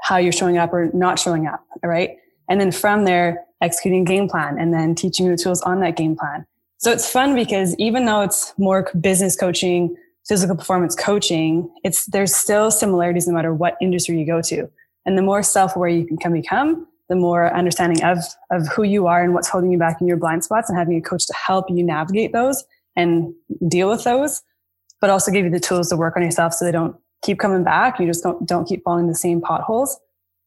how 0.02 0.18
you're 0.18 0.32
showing 0.32 0.58
up 0.58 0.72
or 0.72 0.90
not 0.92 1.18
showing 1.18 1.46
up, 1.46 1.64
right? 1.82 2.16
And 2.48 2.60
then 2.60 2.70
from 2.70 3.04
there, 3.04 3.44
executing 3.60 4.04
game 4.04 4.28
plan 4.28 4.58
and 4.58 4.72
then 4.72 4.94
teaching 4.94 5.26
you 5.26 5.32
the 5.32 5.42
tools 5.42 5.62
on 5.62 5.80
that 5.80 5.96
game 5.96 6.14
plan. 6.14 6.46
So 6.78 6.92
it's 6.92 7.10
fun 7.10 7.34
because 7.34 7.74
even 7.76 8.04
though 8.04 8.20
it's 8.20 8.52
more 8.58 8.88
business 9.00 9.34
coaching, 9.34 9.96
physical 10.28 10.56
performance 10.56 10.94
coaching, 10.94 11.70
it's 11.84 12.06
there's 12.06 12.34
still 12.34 12.70
similarities 12.70 13.26
no 13.28 13.34
matter 13.34 13.54
what 13.54 13.76
industry 13.80 14.18
you 14.18 14.26
go 14.26 14.42
to. 14.42 14.68
And 15.04 15.16
the 15.16 15.22
more 15.22 15.42
self-aware 15.42 15.88
you 15.88 16.16
can 16.20 16.32
become, 16.32 16.86
the 17.08 17.16
more 17.16 17.54
understanding 17.54 18.02
of 18.04 18.18
of 18.50 18.66
who 18.68 18.82
you 18.82 19.06
are 19.06 19.22
and 19.22 19.34
what's 19.34 19.48
holding 19.48 19.70
you 19.70 19.78
back 19.78 20.00
in 20.00 20.06
your 20.06 20.16
blind 20.16 20.44
spots 20.44 20.68
and 20.68 20.78
having 20.78 20.96
a 20.96 21.00
coach 21.00 21.26
to 21.26 21.34
help 21.34 21.66
you 21.70 21.82
navigate 21.82 22.32
those 22.32 22.64
and 22.96 23.32
deal 23.68 23.88
with 23.88 24.04
those, 24.04 24.42
but 25.00 25.10
also 25.10 25.30
give 25.30 25.44
you 25.44 25.50
the 25.50 25.60
tools 25.60 25.88
to 25.90 25.96
work 25.96 26.16
on 26.16 26.22
yourself 26.22 26.54
so 26.54 26.64
they 26.64 26.72
don't 26.72 26.96
keep 27.22 27.38
coming 27.38 27.62
back. 27.62 28.00
You 28.00 28.06
just 28.06 28.22
don't 28.22 28.46
don't 28.46 28.66
keep 28.66 28.82
falling 28.82 29.04
in 29.04 29.08
the 29.08 29.14
same 29.14 29.40
potholes. 29.40 29.98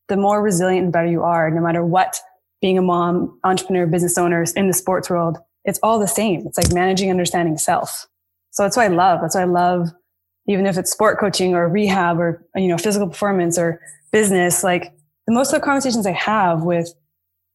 The 0.10 0.18
more 0.18 0.42
resilient 0.42 0.86
and 0.86 0.94
better 0.94 1.08
you 1.08 1.24
are, 1.24 1.50
no 1.52 1.62
matter 1.62 1.86
what 1.86 2.20
being 2.62 2.78
a 2.78 2.82
mom, 2.82 3.39
entrepreneur, 3.46 3.86
business 3.86 4.18
owners 4.18 4.52
in 4.54 4.68
the 4.68 4.74
sports 4.74 5.10
world, 5.10 5.38
it's 5.63 5.80
all 5.82 6.00
the 6.00 6.08
same. 6.08 6.46
It's 6.46 6.58
like 6.58 6.74
managing 6.74 7.10
understanding 7.10 7.58
self. 7.58 8.08
So 8.60 8.63
that's 8.63 8.76
what 8.76 8.91
I 8.91 8.93
love. 8.93 9.22
That's 9.22 9.36
what 9.36 9.41
I 9.41 9.45
love. 9.45 9.88
Even 10.45 10.65
if 10.65 10.78
it's 10.78 10.91
sport 10.91 11.17
coaching 11.17 11.56
or 11.56 11.69
rehab 11.69 12.19
or, 12.19 12.45
you 12.56 12.67
know, 12.67 12.78
physical 12.78 13.08
performance 13.08 13.58
or 13.58 13.80
business, 14.12 14.65
like 14.65 14.91
the 15.28 15.34
most 15.34 15.54
of 15.54 15.62
the 15.62 15.65
conversations 15.65 16.06
I 16.06 16.12
have 16.12 16.63
with 16.63 16.93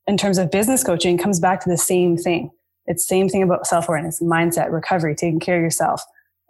in 0.07 0.17
terms 0.17 0.39
of 0.39 0.51
business 0.51 0.83
coaching 0.83 1.19
comes 1.19 1.41
back 1.41 1.63
to 1.63 1.69
the 1.69 1.77
same 1.77 2.17
thing. 2.17 2.51
It's 2.87 3.07
same 3.07 3.29
thing 3.29 3.43
about 3.43 3.67
self-awareness, 3.67 4.23
mindset, 4.23 4.73
recovery, 4.73 5.15
taking 5.15 5.41
care 5.41 5.59
of 5.59 5.63
yourself. 5.63 6.01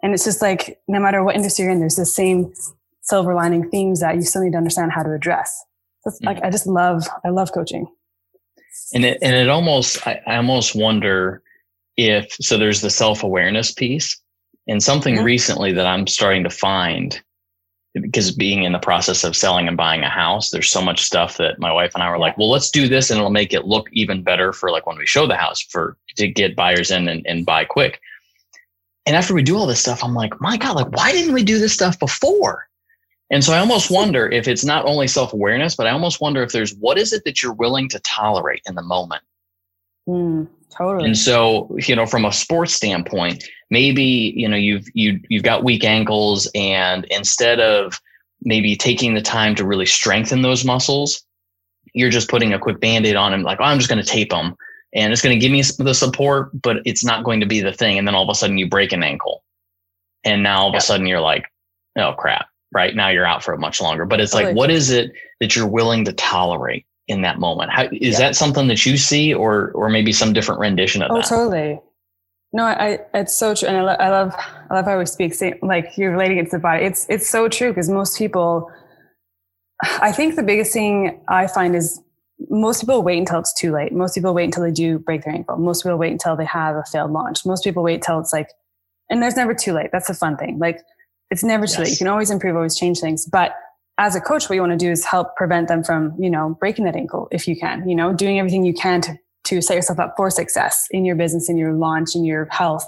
And 0.01 0.13
it's 0.13 0.23
just 0.23 0.41
like, 0.41 0.79
no 0.87 1.01
matter 1.01 1.21
what 1.21 1.35
industry 1.35 1.63
you're 1.65 1.73
in, 1.73 1.81
there's 1.81 1.97
the 1.97 2.05
same 2.05 2.53
silver 3.01 3.35
lining 3.35 3.69
themes 3.69 3.99
that 3.99 4.15
you 4.15 4.21
still 4.21 4.41
need 4.41 4.53
to 4.53 4.57
understand 4.57 4.93
how 4.93 5.03
to 5.03 5.11
address. 5.11 5.61
So 6.05 6.11
mm-hmm. 6.11 6.27
like, 6.27 6.41
I 6.45 6.49
just 6.49 6.65
love, 6.65 7.05
I 7.25 7.29
love 7.29 7.51
coaching. 7.51 7.87
And 8.93 9.03
it, 9.03 9.17
and 9.21 9.35
it 9.35 9.49
almost, 9.49 10.07
I, 10.07 10.21
I 10.25 10.37
almost 10.37 10.77
wonder 10.77 11.41
if, 11.97 12.31
so 12.39 12.57
there's 12.57 12.79
the 12.79 12.89
self-awareness 12.89 13.73
piece, 13.73 14.21
And 14.67 14.81
something 14.81 15.15
mm-hmm. 15.15 15.25
recently 15.25 15.73
that 15.73 15.85
I'm 15.85 16.07
starting 16.07 16.43
to 16.43 16.49
find 16.49 17.21
because 18.01 18.31
being 18.31 18.63
in 18.63 18.73
the 18.73 18.79
process 18.79 19.23
of 19.23 19.35
selling 19.35 19.67
and 19.67 19.77
buying 19.77 20.03
a 20.03 20.09
house, 20.09 20.49
there's 20.49 20.69
so 20.69 20.81
much 20.81 21.01
stuff 21.01 21.37
that 21.37 21.59
my 21.59 21.71
wife 21.71 21.93
and 21.93 22.03
I 22.03 22.09
were 22.09 22.17
like, 22.17 22.37
well, 22.37 22.49
let's 22.49 22.69
do 22.69 22.89
this 22.89 23.09
and 23.09 23.17
it'll 23.17 23.29
make 23.29 23.53
it 23.53 23.65
look 23.65 23.87
even 23.93 24.21
better 24.21 24.51
for 24.51 24.69
like 24.69 24.85
when 24.85 24.97
we 24.97 25.05
show 25.05 25.27
the 25.27 25.35
house 25.35 25.61
for 25.61 25.97
to 26.17 26.27
get 26.27 26.55
buyers 26.55 26.91
in 26.91 27.07
and, 27.07 27.25
and 27.25 27.45
buy 27.45 27.63
quick. 27.63 28.01
And 29.05 29.15
after 29.15 29.33
we 29.33 29.43
do 29.43 29.55
all 29.55 29.67
this 29.67 29.79
stuff, 29.79 30.03
I'm 30.03 30.13
like, 30.13 30.41
my 30.41 30.57
God, 30.57 30.75
like, 30.75 30.91
why 30.91 31.11
didn't 31.11 31.33
we 31.33 31.43
do 31.43 31.59
this 31.59 31.73
stuff 31.73 31.97
before? 31.97 32.67
And 33.31 33.43
so 33.43 33.53
I 33.53 33.59
almost 33.59 33.89
wonder 33.91 34.27
if 34.27 34.47
it's 34.47 34.65
not 34.65 34.85
only 34.85 35.07
self 35.07 35.31
awareness, 35.31 35.75
but 35.75 35.87
I 35.87 35.91
almost 35.91 36.19
wonder 36.19 36.43
if 36.43 36.51
there's 36.51 36.75
what 36.75 36.97
is 36.97 37.13
it 37.13 37.23
that 37.25 37.41
you're 37.41 37.53
willing 37.53 37.87
to 37.89 37.99
tolerate 37.99 38.61
in 38.67 38.75
the 38.75 38.81
moment? 38.81 39.21
Mm, 40.07 40.47
totally. 40.69 41.05
And 41.05 41.17
so, 41.17 41.75
you 41.77 41.95
know, 41.95 42.05
from 42.05 42.25
a 42.25 42.31
sports 42.31 42.73
standpoint, 42.73 43.43
maybe, 43.69 44.33
you 44.35 44.47
know, 44.47 44.57
you've, 44.57 44.85
you, 44.93 45.19
you've 45.29 45.43
got 45.43 45.63
weak 45.63 45.83
ankles 45.83 46.49
and 46.55 47.05
instead 47.05 47.59
of 47.59 47.99
maybe 48.41 48.75
taking 48.75 49.13
the 49.13 49.21
time 49.21 49.55
to 49.55 49.65
really 49.65 49.85
strengthen 49.85 50.41
those 50.41 50.63
muscles, 50.63 51.23
you're 51.93 52.09
just 52.09 52.29
putting 52.29 52.53
a 52.53 52.59
quick 52.59 52.79
band-aid 52.79 53.15
on 53.15 53.31
them. 53.31 53.43
Like, 53.43 53.59
oh, 53.59 53.63
I'm 53.63 53.79
just 53.79 53.89
going 53.89 54.03
to 54.03 54.09
tape 54.09 54.29
them 54.29 54.55
and 54.93 55.11
it's 55.11 55.21
going 55.21 55.37
to 55.37 55.43
give 55.43 55.51
me 55.51 55.61
the 55.61 55.93
support, 55.93 56.49
but 56.61 56.77
it's 56.85 57.03
not 57.03 57.23
going 57.23 57.39
to 57.39 57.45
be 57.45 57.61
the 57.61 57.73
thing. 57.73 57.97
And 57.97 58.07
then 58.07 58.15
all 58.15 58.23
of 58.23 58.29
a 58.29 58.35
sudden 58.35 58.57
you 58.57 58.69
break 58.69 58.91
an 58.91 59.03
ankle 59.03 59.43
and 60.23 60.43
now 60.43 60.63
all 60.63 60.69
of 60.69 60.75
a 60.75 60.81
sudden 60.81 61.07
you're 61.07 61.21
like, 61.21 61.45
oh 61.97 62.13
crap 62.13 62.47
right 62.71 62.95
now 62.95 63.09
you're 63.09 63.25
out 63.25 63.43
for 63.43 63.53
a 63.53 63.57
much 63.57 63.81
longer 63.81 64.05
but 64.05 64.19
it's 64.19 64.33
like 64.33 64.55
what 64.55 64.69
is 64.69 64.91
it 64.91 65.13
that 65.39 65.55
you're 65.55 65.67
willing 65.67 66.05
to 66.05 66.13
tolerate 66.13 66.85
in 67.07 67.21
that 67.21 67.39
moment 67.39 67.71
How, 67.71 67.83
is 67.91 68.13
yeah. 68.13 68.19
that 68.19 68.35
something 68.35 68.67
that 68.67 68.85
you 68.85 68.97
see 68.97 69.33
or 69.33 69.71
or 69.71 69.89
maybe 69.89 70.11
some 70.11 70.33
different 70.33 70.59
rendition 70.59 71.01
of 71.01 71.11
it? 71.11 71.13
oh, 71.13 71.17
that 71.17 71.25
totally 71.25 71.79
no 72.53 72.65
I, 72.65 72.99
it's 73.13 73.37
so 73.37 73.53
true 73.53 73.67
and 73.67 73.77
I, 73.77 73.81
lo- 73.81 73.97
I 73.99 74.09
love 74.09 74.33
i 74.69 74.73
love 74.73 74.85
how 74.85 74.97
we 74.97 75.05
speak 75.05 75.35
like 75.61 75.97
you're 75.97 76.11
relating 76.11 76.37
it 76.37 76.45
to 76.45 76.51
the 76.51 76.59
body 76.59 76.85
it's 76.85 77.05
it's 77.09 77.29
so 77.29 77.47
true 77.47 77.69
because 77.69 77.89
most 77.89 78.17
people 78.17 78.71
i 80.01 80.11
think 80.11 80.35
the 80.35 80.43
biggest 80.43 80.73
thing 80.73 81.21
i 81.27 81.47
find 81.47 81.75
is 81.75 82.01
most 82.49 82.81
people 82.81 83.01
wait 83.03 83.19
until 83.19 83.39
it's 83.39 83.53
too 83.53 83.71
late 83.71 83.91
most 83.93 84.15
people 84.15 84.33
wait 84.33 84.45
until 84.45 84.63
they 84.63 84.71
do 84.71 84.99
break 84.99 85.23
their 85.23 85.33
ankle 85.33 85.57
most 85.57 85.83
people 85.83 85.97
wait 85.97 86.11
until 86.11 86.35
they 86.35 86.45
have 86.45 86.75
a 86.75 86.83
failed 86.91 87.11
launch 87.11 87.45
most 87.45 87.63
people 87.63 87.83
wait 87.83 88.01
till 88.01 88.19
it's 88.19 88.33
like 88.33 88.49
and 89.09 89.21
there's 89.21 89.35
never 89.35 89.53
too 89.53 89.73
late 89.73 89.89
that's 89.91 90.07
the 90.07 90.13
fun 90.13 90.35
thing 90.37 90.57
like 90.59 90.81
it's 91.31 91.43
never 91.43 91.65
too 91.67 91.71
yes. 91.71 91.79
late. 91.79 91.91
You 91.91 91.97
can 91.97 92.07
always 92.07 92.29
improve, 92.29 92.55
always 92.55 92.77
change 92.77 92.99
things. 92.99 93.25
But 93.25 93.53
as 93.97 94.15
a 94.15 94.21
coach, 94.21 94.49
what 94.49 94.55
you 94.55 94.61
want 94.61 94.73
to 94.73 94.77
do 94.77 94.91
is 94.91 95.05
help 95.05 95.35
prevent 95.35 95.67
them 95.67 95.83
from, 95.83 96.13
you 96.19 96.29
know, 96.29 96.57
breaking 96.59 96.85
that 96.85 96.95
ankle 96.95 97.27
if 97.31 97.47
you 97.47 97.55
can, 97.55 97.87
you 97.87 97.95
know, 97.95 98.13
doing 98.13 98.39
everything 98.39 98.65
you 98.65 98.73
can 98.73 99.01
to, 99.01 99.17
to 99.45 99.61
set 99.61 99.75
yourself 99.75 99.99
up 99.99 100.15
for 100.17 100.29
success 100.29 100.87
in 100.91 101.05
your 101.05 101.15
business, 101.15 101.49
in 101.49 101.57
your 101.57 101.73
launch, 101.73 102.15
in 102.15 102.25
your 102.25 102.45
health. 102.51 102.85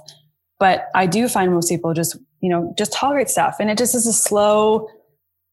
But 0.60 0.90
I 0.96 1.06
do 1.06 1.28
find 1.28 1.54
most 1.54 1.70
people 1.70 1.94
just, 1.94 2.18
you 2.42 2.50
know, 2.50 2.74
just 2.78 2.92
tolerate 2.92 3.30
stuff. 3.30 3.58
And 3.60 3.70
it 3.70 3.78
just 3.78 3.96
is 3.96 4.06
a 4.06 4.14
slow, 4.14 4.90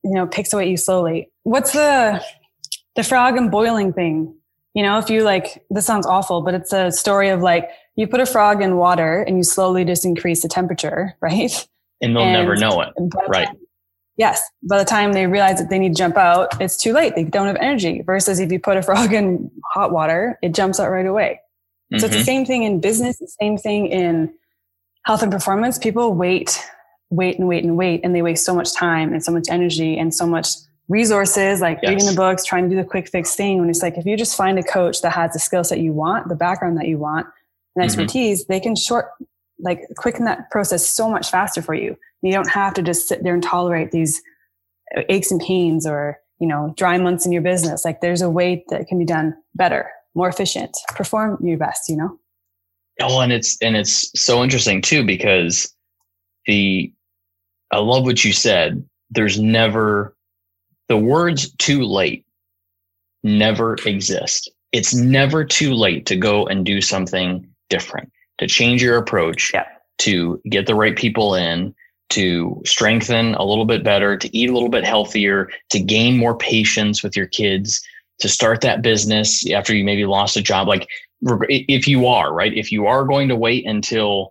you 0.02 0.12
know, 0.12 0.26
picks 0.26 0.52
away 0.52 0.64
at 0.64 0.68
you 0.70 0.76
slowly. 0.76 1.30
What's 1.44 1.72
the 1.72 2.24
the 2.96 3.04
frog 3.04 3.36
and 3.36 3.50
boiling 3.50 3.92
thing? 3.92 4.34
You 4.72 4.82
know, 4.82 4.98
if 4.98 5.08
you 5.08 5.22
like 5.22 5.64
this 5.70 5.86
sounds 5.86 6.06
awful, 6.06 6.42
but 6.42 6.54
it's 6.54 6.72
a 6.72 6.90
story 6.90 7.28
of 7.28 7.42
like 7.42 7.68
you 7.96 8.08
put 8.08 8.20
a 8.20 8.26
frog 8.26 8.60
in 8.60 8.76
water 8.76 9.22
and 9.22 9.36
you 9.36 9.44
slowly 9.44 9.84
just 9.84 10.04
increase 10.04 10.42
the 10.42 10.48
temperature, 10.48 11.16
right? 11.20 11.66
and 12.00 12.14
they'll 12.14 12.24
and 12.24 12.32
never 12.32 12.56
know 12.56 12.80
it. 12.82 12.90
Right. 13.28 13.48
Yes. 14.16 14.42
By 14.62 14.78
the 14.78 14.84
time 14.84 15.12
they 15.12 15.26
realize 15.26 15.58
that 15.58 15.70
they 15.70 15.78
need 15.78 15.90
to 15.90 15.98
jump 15.98 16.16
out, 16.16 16.60
it's 16.60 16.76
too 16.76 16.92
late. 16.92 17.14
They 17.16 17.24
don't 17.24 17.46
have 17.46 17.56
energy. 17.56 18.02
Versus 18.02 18.38
if 18.38 18.52
you 18.52 18.60
put 18.60 18.76
a 18.76 18.82
frog 18.82 19.12
in 19.12 19.50
hot 19.72 19.92
water, 19.92 20.38
it 20.42 20.54
jumps 20.54 20.78
out 20.78 20.90
right 20.90 21.06
away. 21.06 21.40
Mm-hmm. 21.92 21.98
So 21.98 22.06
it's 22.06 22.14
the 22.14 22.20
mm-hmm. 22.20 22.24
same 22.24 22.46
thing 22.46 22.62
in 22.62 22.80
business, 22.80 23.18
the 23.18 23.28
same 23.40 23.58
thing 23.58 23.86
in 23.86 24.32
health 25.04 25.22
and 25.22 25.32
performance. 25.32 25.78
People 25.78 26.14
wait, 26.14 26.64
wait 27.10 27.38
and 27.38 27.48
wait 27.48 27.64
and 27.64 27.76
wait, 27.76 28.00
and 28.04 28.14
they 28.14 28.22
waste 28.22 28.44
so 28.44 28.54
much 28.54 28.72
time 28.74 29.12
and 29.12 29.22
so 29.22 29.32
much 29.32 29.46
energy 29.48 29.98
and 29.98 30.14
so 30.14 30.26
much 30.26 30.48
resources 30.88 31.60
like 31.60 31.78
yes. 31.82 31.90
reading 31.90 32.06
the 32.06 32.14
books, 32.14 32.44
trying 32.44 32.64
to 32.64 32.70
do 32.70 32.76
the 32.76 32.88
quick 32.88 33.08
fix 33.08 33.34
thing. 33.34 33.58
When 33.58 33.68
it's 33.68 33.82
like, 33.82 33.98
if 33.98 34.06
you 34.06 34.16
just 34.16 34.36
find 34.36 34.58
a 34.58 34.62
coach 34.62 35.02
that 35.02 35.10
has 35.10 35.32
the 35.32 35.38
skills 35.38 35.70
that 35.70 35.80
you 35.80 35.92
want, 35.92 36.28
the 36.28 36.36
background 36.36 36.78
that 36.78 36.86
you 36.86 36.98
want, 36.98 37.26
and 37.26 37.82
mm-hmm. 37.82 37.82
expertise, 37.82 38.44
mm-hmm. 38.44 38.52
they 38.52 38.60
can 38.60 38.76
short 38.76 39.06
like 39.64 39.80
quicken 39.96 40.24
that 40.26 40.50
process 40.50 40.86
so 40.86 41.10
much 41.10 41.30
faster 41.30 41.62
for 41.62 41.74
you. 41.74 41.96
You 42.22 42.32
don't 42.32 42.50
have 42.50 42.74
to 42.74 42.82
just 42.82 43.08
sit 43.08 43.22
there 43.24 43.34
and 43.34 43.42
tolerate 43.42 43.90
these 43.90 44.22
uh, 44.96 45.02
aches 45.08 45.30
and 45.30 45.40
pains 45.40 45.86
or, 45.86 46.18
you 46.38 46.46
know, 46.46 46.74
dry 46.76 46.98
months 46.98 47.26
in 47.26 47.32
your 47.32 47.42
business. 47.42 47.84
Like 47.84 48.00
there's 48.00 48.22
a 48.22 48.30
way 48.30 48.64
that 48.68 48.86
can 48.86 48.98
be 48.98 49.04
done 49.04 49.34
better, 49.54 49.90
more 50.14 50.28
efficient, 50.28 50.76
perform 50.88 51.38
your 51.42 51.58
best, 51.58 51.88
you 51.88 51.96
know? 51.96 52.18
Oh, 53.00 53.20
and 53.20 53.32
it's, 53.32 53.56
and 53.60 53.76
it's 53.76 54.10
so 54.20 54.42
interesting 54.42 54.80
too, 54.80 55.04
because 55.04 55.74
the, 56.46 56.92
I 57.72 57.78
love 57.78 58.04
what 58.04 58.24
you 58.24 58.32
said. 58.32 58.84
There's 59.10 59.40
never 59.40 60.14
the 60.88 60.96
words 60.96 61.52
too 61.56 61.84
late 61.84 62.26
never 63.22 63.74
exist. 63.86 64.50
It's 64.72 64.94
never 64.94 65.44
too 65.44 65.72
late 65.72 66.04
to 66.06 66.16
go 66.16 66.46
and 66.46 66.64
do 66.64 66.80
something 66.80 67.48
different 67.70 68.10
to 68.38 68.46
change 68.46 68.82
your 68.82 68.96
approach, 68.96 69.50
yeah. 69.54 69.66
to 69.98 70.40
get 70.48 70.66
the 70.66 70.74
right 70.74 70.96
people 70.96 71.34
in, 71.34 71.74
to 72.10 72.60
strengthen 72.64 73.34
a 73.34 73.44
little 73.44 73.64
bit 73.64 73.82
better, 73.82 74.16
to 74.16 74.36
eat 74.36 74.50
a 74.50 74.52
little 74.52 74.68
bit 74.68 74.84
healthier, 74.84 75.48
to 75.70 75.80
gain 75.80 76.16
more 76.16 76.36
patience 76.36 77.02
with 77.02 77.16
your 77.16 77.26
kids, 77.26 77.82
to 78.20 78.28
start 78.28 78.60
that 78.60 78.82
business 78.82 79.48
after 79.50 79.74
you 79.74 79.84
maybe 79.84 80.04
lost 80.04 80.36
a 80.36 80.42
job. 80.42 80.68
Like 80.68 80.88
if 81.22 81.88
you 81.88 82.06
are, 82.06 82.32
right? 82.32 82.52
If 82.52 82.70
you 82.70 82.86
are 82.86 83.04
going 83.04 83.28
to 83.28 83.36
wait 83.36 83.66
until 83.66 84.30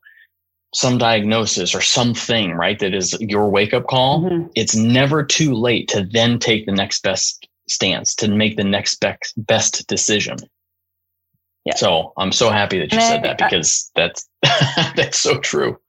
some 0.73 0.97
diagnosis 0.97 1.75
or 1.75 1.81
something, 1.81 2.53
right, 2.53 2.79
that 2.79 2.93
is 2.93 3.17
your 3.19 3.49
wake 3.49 3.73
up 3.73 3.87
call, 3.87 4.21
mm-hmm. 4.21 4.47
it's 4.55 4.75
never 4.75 5.23
too 5.23 5.53
late 5.53 5.87
to 5.89 6.07
then 6.11 6.39
take 6.39 6.65
the 6.65 6.71
next 6.71 7.03
best 7.03 7.47
stance, 7.67 8.15
to 8.15 8.27
make 8.27 8.57
the 8.57 8.63
next 8.63 8.99
best, 8.99 9.33
best 9.37 9.87
decision. 9.87 10.37
Yeah. 11.65 11.75
So 11.75 12.13
I'm 12.17 12.31
so 12.31 12.49
happy 12.49 12.79
that 12.79 12.91
you 12.91 12.97
and 12.97 13.07
said 13.07 13.19
I, 13.19 13.27
that 13.27 13.37
because 13.37 13.91
I, 13.95 14.01
that's 14.01 14.29
that's 14.95 15.19
so 15.19 15.39
true. 15.39 15.79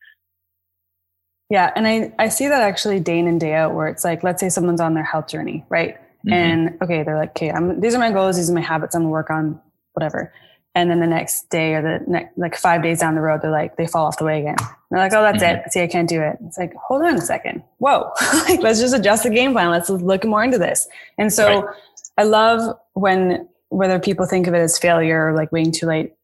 Yeah, 1.50 1.72
and 1.76 1.87
I 1.87 2.12
I 2.18 2.28
see 2.28 2.48
that 2.48 2.62
actually 2.62 3.00
day 3.00 3.18
in 3.18 3.26
and 3.26 3.40
day 3.40 3.54
out 3.54 3.74
where 3.74 3.88
it's 3.88 4.04
like 4.04 4.22
let's 4.22 4.40
say 4.40 4.48
someone's 4.48 4.80
on 4.80 4.94
their 4.94 5.04
health 5.04 5.28
journey, 5.28 5.64
right? 5.68 5.96
Mm-hmm. 6.26 6.32
And 6.32 6.82
okay, 6.82 7.02
they're 7.02 7.18
like, 7.18 7.30
okay, 7.30 7.50
I'm 7.50 7.80
these 7.80 7.94
are 7.94 7.98
my 7.98 8.12
goals, 8.12 8.37
these 8.37 8.50
are 8.50 8.54
my 8.54 8.60
habits, 8.60 8.94
I'm 8.94 9.02
gonna 9.02 9.10
work 9.10 9.30
on 9.30 9.60
whatever. 9.92 10.32
And 10.76 10.90
then 10.90 10.98
the 10.98 11.06
next 11.06 11.50
day 11.50 11.74
or 11.74 11.82
the 11.82 12.04
next 12.08 12.37
like 12.37 12.56
five 12.56 12.82
days 12.82 12.98
down 13.00 13.14
the 13.14 13.20
road, 13.20 13.42
they're 13.42 13.50
like 13.50 13.76
they 13.76 13.87
fall 13.87 14.06
off 14.06 14.18
the 14.18 14.24
way 14.24 14.40
again. 14.40 14.56
They're 14.90 15.00
like, 15.00 15.12
oh, 15.12 15.22
that's 15.22 15.42
mm-hmm. 15.42 15.66
it. 15.66 15.72
See, 15.72 15.82
I 15.82 15.87
can't 15.87 16.08
do 16.08 16.20
it. 16.22 16.38
It's 16.46 16.58
like, 16.58 16.72
hold 16.74 17.02
on 17.02 17.14
a 17.14 17.20
second. 17.20 17.62
Whoa, 17.78 18.10
like 18.48 18.60
let's 18.60 18.80
just 18.80 18.94
adjust 18.94 19.24
the 19.24 19.30
game 19.30 19.52
plan. 19.52 19.70
Let's 19.70 19.90
look 19.90 20.24
more 20.24 20.42
into 20.42 20.58
this. 20.58 20.88
And 21.18 21.32
so 21.32 21.62
right. 21.62 21.76
I 22.16 22.22
love 22.24 22.76
when 22.94 23.48
whether 23.68 23.98
people 23.98 24.27
think 24.27 24.46
of 24.46 24.55
it 24.55 24.59
as 24.59 24.79
failure 24.79 25.29
or 25.29 25.35
like 25.35 25.50
waiting 25.53 25.72
too 25.72 25.87
late. 25.87 26.14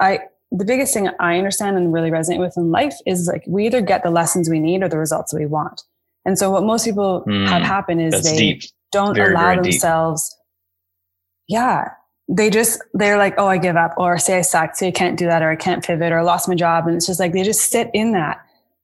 I 0.00 0.20
the 0.52 0.64
biggest 0.66 0.92
thing 0.92 1.08
I 1.18 1.38
understand 1.38 1.76
and 1.78 1.92
really 1.92 2.10
resonate 2.10 2.38
with 2.38 2.56
in 2.56 2.70
life 2.70 2.94
is 3.06 3.26
like 3.26 3.42
we 3.46 3.66
either 3.66 3.80
get 3.80 4.02
the 4.02 4.10
lessons 4.10 4.50
we 4.50 4.60
need 4.60 4.82
or 4.82 4.88
the 4.88 4.98
results 4.98 5.32
we 5.32 5.46
want. 5.46 5.82
And 6.26 6.38
so 6.38 6.50
what 6.50 6.62
most 6.62 6.84
people 6.84 7.24
mm, 7.26 7.48
have 7.48 7.62
happen 7.62 7.98
is 7.98 8.22
they 8.22 8.36
deep. 8.36 8.62
don't 8.92 9.14
very, 9.14 9.32
allow 9.32 9.54
very 9.54 9.62
themselves. 9.62 10.28
Deep. 10.28 11.56
Yeah. 11.56 11.88
They 12.28 12.50
just 12.50 12.80
they're 12.92 13.16
like, 13.16 13.34
oh, 13.38 13.46
I 13.46 13.58
give 13.58 13.76
up, 13.76 13.94
or 13.96 14.16
say 14.18 14.38
I 14.38 14.42
suck, 14.42 14.76
say 14.76 14.88
I 14.88 14.92
can't 14.92 15.18
do 15.18 15.26
that, 15.26 15.42
or 15.42 15.50
I 15.50 15.56
can't 15.56 15.84
pivot, 15.84 16.12
or 16.12 16.18
I 16.18 16.22
lost 16.22 16.48
my 16.48 16.54
job. 16.54 16.86
And 16.86 16.96
it's 16.96 17.06
just 17.06 17.18
like 17.18 17.32
they 17.32 17.42
just 17.42 17.70
sit 17.70 17.90
in 17.92 18.12
that. 18.12 18.40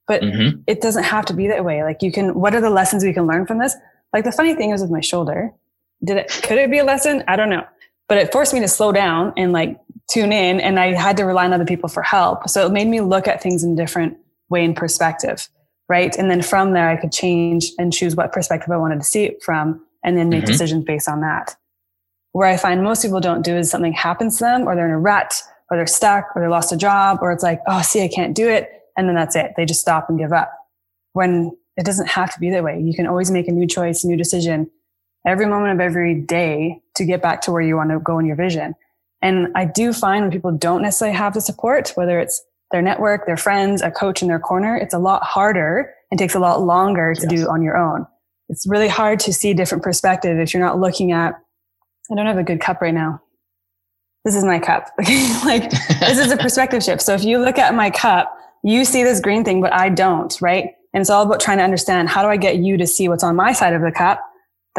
But 0.07 0.21
mm-hmm. 0.21 0.59
it 0.67 0.81
doesn't 0.81 1.03
have 1.03 1.25
to 1.27 1.33
be 1.33 1.47
that 1.47 1.63
way. 1.63 1.83
Like 1.83 2.01
you 2.01 2.11
can, 2.11 2.33
what 2.33 2.53
are 2.53 2.61
the 2.61 2.69
lessons 2.69 3.03
we 3.03 3.13
can 3.13 3.27
learn 3.27 3.45
from 3.45 3.59
this? 3.59 3.75
Like 4.11 4.23
the 4.23 4.31
funny 4.31 4.55
thing 4.55 4.71
is 4.71 4.81
with 4.81 4.91
my 4.91 5.01
shoulder, 5.01 5.53
did 6.03 6.17
it 6.17 6.29
could 6.43 6.57
it 6.57 6.69
be 6.69 6.79
a 6.79 6.83
lesson? 6.83 7.23
I 7.27 7.35
don't 7.35 7.49
know 7.49 7.63
but 8.09 8.17
it 8.17 8.31
forced 8.31 8.53
me 8.53 8.59
to 8.59 8.67
slow 8.67 8.91
down 8.91 9.31
and 9.37 9.53
like 9.53 9.79
tune 10.11 10.33
in 10.33 10.59
and 10.59 10.79
i 10.79 10.93
had 10.93 11.15
to 11.15 11.23
rely 11.23 11.45
on 11.45 11.53
other 11.53 11.65
people 11.65 11.87
for 11.87 12.03
help. 12.03 12.49
So 12.49 12.65
it 12.65 12.71
made 12.71 12.87
me 12.87 12.99
look 12.99 13.27
at 13.27 13.41
things 13.41 13.63
in 13.63 13.73
a 13.73 13.75
different 13.75 14.17
way 14.49 14.65
and 14.65 14.75
perspective 14.75 15.47
right? 15.87 16.15
And 16.17 16.29
then 16.29 16.41
from 16.41 16.73
there 16.73 16.89
i 16.89 16.97
could 16.97 17.11
change 17.11 17.71
and 17.79 17.93
choose 17.93 18.15
what 18.15 18.31
perspective 18.33 18.71
i 18.71 18.77
wanted 18.77 18.99
to 18.99 19.05
see 19.05 19.23
it 19.23 19.41
from 19.41 19.83
and 20.03 20.17
then 20.17 20.29
make 20.29 20.43
mm-hmm. 20.43 20.51
decisions 20.51 20.85
based 20.85 21.07
on 21.07 21.21
that. 21.21 21.55
Where 22.33 22.47
i 22.47 22.57
find 22.57 22.83
most 22.83 23.01
people 23.01 23.19
don't 23.19 23.43
do 23.43 23.55
is 23.55 23.69
something 23.71 23.93
happens 23.93 24.37
to 24.37 24.43
them 24.43 24.67
or 24.67 24.75
they're 24.75 24.87
in 24.87 24.91
a 24.91 24.99
rut 24.99 25.33
or 25.71 25.77
they're 25.77 25.87
stuck 25.87 26.25
or 26.35 26.41
they 26.41 26.47
lost 26.47 26.71
a 26.71 26.77
job 26.77 27.19
or 27.21 27.31
it's 27.31 27.43
like 27.43 27.61
oh 27.67 27.81
see 27.81 28.03
i 28.03 28.07
can't 28.07 28.35
do 28.35 28.49
it 28.49 28.71
and 28.99 29.07
then 29.07 29.15
that's 29.15 29.35
it. 29.37 29.53
They 29.55 29.65
just 29.65 29.79
stop 29.79 30.09
and 30.09 30.19
give 30.19 30.33
up. 30.33 30.51
When 31.13 31.55
it 31.77 31.85
doesn't 31.85 32.07
have 32.07 32.33
to 32.33 32.39
be 32.41 32.49
that 32.49 32.63
way. 32.63 32.77
You 32.81 32.93
can 32.93 33.07
always 33.07 33.31
make 33.31 33.47
a 33.47 33.51
new 33.53 33.65
choice 33.65 34.03
a 34.03 34.07
new 34.07 34.17
decision 34.17 34.69
every 35.25 35.45
moment 35.45 35.73
of 35.73 35.79
every 35.79 36.15
day 36.15 36.81
to 36.95 37.05
get 37.05 37.21
back 37.21 37.41
to 37.41 37.51
where 37.51 37.61
you 37.61 37.75
want 37.75 37.91
to 37.91 37.99
go 37.99 38.19
in 38.19 38.25
your 38.25 38.35
vision. 38.35 38.75
And 39.21 39.49
I 39.55 39.65
do 39.65 39.91
find 39.91 40.23
when 40.23 40.31
people 40.31 40.51
don't 40.51 40.81
necessarily 40.81 41.17
have 41.17 41.33
the 41.33 41.41
support, 41.41 41.91
whether 41.95 42.19
it's 42.19 42.43
their 42.71 42.81
network, 42.81 43.25
their 43.25 43.37
friends, 43.37 43.81
a 43.81 43.91
coach 43.91 44.21
in 44.21 44.27
their 44.27 44.39
corner, 44.39 44.75
it's 44.75 44.93
a 44.93 44.99
lot 44.99 45.23
harder 45.23 45.93
and 46.11 46.19
takes 46.19 46.35
a 46.35 46.39
lot 46.39 46.61
longer 46.61 47.13
to 47.13 47.21
yes. 47.21 47.29
do 47.29 47.49
on 47.49 47.61
your 47.61 47.77
own. 47.77 48.05
It's 48.47 48.65
really 48.67 48.87
hard 48.87 49.19
to 49.21 49.33
see 49.33 49.53
different 49.53 49.83
perspective 49.83 50.39
if 50.39 50.53
you're 50.53 50.63
not 50.63 50.79
looking 50.79 51.11
at, 51.11 51.35
I 52.11 52.15
don't 52.15 52.25
have 52.25 52.37
a 52.37 52.43
good 52.43 52.61
cup 52.61 52.81
right 52.81 52.93
now. 52.93 53.21
This 54.25 54.35
is 54.35 54.43
my 54.43 54.59
cup. 54.59 54.89
like 55.45 55.69
this 55.99 56.19
is 56.19 56.31
a 56.31 56.37
perspective 56.37 56.83
shift. 56.83 57.01
So 57.01 57.13
if 57.13 57.23
you 57.23 57.39
look 57.39 57.57
at 57.57 57.73
my 57.73 57.89
cup, 57.89 58.35
you 58.63 58.85
see 58.85 59.03
this 59.03 59.19
green 59.19 59.43
thing, 59.43 59.61
but 59.61 59.73
I 59.73 59.89
don't, 59.89 60.35
right? 60.41 60.75
And 60.93 61.01
it's 61.01 61.09
all 61.09 61.23
about 61.23 61.39
trying 61.39 61.59
to 61.59 61.63
understand 61.63 62.09
how 62.09 62.21
do 62.21 62.27
I 62.27 62.37
get 62.37 62.57
you 62.57 62.77
to 62.77 62.87
see 62.87 63.07
what's 63.07 63.23
on 63.23 63.35
my 63.35 63.53
side 63.53 63.73
of 63.73 63.81
the 63.81 63.91
cup 63.91 64.19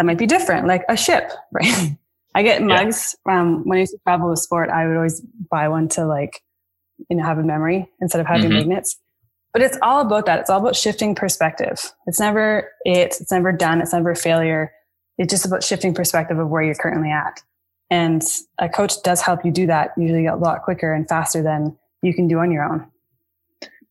that 0.00 0.06
might 0.06 0.16
be 0.16 0.26
different, 0.26 0.66
like 0.66 0.82
a 0.88 0.96
ship, 0.96 1.30
right? 1.52 1.94
I 2.34 2.42
get 2.42 2.62
mugs. 2.62 3.14
Yeah. 3.26 3.38
Um, 3.38 3.64
when 3.66 3.76
I 3.76 3.80
used 3.80 3.92
to 3.92 3.98
travel 3.98 4.30
with 4.30 4.38
sport, 4.38 4.70
I 4.70 4.86
would 4.86 4.96
always 4.96 5.20
buy 5.50 5.68
one 5.68 5.88
to 5.88 6.06
like, 6.06 6.42
you 7.10 7.16
know, 7.16 7.22
have 7.22 7.36
a 7.36 7.42
memory 7.42 7.86
instead 8.00 8.18
of 8.18 8.26
having 8.26 8.44
mm-hmm. 8.48 8.60
magnets. 8.60 8.98
But 9.52 9.60
it's 9.60 9.76
all 9.82 10.00
about 10.00 10.24
that. 10.24 10.40
It's 10.40 10.48
all 10.48 10.58
about 10.58 10.74
shifting 10.74 11.14
perspective. 11.14 11.92
It's 12.06 12.18
never 12.18 12.70
it. 12.86 13.16
It's 13.20 13.30
never 13.30 13.52
done. 13.52 13.82
It's 13.82 13.92
never 13.92 14.14
failure. 14.14 14.72
It's 15.18 15.30
just 15.30 15.44
about 15.44 15.62
shifting 15.62 15.92
perspective 15.92 16.38
of 16.38 16.48
where 16.48 16.62
you're 16.62 16.74
currently 16.76 17.10
at. 17.10 17.42
And 17.90 18.24
a 18.58 18.70
coach 18.70 19.02
does 19.02 19.20
help 19.20 19.44
you 19.44 19.50
do 19.50 19.66
that 19.66 19.90
usually 19.98 20.24
a 20.24 20.36
lot 20.36 20.62
quicker 20.62 20.94
and 20.94 21.06
faster 21.06 21.42
than 21.42 21.76
you 22.00 22.14
can 22.14 22.26
do 22.26 22.38
on 22.38 22.50
your 22.50 22.64
own. 22.64 22.90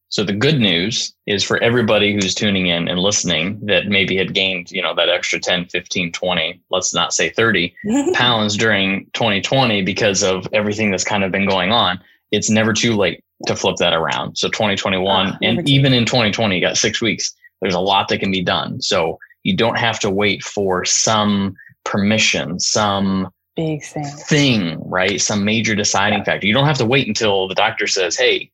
So 0.10 0.24
the 0.24 0.34
good 0.34 0.60
news 0.60 1.14
is 1.28 1.44
for 1.44 1.60
everybody 1.60 2.14
who's 2.14 2.34
tuning 2.34 2.66
in 2.66 2.88
and 2.88 3.00
listening 3.00 3.60
that 3.66 3.88
maybe 3.88 4.18
had 4.18 4.34
gained, 4.34 4.72
you 4.72 4.82
know, 4.82 4.96
that 4.96 5.08
extra 5.08 5.40
10, 5.40 5.68
15, 5.68 6.12
20, 6.12 6.62
let's 6.72 6.94
not 6.94 7.14
say 7.14 7.30
30 7.30 7.76
pounds 8.14 8.58
during 8.58 9.06
2020 9.14 9.84
because 9.84 10.24
of 10.24 10.48
everything 10.52 10.90
that's 10.90 11.04
kind 11.04 11.24
of 11.24 11.32
been 11.32 11.48
going 11.48 11.72
on. 11.72 12.00
It's 12.32 12.50
never 12.50 12.74
too 12.74 12.96
late 12.96 13.24
to 13.46 13.56
flip 13.56 13.78
that 13.78 13.94
around. 13.94 14.36
So 14.36 14.50
2021 14.50 15.28
oh, 15.28 15.32
ah, 15.32 15.38
and 15.44 15.70
even 15.70 15.94
in 15.94 16.06
2020, 16.06 16.56
you 16.56 16.62
got 16.62 16.78
six 16.78 17.02
weeks. 17.02 17.34
There's 17.62 17.76
a 17.76 17.80
lot 17.80 18.08
that 18.08 18.20
can 18.20 18.32
be 18.32 18.44
done. 18.44 18.82
So 18.82 19.20
you 19.44 19.56
don't 19.56 19.78
have 19.78 20.00
to 20.00 20.10
wait 20.10 20.44
for 20.44 20.86
some 20.86 21.56
permission, 21.86 22.60
some 22.60 23.30
big 23.56 23.84
thing, 23.84 24.06
thing 24.06 24.90
right? 24.90 25.22
Some 25.22 25.46
major 25.46 25.76
deciding 25.76 26.20
yeah. 26.20 26.26
factor. 26.26 26.48
You 26.48 26.54
don't 26.54 26.66
have 26.66 26.78
to 26.80 26.86
wait 26.86 27.08
until 27.08 27.48
the 27.48 27.56
doctor 27.56 27.88
says, 27.88 28.18
"Hey, 28.18 28.52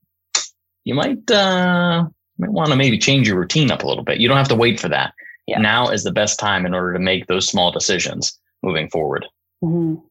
you 0.86 0.94
might 0.96 1.30
uh, 1.30 2.08
might 2.38 2.52
want 2.52 2.70
to 2.70 2.78
maybe 2.78 2.98
change 2.98 3.28
your 3.28 3.38
routine 3.38 3.72
up 3.72 3.84
a 3.84 3.88
little 3.88 4.04
bit." 4.04 4.20
You 4.20 4.30
don't 4.30 4.38
have 4.38 4.48
to 4.50 4.56
wait 4.56 4.80
for 4.80 4.88
that. 4.90 5.14
Yeah. 5.48 5.60
Now 5.60 5.90
is 5.90 6.04
the 6.04 6.12
best 6.12 6.40
time 6.40 6.66
in 6.66 6.74
order 6.74 6.94
to 6.94 7.00
make 7.00 7.28
those 7.28 7.48
small 7.48 7.72
decisions 7.72 8.40
moving 8.64 8.90
forward. 8.90 9.26
Mm-hmm. 9.64 10.02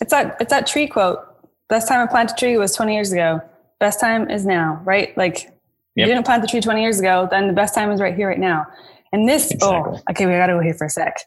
It's 0.00 0.10
that 0.10 0.36
it's 0.40 0.50
that 0.50 0.66
tree 0.66 0.86
quote. 0.86 1.20
Best 1.68 1.88
time 1.88 2.06
to 2.06 2.10
plant 2.10 2.32
a 2.32 2.34
tree 2.34 2.56
was 2.56 2.74
20 2.74 2.94
years 2.94 3.12
ago. 3.12 3.40
Best 3.78 4.00
time 4.00 4.30
is 4.30 4.44
now, 4.44 4.80
right? 4.84 5.16
Like 5.16 5.44
yep. 5.44 5.52
you 5.94 6.06
didn't 6.06 6.24
plant 6.24 6.42
the 6.42 6.48
tree 6.48 6.60
20 6.60 6.82
years 6.82 6.98
ago, 6.98 7.28
then 7.30 7.46
the 7.46 7.52
best 7.52 7.74
time 7.74 7.90
is 7.90 8.00
right 8.00 8.14
here, 8.14 8.28
right 8.28 8.38
now. 8.38 8.66
And 9.12 9.28
this, 9.28 9.52
oh, 9.62 9.76
exactly. 9.76 9.98
oh, 9.98 10.10
okay, 10.10 10.26
we 10.26 10.32
got 10.32 10.46
to 10.46 10.54
go 10.54 10.60
here 10.60 10.74
for 10.74 10.86
a 10.86 10.90
sec. 10.90 11.18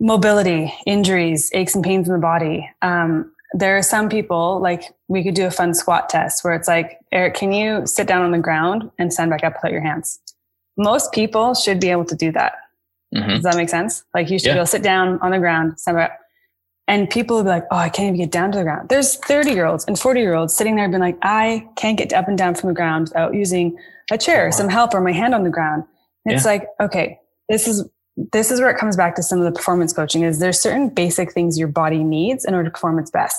Mobility, 0.00 0.72
injuries, 0.86 1.50
aches 1.52 1.74
and 1.74 1.84
pains 1.84 2.08
in 2.08 2.14
the 2.14 2.20
body. 2.20 2.68
Um, 2.82 3.32
there 3.52 3.76
are 3.76 3.82
some 3.82 4.08
people, 4.08 4.60
like 4.60 4.94
we 5.08 5.22
could 5.22 5.34
do 5.34 5.46
a 5.46 5.50
fun 5.50 5.74
squat 5.74 6.08
test 6.08 6.44
where 6.44 6.54
it's 6.54 6.68
like, 6.68 6.98
Eric, 7.12 7.34
can 7.34 7.52
you 7.52 7.86
sit 7.86 8.06
down 8.06 8.22
on 8.22 8.32
the 8.32 8.38
ground 8.38 8.90
and 8.98 9.12
stand 9.12 9.30
back 9.30 9.44
up 9.44 9.54
without 9.54 9.72
your 9.72 9.80
hands? 9.80 10.20
Most 10.76 11.12
people 11.12 11.54
should 11.54 11.80
be 11.80 11.90
able 11.90 12.04
to 12.04 12.16
do 12.16 12.32
that. 12.32 12.54
Mm-hmm. 13.14 13.28
Does 13.30 13.42
that 13.44 13.56
make 13.56 13.68
sense? 13.68 14.04
Like 14.14 14.30
you 14.30 14.38
should 14.38 14.48
yeah. 14.48 14.54
be 14.54 14.58
able 14.58 14.66
to 14.66 14.70
sit 14.70 14.82
down 14.82 15.18
on 15.20 15.30
the 15.30 15.38
ground, 15.38 15.78
stand 15.78 15.96
back. 15.96 16.20
And 16.88 17.10
people 17.10 17.36
will 17.36 17.44
be 17.44 17.48
like, 17.48 17.64
oh, 17.70 17.76
I 17.76 17.88
can't 17.88 18.14
even 18.14 18.20
get 18.20 18.30
down 18.30 18.52
to 18.52 18.58
the 18.58 18.64
ground. 18.64 18.88
There's 18.88 19.16
30 19.16 19.50
year 19.50 19.66
olds 19.66 19.84
and 19.86 19.98
40 19.98 20.20
year 20.20 20.34
olds 20.34 20.54
sitting 20.54 20.76
there 20.76 20.88
being 20.88 21.00
like, 21.00 21.18
I 21.22 21.68
can't 21.76 21.98
get 21.98 22.12
up 22.12 22.28
and 22.28 22.38
down 22.38 22.54
from 22.54 22.68
the 22.68 22.74
ground 22.74 23.08
without 23.08 23.34
using 23.34 23.76
a 24.10 24.18
chair, 24.18 24.52
some 24.52 24.68
help, 24.68 24.94
or 24.94 25.00
my 25.00 25.12
hand 25.12 25.34
on 25.34 25.42
the 25.42 25.50
ground. 25.50 25.84
It's 26.26 26.44
yeah. 26.44 26.50
like, 26.50 26.68
okay, 26.80 27.18
this 27.48 27.66
is 27.66 27.88
this 28.16 28.50
is 28.50 28.60
where 28.60 28.70
it 28.70 28.78
comes 28.78 28.96
back 28.96 29.14
to 29.16 29.22
some 29.22 29.38
of 29.38 29.44
the 29.44 29.52
performance 29.52 29.92
coaching 29.92 30.22
is 30.22 30.38
there's 30.38 30.60
certain 30.60 30.88
basic 30.88 31.32
things 31.32 31.58
your 31.58 31.68
body 31.68 32.02
needs 32.02 32.44
in 32.44 32.54
order 32.54 32.64
to 32.64 32.70
perform 32.70 32.98
its 32.98 33.10
best. 33.10 33.36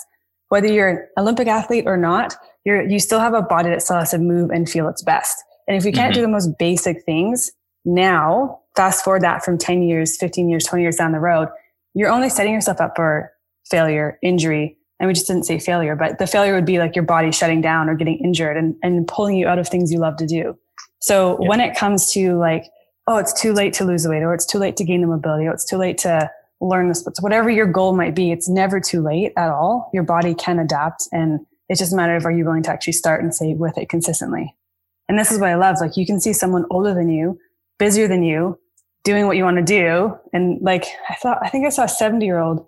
Whether 0.49 0.67
you're 0.67 0.89
an 0.89 1.07
Olympic 1.17 1.47
athlete 1.47 1.85
or 1.87 1.97
not, 1.97 2.35
you're 2.63 2.87
you 2.87 2.99
still 2.99 3.19
have 3.19 3.33
a 3.33 3.41
body 3.41 3.69
that 3.69 3.81
still 3.81 3.97
has 3.97 4.11
to 4.11 4.17
move 4.17 4.51
and 4.51 4.69
feel 4.69 4.87
its 4.87 5.01
best. 5.01 5.43
And 5.67 5.75
if 5.75 5.83
you 5.83 5.91
can't 5.91 6.13
mm-hmm. 6.13 6.19
do 6.19 6.21
the 6.21 6.31
most 6.31 6.57
basic 6.57 7.03
things 7.03 7.51
now, 7.83 8.59
fast 8.75 9.03
forward 9.03 9.23
that 9.23 9.43
from 9.43 9.57
10 9.57 9.83
years, 9.83 10.17
15 10.17 10.47
years, 10.47 10.65
20 10.65 10.83
years 10.83 10.95
down 10.95 11.11
the 11.11 11.19
road, 11.19 11.49
you're 11.93 12.09
only 12.09 12.29
setting 12.29 12.53
yourself 12.53 12.79
up 12.79 12.95
for 12.95 13.31
failure, 13.69 14.19
injury. 14.21 14.77
And 14.99 15.07
we 15.07 15.13
just 15.13 15.27
didn't 15.27 15.43
say 15.43 15.59
failure, 15.59 15.95
but 15.95 16.19
the 16.19 16.27
failure 16.27 16.53
would 16.55 16.65
be 16.65 16.79
like 16.79 16.95
your 16.95 17.05
body 17.05 17.31
shutting 17.31 17.61
down 17.61 17.89
or 17.89 17.95
getting 17.95 18.17
injured 18.19 18.57
and, 18.57 18.75
and 18.81 19.07
pulling 19.07 19.35
you 19.35 19.47
out 19.47 19.59
of 19.59 19.67
things 19.67 19.91
you 19.91 19.99
love 19.99 20.17
to 20.17 20.25
do. 20.25 20.57
So 20.99 21.37
yeah. 21.41 21.49
when 21.49 21.59
it 21.59 21.75
comes 21.75 22.11
to 22.13 22.37
like 22.37 22.65
oh, 23.07 23.17
it's 23.17 23.33
too 23.33 23.53
late 23.53 23.73
to 23.73 23.85
lose 23.85 24.07
weight 24.07 24.21
or 24.21 24.33
it's 24.33 24.45
too 24.45 24.59
late 24.59 24.75
to 24.77 24.83
gain 24.83 25.01
the 25.01 25.07
mobility 25.07 25.47
or 25.47 25.53
it's 25.53 25.65
too 25.65 25.77
late 25.77 25.97
to 25.99 26.29
learn 26.59 26.89
the 26.89 26.95
splits, 26.95 27.21
whatever 27.21 27.49
your 27.49 27.65
goal 27.65 27.95
might 27.95 28.15
be, 28.15 28.31
it's 28.31 28.49
never 28.49 28.79
too 28.79 29.01
late 29.01 29.31
at 29.37 29.49
all. 29.49 29.89
Your 29.93 30.03
body 30.03 30.33
can 30.33 30.59
adapt 30.59 31.07
and 31.11 31.45
it's 31.69 31.79
just 31.79 31.93
a 31.93 31.95
matter 31.95 32.15
of 32.15 32.25
are 32.25 32.31
you 32.31 32.45
willing 32.45 32.63
to 32.63 32.71
actually 32.71 32.93
start 32.93 33.21
and 33.21 33.33
stay 33.33 33.53
with 33.53 33.77
it 33.77 33.89
consistently. 33.89 34.55
And 35.07 35.17
this 35.17 35.31
is 35.31 35.39
what 35.39 35.49
I 35.49 35.55
love. 35.55 35.77
Like 35.79 35.97
you 35.97 36.05
can 36.05 36.19
see 36.19 36.33
someone 36.33 36.65
older 36.69 36.93
than 36.93 37.09
you, 37.09 37.39
busier 37.77 38.07
than 38.07 38.23
you, 38.23 38.59
doing 39.03 39.27
what 39.27 39.37
you 39.37 39.43
want 39.43 39.57
to 39.57 39.63
do. 39.63 40.17
And 40.33 40.59
like 40.61 40.85
I 41.09 41.15
thought, 41.15 41.39
I 41.41 41.49
think 41.49 41.65
I 41.65 41.69
saw 41.69 41.83
a 41.83 41.89
70 41.89 42.25
year 42.25 42.39
old 42.39 42.67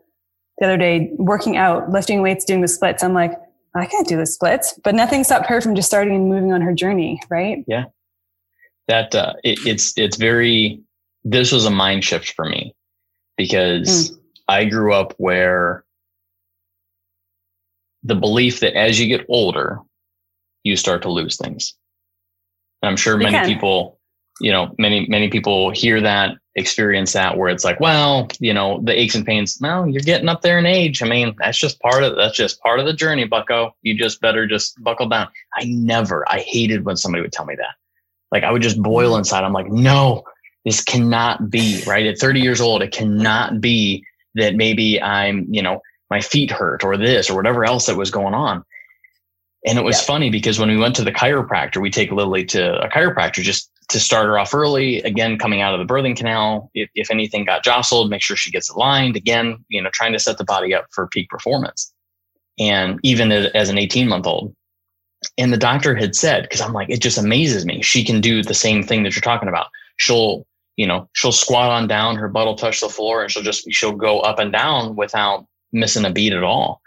the 0.60 0.66
other 0.66 0.78
day 0.78 1.12
working 1.18 1.58
out, 1.58 1.90
lifting 1.90 2.22
weights, 2.22 2.46
doing 2.46 2.62
the 2.62 2.68
splits. 2.68 3.04
I'm 3.04 3.14
like, 3.14 3.34
I 3.76 3.86
can't 3.86 4.08
do 4.08 4.18
the 4.18 4.26
splits, 4.26 4.80
but 4.84 4.96
nothing 4.96 5.24
stopped 5.24 5.48
her 5.48 5.62
from 5.62 5.76
just 5.76 5.88
starting 5.88 6.16
and 6.16 6.30
moving 6.30 6.54
on 6.54 6.62
her 6.62 6.74
journey. 6.74 7.22
Right. 7.30 7.64
Yeah 7.68 7.86
that 8.90 9.16
uh, 9.16 9.34
it, 9.44 9.60
it's 9.66 9.94
it's 9.98 10.18
very 10.18 10.82
this 11.24 11.52
was 11.52 11.66
a 11.66 11.72
mind 11.72 12.04
shift 12.04 12.34
for 12.34 12.46
me 12.46 12.76
because 13.38 14.12
mm. 14.12 14.20
I 14.50 14.66
grew 14.66 14.94
up 14.94 15.14
where 15.18 15.86
the 18.04 18.16
belief 18.16 18.60
that 18.62 18.76
as 18.76 19.00
you 19.00 19.08
get 19.08 19.26
older, 19.30 19.80
you 20.64 20.76
start 20.76 21.04
to 21.04 21.12
lose 21.12 21.38
things. 21.38 21.76
And 22.82 22.90
I'm 22.90 22.98
sure 22.98 23.16
many 23.18 23.48
people, 23.48 24.00
you 24.42 24.52
know, 24.52 24.74
many 24.80 25.08
many 25.08 25.30
people 25.30 25.70
hear 25.70 26.02
that, 26.02 26.38
experience 26.56 27.14
that, 27.14 27.38
where 27.38 27.50
it's 27.50 27.64
like, 27.64 27.80
well, 27.80 28.28
you 28.40 28.54
know, 28.54 28.82
the 28.84 29.00
aches 29.00 29.14
and 29.14 29.26
pains. 29.26 29.62
No, 29.62 29.84
you're 29.86 30.02
getting 30.02 30.30
up 30.30 30.42
there 30.42 30.58
in 30.58 30.66
age. 30.66 31.04
I 31.04 31.08
mean, 31.08 31.36
that's 31.38 31.60
just 31.60 31.80
part 31.80 32.04
of 32.04 32.16
that's 32.16 32.38
just 32.38 32.60
part 32.62 32.80
of 32.80 32.88
the 32.88 32.94
journey, 32.94 33.26
Bucko. 33.26 33.76
You 33.84 33.96
just 33.96 34.20
better 34.20 34.48
just 34.48 34.82
buckle 34.84 35.10
down. 35.10 35.28
I 35.56 35.66
never, 35.66 36.28
I 36.28 36.40
hated 36.40 36.86
when 36.86 36.98
somebody 36.98 37.22
would 37.22 37.34
tell 37.34 37.46
me 37.46 37.56
that. 37.56 37.76
Like 38.32 38.44
I 38.44 38.52
would 38.52 38.62
just 38.62 38.82
boil 38.82 39.18
inside. 39.18 39.44
I'm 39.44 39.54
like, 39.54 39.70
no, 39.70 40.24
this 40.66 40.84
cannot 40.84 41.50
be 41.50 41.84
right 41.88 42.06
at 42.06 42.20
30 42.20 42.42
years 42.42 42.62
old. 42.62 42.82
It 42.82 42.92
cannot 42.92 43.62
be 43.62 44.06
that 44.36 44.56
maybe 44.56 45.02
I'm, 45.02 45.48
you 45.50 45.62
know, 45.62 45.82
my 46.10 46.22
feet 46.22 46.52
hurt 46.52 46.84
or 46.84 46.98
this 46.98 47.30
or 47.30 47.36
whatever 47.36 47.66
else 47.66 47.86
that 47.88 47.98
was 47.98 48.12
going 48.12 48.34
on. 48.34 48.64
And 49.66 49.78
it 49.78 49.84
was 49.84 50.02
funny 50.02 50.30
because 50.30 50.58
when 50.58 50.70
we 50.70 50.78
went 50.78 50.96
to 50.96 51.04
the 51.04 51.12
chiropractor, 51.12 51.82
we 51.82 51.90
take 51.90 52.12
Lily 52.12 52.46
to 52.46 52.80
a 52.82 52.88
chiropractor 52.88 53.42
just 53.42 53.70
to 53.90 54.00
start 54.00 54.28
her 54.28 54.40
off 54.40 54.54
early. 54.54 55.02
Again, 55.02 55.38
coming 55.38 55.62
out 55.62 55.78
of 55.78 55.86
the 55.86 55.92
birthing 55.92 56.16
canal, 56.16 56.72
if, 56.74 56.90
if 56.96 57.12
anything 57.12 57.44
got 57.44 57.64
jostled, 57.64 58.10
make 58.10 58.22
sure 58.22 58.38
she 58.38 58.52
gets 58.52 58.70
aligned. 58.70 59.18
Again, 59.18 59.66
you 59.68 59.82
know, 59.82 59.90
trying 59.92 60.14
to 60.14 60.20
set 60.20 60.38
the 60.38 60.46
body 60.46 60.74
up 60.74 60.86
for 60.92 61.08
peak 61.08 61.30
performance. 61.30 61.92
And 62.58 63.00
even 63.04 63.32
as 63.32 63.70
an 63.70 63.78
18 63.78 64.08
month 64.08 64.28
old, 64.28 64.56
and 65.38 65.52
the 65.52 65.58
doctor 65.58 65.96
had 65.96 66.16
said, 66.16 66.44
because 66.44 66.62
I'm 66.62 66.74
like, 66.74 66.90
it 66.90 67.02
just 67.02 67.18
amazes 67.18 67.66
me. 67.66 67.82
She 67.82 68.04
can 68.04 68.22
do 68.22 68.42
the 68.42 68.54
same 68.54 68.84
thing 68.84 69.04
that 69.04 69.16
you're 69.16 69.22
talking 69.22 69.50
about. 69.50 69.68
She'll, 69.98 70.46
you 70.78 70.88
know, 70.88 71.10
she'll 71.14 71.32
squat 71.32 71.70
on 71.70 71.88
down, 71.88 72.16
her 72.16 72.30
butt 72.30 72.46
will 72.46 72.56
touch 72.56 72.80
the 72.80 72.90
floor, 72.90 73.22
and 73.22 73.32
she'll 73.32 73.44
just 73.44 73.70
she'll 73.72 73.92
go 73.92 74.22
up 74.22 74.40
and 74.40 74.52
down 74.52 74.96
without 74.96 75.46
missing 75.74 76.06
a 76.06 76.12
beat 76.12 76.34
at 76.34 76.44
all. 76.44 76.82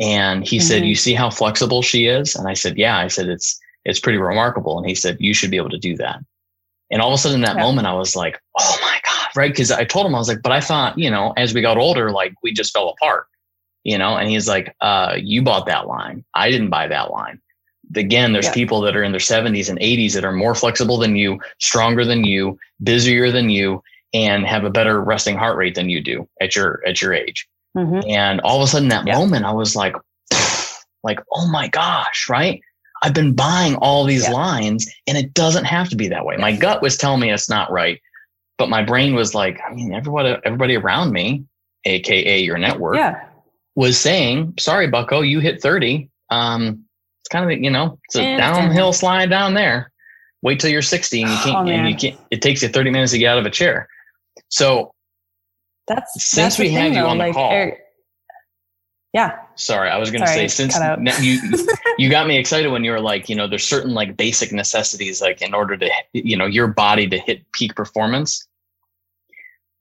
And 0.00 0.46
he 0.46 0.58
mm-hmm. 0.58 0.66
said, 0.66 0.84
You 0.84 0.94
see 0.94 1.14
how 1.14 1.30
flexible 1.30 1.82
she 1.82 2.06
is? 2.06 2.34
And 2.34 2.48
I 2.48 2.54
said, 2.54 2.78
Yeah. 2.78 2.98
I 2.98 3.08
said, 3.08 3.28
It's 3.28 3.60
it's 3.84 4.00
pretty 4.00 4.18
remarkable. 4.18 4.78
And 4.78 4.88
he 4.88 4.94
said, 4.94 5.18
You 5.20 5.34
should 5.34 5.50
be 5.50 5.56
able 5.56 5.70
to 5.70 5.78
do 5.78 5.96
that. 5.98 6.20
And 6.90 7.00
all 7.00 7.10
of 7.10 7.14
a 7.14 7.18
sudden 7.18 7.36
in 7.36 7.42
that 7.42 7.56
yeah. 7.56 7.62
moment, 7.62 7.86
I 7.86 7.94
was 7.94 8.16
like, 8.16 8.40
Oh 8.58 8.78
my 8.80 8.98
God. 9.04 9.28
Right. 9.36 9.54
Cause 9.54 9.70
I 9.70 9.84
told 9.84 10.06
him, 10.06 10.14
I 10.14 10.18
was 10.18 10.28
like, 10.28 10.42
but 10.42 10.52
I 10.52 10.60
thought, 10.60 10.98
you 10.98 11.10
know, 11.10 11.32
as 11.36 11.54
we 11.54 11.60
got 11.60 11.76
older, 11.76 12.10
like 12.10 12.34
we 12.42 12.52
just 12.52 12.72
fell 12.72 12.88
apart, 12.88 13.26
you 13.84 13.98
know, 13.98 14.16
and 14.16 14.28
he's 14.28 14.48
like, 14.48 14.74
uh, 14.80 15.16
you 15.20 15.42
bought 15.42 15.66
that 15.66 15.86
line. 15.86 16.24
I 16.34 16.50
didn't 16.50 16.70
buy 16.70 16.88
that 16.88 17.10
line 17.10 17.40
again, 17.96 18.32
there's 18.32 18.46
yeah. 18.46 18.52
people 18.52 18.80
that 18.82 18.96
are 18.96 19.02
in 19.02 19.12
their 19.12 19.20
70s 19.20 19.68
and 19.68 19.78
80s 19.78 20.14
that 20.14 20.24
are 20.24 20.32
more 20.32 20.54
flexible 20.54 20.98
than 20.98 21.16
you, 21.16 21.38
stronger 21.60 22.04
than 22.04 22.24
you, 22.24 22.58
busier 22.82 23.30
than 23.30 23.50
you, 23.50 23.82
and 24.12 24.46
have 24.46 24.64
a 24.64 24.70
better 24.70 25.02
resting 25.02 25.36
heart 25.36 25.56
rate 25.56 25.74
than 25.74 25.90
you 25.90 26.00
do 26.00 26.28
at 26.40 26.54
your 26.54 26.82
at 26.86 27.02
your 27.02 27.12
age. 27.12 27.48
Mm-hmm. 27.76 28.08
And 28.08 28.40
all 28.42 28.62
of 28.62 28.62
a 28.62 28.70
sudden, 28.70 28.88
that 28.88 29.06
yeah. 29.06 29.18
moment, 29.18 29.44
I 29.44 29.52
was 29.52 29.74
like, 29.74 29.96
like, 31.02 31.20
oh 31.32 31.48
my 31.48 31.68
gosh, 31.68 32.28
right? 32.28 32.60
I've 33.02 33.12
been 33.12 33.34
buying 33.34 33.74
all 33.76 34.04
these 34.04 34.24
yeah. 34.24 34.32
lines, 34.32 34.90
and 35.06 35.18
it 35.18 35.34
doesn't 35.34 35.64
have 35.64 35.88
to 35.90 35.96
be 35.96 36.08
that 36.08 36.24
way. 36.24 36.36
My 36.36 36.52
gut 36.56 36.80
was 36.80 36.96
telling 36.96 37.20
me 37.20 37.32
it's 37.32 37.50
not 37.50 37.70
right, 37.70 38.00
but 38.56 38.70
my 38.70 38.82
brain 38.82 39.14
was 39.14 39.34
like, 39.34 39.60
I 39.68 39.74
mean, 39.74 39.92
everybody, 39.92 40.40
everybody 40.44 40.76
around 40.76 41.12
me, 41.12 41.44
aka 41.84 42.38
your 42.38 42.58
network, 42.58 42.96
yeah. 42.96 43.26
was 43.74 43.98
saying, 43.98 44.54
"Sorry, 44.58 44.86
Bucko, 44.86 45.20
you 45.20 45.40
hit 45.40 45.60
30. 45.60 46.08
Um, 46.30 46.84
it's 47.24 47.30
kind 47.30 47.50
of 47.50 47.58
you 47.58 47.70
know 47.70 47.98
it's 48.04 48.16
a 48.16 48.20
and 48.20 48.38
downhill 48.38 48.92
slide 48.92 49.30
down 49.30 49.54
there. 49.54 49.90
Wait 50.42 50.60
till 50.60 50.68
you're 50.68 50.82
60 50.82 51.22
and 51.22 51.30
you 51.30 51.36
can't 51.38 51.56
oh, 51.56 51.70
and 51.70 51.88
you 51.88 51.96
can't. 51.96 52.20
It 52.30 52.42
takes 52.42 52.62
you 52.62 52.68
30 52.68 52.90
minutes 52.90 53.12
to 53.12 53.18
get 53.18 53.28
out 53.28 53.38
of 53.38 53.46
a 53.46 53.50
chair. 53.50 53.88
So 54.50 54.92
that's 55.88 56.12
since 56.22 56.34
that's 56.34 56.58
we 56.58 56.68
had 56.68 56.92
you 56.92 57.00
on 57.00 57.16
the 57.16 57.24
like, 57.24 57.32
call. 57.32 57.50
Eric, 57.50 57.78
Yeah. 59.14 59.38
Sorry, 59.54 59.88
I 59.88 59.96
was 59.96 60.10
going 60.10 60.20
to 60.20 60.26
say 60.26 60.48
since 60.48 60.76
you 61.22 61.40
you 61.96 62.10
got 62.10 62.26
me 62.26 62.36
excited 62.36 62.70
when 62.70 62.84
you 62.84 62.90
were 62.90 63.00
like, 63.00 63.30
you 63.30 63.36
know, 63.36 63.48
there's 63.48 63.66
certain 63.66 63.94
like 63.94 64.18
basic 64.18 64.52
necessities 64.52 65.22
like 65.22 65.40
in 65.40 65.54
order 65.54 65.78
to 65.78 65.90
you 66.12 66.36
know 66.36 66.46
your 66.46 66.66
body 66.66 67.08
to 67.08 67.16
hit 67.16 67.50
peak 67.52 67.74
performance. 67.74 68.46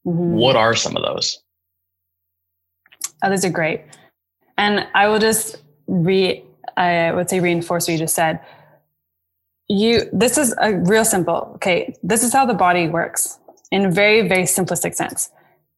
Mm-hmm. 0.07 0.31
What 0.31 0.55
are 0.55 0.75
some 0.75 0.95
of 0.95 1.03
those? 1.03 1.41
Oh, 3.21 3.29
those 3.29 3.43
are 3.43 3.49
great. 3.49 3.81
And 4.57 4.87
I 4.95 5.09
will 5.09 5.19
just 5.19 5.57
re 5.87 6.45
I 6.77 7.11
would 7.11 7.29
say 7.29 7.39
reinforce 7.39 7.87
what 7.87 7.93
you 7.93 7.99
just 7.99 8.15
said. 8.15 8.39
You 9.67 10.09
this 10.11 10.37
is 10.37 10.53
a 10.61 10.73
real 10.73 11.05
simple. 11.05 11.51
Okay, 11.55 11.95
this 12.03 12.23
is 12.23 12.33
how 12.33 12.45
the 12.45 12.53
body 12.53 12.87
works 12.87 13.39
in 13.71 13.85
a 13.85 13.91
very, 13.91 14.27
very 14.27 14.43
simplistic 14.43 14.95
sense. 14.95 15.31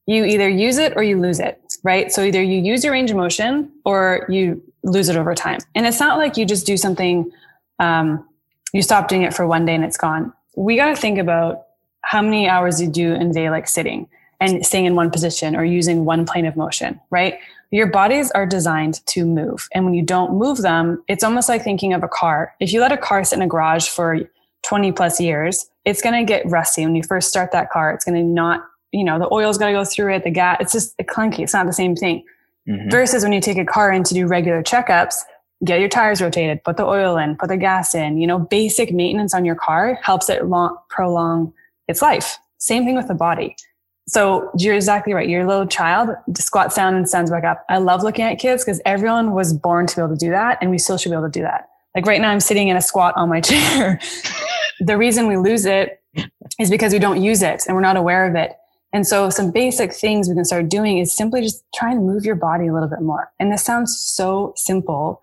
You 0.06 0.26
either 0.26 0.50
use 0.50 0.78
it 0.78 0.94
or 0.96 1.04
you 1.04 1.20
lose 1.20 1.40
it, 1.40 1.62
right? 1.84 2.12
So 2.12 2.24
either 2.24 2.42
you 2.42 2.60
use 2.62 2.84
your 2.84 2.94
range 2.94 3.10
of 3.10 3.18
motion 3.18 3.72
or 3.86 4.26
you 4.30 4.62
lose 4.84 5.10
it 5.10 5.16
over 5.16 5.34
time. 5.34 5.60
And 5.74 5.88
it's 5.88 6.00
not 6.00 6.18
like 6.18 6.38
you 6.38 6.46
just 6.46 6.66
do 6.66 6.78
something, 6.78 7.32
um, 7.80 8.28
you 8.74 8.82
stop 8.82 9.08
doing 9.08 9.24
it 9.24 9.34
for 9.34 9.48
one 9.48 9.66
day 9.66 9.74
and 9.74 9.84
it's 9.84 9.98
gone. 9.98 10.34
We 10.56 10.76
got 10.76 10.90
to 10.90 10.96
think 10.96 11.18
about 11.18 11.64
how 12.02 12.22
many 12.22 12.48
hours 12.48 12.82
you 12.82 12.88
do 12.88 13.14
in 13.14 13.32
a 13.32 13.34
day, 13.34 13.50
like 13.50 13.68
sitting 13.68 14.08
and 14.39 14.65
staying 14.65 14.86
in 14.86 14.95
one 14.95 15.12
position 15.12 15.56
or 15.56 15.63
using 15.63 16.06
one 16.06 16.26
plane 16.26 16.45
of 16.45 16.56
motion, 16.56 17.00
right? 17.10 17.39
Your 17.71 17.88
bodies 17.88 18.32
are 18.32 18.45
designed 18.45 19.06
to 19.08 19.26
move. 19.26 19.67
And 19.74 19.86
when 19.86 19.93
you 19.93 20.04
don't 20.04 20.38
move 20.38 20.60
them, 20.60 21.04
it's 21.08 21.24
almost 21.24 21.50
like 21.50 21.63
thinking 21.63 21.93
of 21.93 22.04
a 22.04 22.08
car. 22.08 22.54
If 22.60 22.71
you 22.71 22.80
let 22.80 22.91
a 22.91 22.98
car 22.98 23.24
sit 23.24 23.38
in 23.38 23.41
a 23.41 23.48
garage 23.48 23.88
for 23.88 24.19
20 24.63 24.91
plus 24.91 25.19
years, 25.19 25.69
it's 25.84 26.02
going 26.02 26.15
to 26.15 26.24
get 26.24 26.50
rusty. 26.50 26.84
When 26.84 26.95
you 26.95 27.04
first 27.04 27.30
start 27.30 27.52
that 27.52 27.71
car, 27.71 27.91
it's 27.91 28.06
going 28.06 28.15
to 28.15 28.24
not, 28.24 28.65
you 28.91 29.04
know, 29.04 29.19
the 29.19 29.32
oil's 29.32 29.58
going 29.58 29.74
to 29.74 29.80
go 29.80 29.86
through 29.86 30.15
it, 30.15 30.24
the 30.24 30.32
gas, 30.32 30.58
it's 30.60 30.74
just 30.74 30.98
clunky. 31.00 31.39
It's 31.39 31.54
not 31.54 31.65
the 31.65 31.74
same 31.74 31.95
thing. 31.95 32.24
Mm-hmm. 32.67 32.89
Versus 32.89 33.24
when 33.24 33.34
you 33.34 33.41
take 33.41 33.58
a 33.58 33.65
car 33.65 33.91
in 33.91 34.04
to 34.04 34.13
do 34.13 34.26
regular 34.26 34.63
checkups, 34.63 35.15
get 35.63 35.80
your 35.80 35.89
tires 35.89 36.21
rotated, 36.21 36.63
put 36.63 36.78
the 36.78 36.86
oil 36.86 37.17
in, 37.17 37.36
put 37.36 37.50
the 37.50 37.58
gas 37.58 37.93
in, 37.93 38.17
you 38.17 38.28
know, 38.28 38.39
basic 38.39 38.91
maintenance 38.91 39.34
on 39.34 39.45
your 39.45 39.56
car 39.56 40.00
helps 40.02 40.30
it 40.30 40.45
long, 40.45 40.78
prolong 40.89 41.54
its 41.88 42.02
life. 42.02 42.38
Same 42.58 42.86
thing 42.86 42.95
with 42.95 43.08
the 43.08 43.13
body. 43.13 43.56
So 44.08 44.52
you're 44.58 44.76
exactly 44.76 45.13
right. 45.13 45.28
Your 45.28 45.48
little 45.48 45.65
child 45.65 46.10
squats 46.38 46.76
down 46.76 46.96
and 46.96 47.10
stands 47.10 47.32
back 47.32 47.44
up. 47.44 47.65
I 47.70 47.80
love 47.80 48.04
looking 48.04 48.24
at 48.26 48.38
kids 48.38 48.63
because 48.63 48.80
everyone 48.86 49.32
was 49.32 49.54
born 49.54 49.88
to 49.88 49.96
be 49.96 50.02
able 50.02 50.15
to 50.15 50.26
do 50.26 50.30
that, 50.30 50.60
and 50.62 50.70
we 50.70 50.78
still 50.78 50.98
should 50.98 51.10
be 51.10 51.15
able 51.15 51.26
to 51.26 51.32
do 51.32 51.41
that. 51.41 51.70
Like 51.96 52.06
right 52.06 52.22
now, 52.22 52.30
I'm 52.30 52.39
sitting 52.39 52.68
in 52.68 52.78
a 52.78 52.82
squat 52.82 53.15
on 53.18 53.30
my 53.30 53.41
chair. 53.41 54.00
the 54.80 54.98
reason 54.98 55.28
we 55.28 55.38
lose 55.38 55.65
it 55.65 56.02
is 56.60 56.70
because 56.70 56.94
we 56.94 57.00
don't 57.00 57.22
use 57.22 57.41
it 57.41 57.63
and 57.68 57.76
we're 57.76 57.82
not 57.82 57.98
aware 57.98 58.28
of 58.28 58.36
it. 58.36 58.54
And 58.94 59.06
so, 59.08 59.30
some 59.30 59.52
basic 59.52 59.91
things 59.94 60.30
we 60.30 60.36
can 60.36 60.46
start 60.46 60.70
doing 60.70 61.00
is 61.00 61.15
simply 61.15 61.41
just 61.41 61.63
trying 61.74 61.96
to 61.96 62.02
move 62.02 62.26
your 62.26 62.36
body 62.36 62.68
a 62.68 62.74
little 62.74 62.88
bit 62.88 63.02
more. 63.02 63.32
And 63.39 63.52
this 63.52 63.63
sounds 63.63 63.98
so 63.98 64.54
simple, 64.56 65.22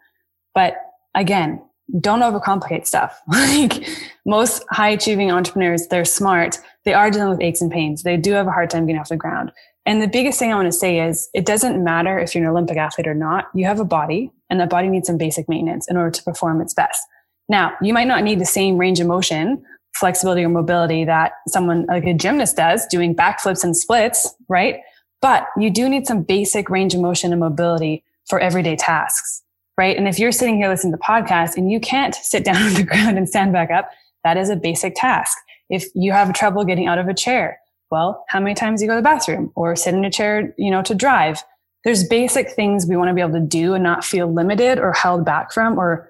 but 0.55 0.77
again, 1.15 1.63
don't 2.01 2.21
overcomplicate 2.21 2.87
stuff. 2.87 3.21
like 3.29 3.87
most 4.27 4.65
high 4.71 4.91
achieving 4.91 5.31
entrepreneurs, 5.31 5.87
they're 5.87 6.05
smart. 6.05 6.59
They 6.85 6.95
are 6.95 7.11
dealing 7.11 7.31
with 7.31 7.41
aches 7.41 7.61
and 7.61 7.71
pains. 7.71 8.03
They 8.03 8.17
do 8.17 8.33
have 8.33 8.47
a 8.47 8.53
hard 8.53 8.71
time 8.71 8.87
getting 8.87 9.01
off 9.01 9.09
the 9.09 9.17
ground. 9.17 9.53
And 9.87 10.01
the 10.01 10.09
biggest 10.09 10.39
thing 10.39 10.53
I 10.53 10.57
want 10.57 10.67
to 10.67 10.73
say 10.73 11.01
is 11.01 11.29
it 11.35 11.47
doesn't 11.47 11.83
matter 11.83 12.19
if 12.19 12.35
you're 12.35 12.45
an 12.45 12.51
Olympic 12.51 12.77
athlete 12.77 13.07
or 13.07 13.15
not. 13.15 13.49
You 13.55 13.67
have 13.67 13.81
a 13.81 13.85
body 13.85 14.31
and 14.51 14.61
that 14.61 14.71
body 14.71 14.89
needs 14.89 15.07
some 15.07 15.19
basic 15.19 15.49
maintenance 15.49 15.89
in 15.89 15.97
order 15.97 16.11
to 16.11 16.23
perform 16.23 16.61
its 16.61 16.75
best. 16.75 17.03
Now, 17.49 17.73
you 17.83 17.93
might 17.93 18.07
not 18.07 18.23
need 18.23 18.41
the 18.41 18.47
same 18.47 18.79
range 18.79 19.01
of 19.01 19.07
motion, 19.07 19.65
flexibility 19.95 20.45
or 20.45 20.49
mobility 20.49 21.05
that 21.05 21.33
someone 21.49 21.87
like 21.87 22.05
a 22.05 22.15
gymnast 22.15 22.57
does 22.57 22.87
doing 22.87 23.15
backflips 23.15 23.65
and 23.65 23.77
splits, 23.77 24.35
right? 24.49 24.81
But 25.21 25.47
you 25.57 25.71
do 25.71 25.89
need 25.89 26.07
some 26.07 26.23
basic 26.23 26.71
range 26.71 26.95
of 26.95 27.01
motion 27.01 27.33
and 27.33 27.41
mobility 27.41 28.05
for 28.27 28.39
everyday 28.39 28.77
tasks 28.77 29.43
right? 29.79 29.97
And 29.97 30.07
if 30.07 30.19
you're 30.19 30.33
sitting 30.33 30.57
here 30.57 30.69
listening 30.69 30.93
to 30.93 30.97
the 30.97 31.03
podcast 31.03 31.57
and 31.57 31.71
you 31.71 31.81
can't 31.81 32.15
sit 32.15 32.45
down 32.49 32.63
on 32.63 32.75
the 32.75 32.85
ground 32.85 33.19
and 33.19 33.29
stand 33.29 33.53
back 33.53 33.71
up, 33.71 33.91
that 34.25 34.37
is 34.37 34.51
a 34.51 34.57
basic 34.57 34.95
task. 34.97 35.37
If 35.73 35.87
you 35.95 36.13
have 36.13 36.33
trouble 36.35 36.65
getting 36.65 36.87
out 36.87 36.99
of 36.99 37.09
a 37.09 37.15
chair, 37.15 37.59
well, 37.91 38.25
how 38.29 38.39
many 38.41 38.55
times 38.55 38.81
do 38.81 38.85
you 38.85 38.91
go 38.91 38.95
to 38.95 39.01
the 39.01 39.05
bathroom 39.05 39.51
or 39.57 39.75
sit 39.75 39.95
in 39.95 40.05
a 40.05 40.11
chair, 40.11 40.55
you 40.57 40.71
know, 40.71 40.83
to 40.83 40.95
drive? 40.95 41.43
There's 41.85 42.07
basic 42.07 42.51
things 42.51 42.87
we 42.87 42.97
want 42.97 43.09
to 43.09 43.15
be 43.15 43.23
able 43.23 43.33
to 43.33 43.41
do 43.41 43.75
and 43.75 43.83
not 43.83 44.05
feel 44.05 44.33
limited 44.33 44.79
or 44.79 44.93
held 44.93 45.25
back 45.25 45.51
from 45.51 45.79
or 45.79 46.09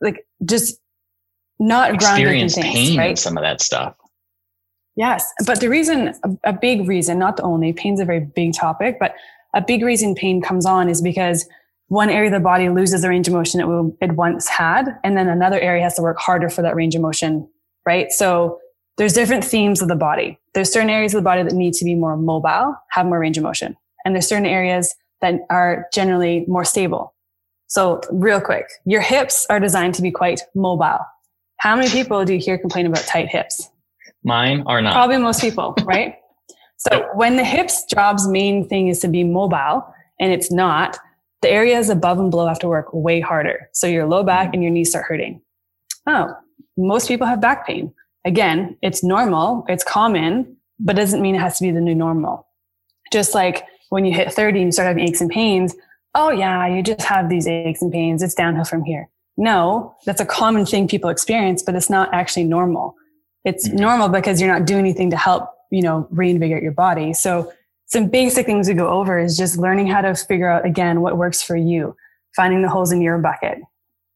like 0.00 0.26
just 0.44 0.78
not 1.58 1.94
experience 1.94 2.54
grounded 2.54 2.66
in 2.66 2.72
things, 2.72 2.88
pain 2.88 2.98
right? 2.98 3.18
some 3.18 3.36
of 3.36 3.42
that 3.42 3.60
stuff. 3.60 3.94
Yes. 4.96 5.30
But 5.46 5.60
the 5.60 5.68
reason, 5.68 6.14
a 6.44 6.52
big 6.52 6.88
reason, 6.88 7.18
not 7.18 7.36
the 7.36 7.42
only, 7.42 7.72
pain's 7.72 8.00
a 8.00 8.04
very 8.04 8.20
big 8.20 8.54
topic, 8.54 8.98
but 8.98 9.14
a 9.54 9.60
big 9.60 9.82
reason 9.84 10.14
pain 10.14 10.40
comes 10.40 10.64
on 10.64 10.88
is 10.88 11.02
because 11.02 11.48
one 11.88 12.08
area 12.08 12.28
of 12.28 12.32
the 12.32 12.40
body 12.40 12.68
loses 12.68 13.02
the 13.02 13.08
range 13.08 13.26
of 13.26 13.34
motion 13.34 13.60
it, 13.60 13.94
it 14.00 14.12
once 14.12 14.48
had, 14.48 14.98
and 15.02 15.16
then 15.16 15.28
another 15.28 15.58
area 15.58 15.82
has 15.82 15.94
to 15.96 16.02
work 16.02 16.18
harder 16.18 16.48
for 16.48 16.62
that 16.62 16.76
range 16.76 16.94
of 16.94 17.02
motion, 17.02 17.48
right? 17.84 18.12
So 18.12 18.58
there's 19.00 19.14
different 19.14 19.42
themes 19.42 19.80
of 19.80 19.88
the 19.88 19.96
body. 19.96 20.38
There's 20.52 20.70
certain 20.70 20.90
areas 20.90 21.14
of 21.14 21.20
the 21.20 21.24
body 21.24 21.42
that 21.42 21.54
need 21.54 21.72
to 21.72 21.86
be 21.86 21.94
more 21.94 22.18
mobile, 22.18 22.76
have 22.90 23.06
more 23.06 23.18
range 23.18 23.38
of 23.38 23.42
motion, 23.42 23.74
and 24.04 24.14
there's 24.14 24.26
certain 24.26 24.44
areas 24.44 24.94
that 25.22 25.40
are 25.48 25.86
generally 25.90 26.44
more 26.46 26.66
stable. 26.66 27.14
So 27.66 28.02
real 28.10 28.42
quick, 28.42 28.66
your 28.84 29.00
hips 29.00 29.46
are 29.48 29.58
designed 29.58 29.94
to 29.94 30.02
be 30.02 30.10
quite 30.10 30.42
mobile. 30.54 30.98
How 31.60 31.76
many 31.76 31.88
people 31.88 32.26
do 32.26 32.34
you 32.34 32.40
hear 32.40 32.58
complain 32.58 32.84
about 32.84 33.04
tight 33.04 33.28
hips? 33.28 33.70
Mine 34.22 34.64
are 34.66 34.82
not. 34.82 34.92
Probably 34.92 35.16
most 35.16 35.40
people, 35.40 35.74
right? 35.84 36.16
So 36.76 37.08
when 37.14 37.36
the 37.36 37.44
hips 37.44 37.86
job's 37.86 38.28
main 38.28 38.68
thing 38.68 38.88
is 38.88 38.98
to 38.98 39.08
be 39.08 39.24
mobile 39.24 39.82
and 40.20 40.30
it's 40.30 40.52
not, 40.52 40.98
the 41.40 41.48
areas 41.48 41.88
above 41.88 42.18
and 42.18 42.30
below 42.30 42.46
have 42.46 42.58
to 42.58 42.68
work 42.68 42.92
way 42.92 43.20
harder. 43.20 43.70
So 43.72 43.86
your 43.86 44.06
low 44.06 44.24
back 44.24 44.48
mm-hmm. 44.48 44.54
and 44.56 44.62
your 44.62 44.72
knees 44.72 44.90
start 44.90 45.06
hurting. 45.08 45.40
Oh, 46.06 46.34
most 46.76 47.08
people 47.08 47.26
have 47.26 47.40
back 47.40 47.66
pain. 47.66 47.94
Again, 48.24 48.76
it's 48.82 49.02
normal, 49.02 49.64
it's 49.68 49.84
common, 49.84 50.56
but 50.78 50.96
doesn't 50.96 51.22
mean 51.22 51.34
it 51.34 51.40
has 51.40 51.58
to 51.58 51.64
be 51.64 51.70
the 51.70 51.80
new 51.80 51.94
normal. 51.94 52.46
Just 53.12 53.34
like 53.34 53.64
when 53.88 54.04
you 54.04 54.14
hit 54.14 54.32
30 54.32 54.60
and 54.60 54.68
you 54.68 54.72
start 54.72 54.88
having 54.88 55.08
aches 55.08 55.20
and 55.20 55.30
pains, 55.30 55.74
oh 56.14 56.30
yeah, 56.30 56.66
you 56.66 56.82
just 56.82 57.02
have 57.02 57.28
these 57.28 57.46
aches 57.46 57.82
and 57.82 57.92
pains. 57.92 58.22
It's 58.22 58.34
downhill 58.34 58.64
from 58.64 58.84
here. 58.84 59.08
No, 59.36 59.94
that's 60.04 60.20
a 60.20 60.26
common 60.26 60.66
thing 60.66 60.86
people 60.86 61.10
experience, 61.10 61.62
but 61.62 61.74
it's 61.74 61.90
not 61.90 62.12
actually 62.12 62.44
normal. 62.44 62.94
It's 63.44 63.68
mm-hmm. 63.68 63.78
normal 63.78 64.08
because 64.08 64.40
you're 64.40 64.52
not 64.52 64.66
doing 64.66 64.80
anything 64.80 65.10
to 65.10 65.16
help, 65.16 65.48
you 65.70 65.82
know, 65.82 66.06
reinvigorate 66.10 66.62
your 66.62 66.72
body. 66.72 67.12
So 67.14 67.52
some 67.86 68.08
basic 68.08 68.46
things 68.46 68.68
we 68.68 68.74
go 68.74 68.88
over 68.88 69.18
is 69.18 69.36
just 69.36 69.58
learning 69.58 69.86
how 69.86 70.00
to 70.02 70.14
figure 70.14 70.48
out 70.48 70.64
again 70.64 71.00
what 71.00 71.16
works 71.16 71.42
for 71.42 71.56
you, 71.56 71.96
finding 72.36 72.62
the 72.62 72.68
holes 72.68 72.92
in 72.92 73.00
your 73.00 73.18
bucket. 73.18 73.58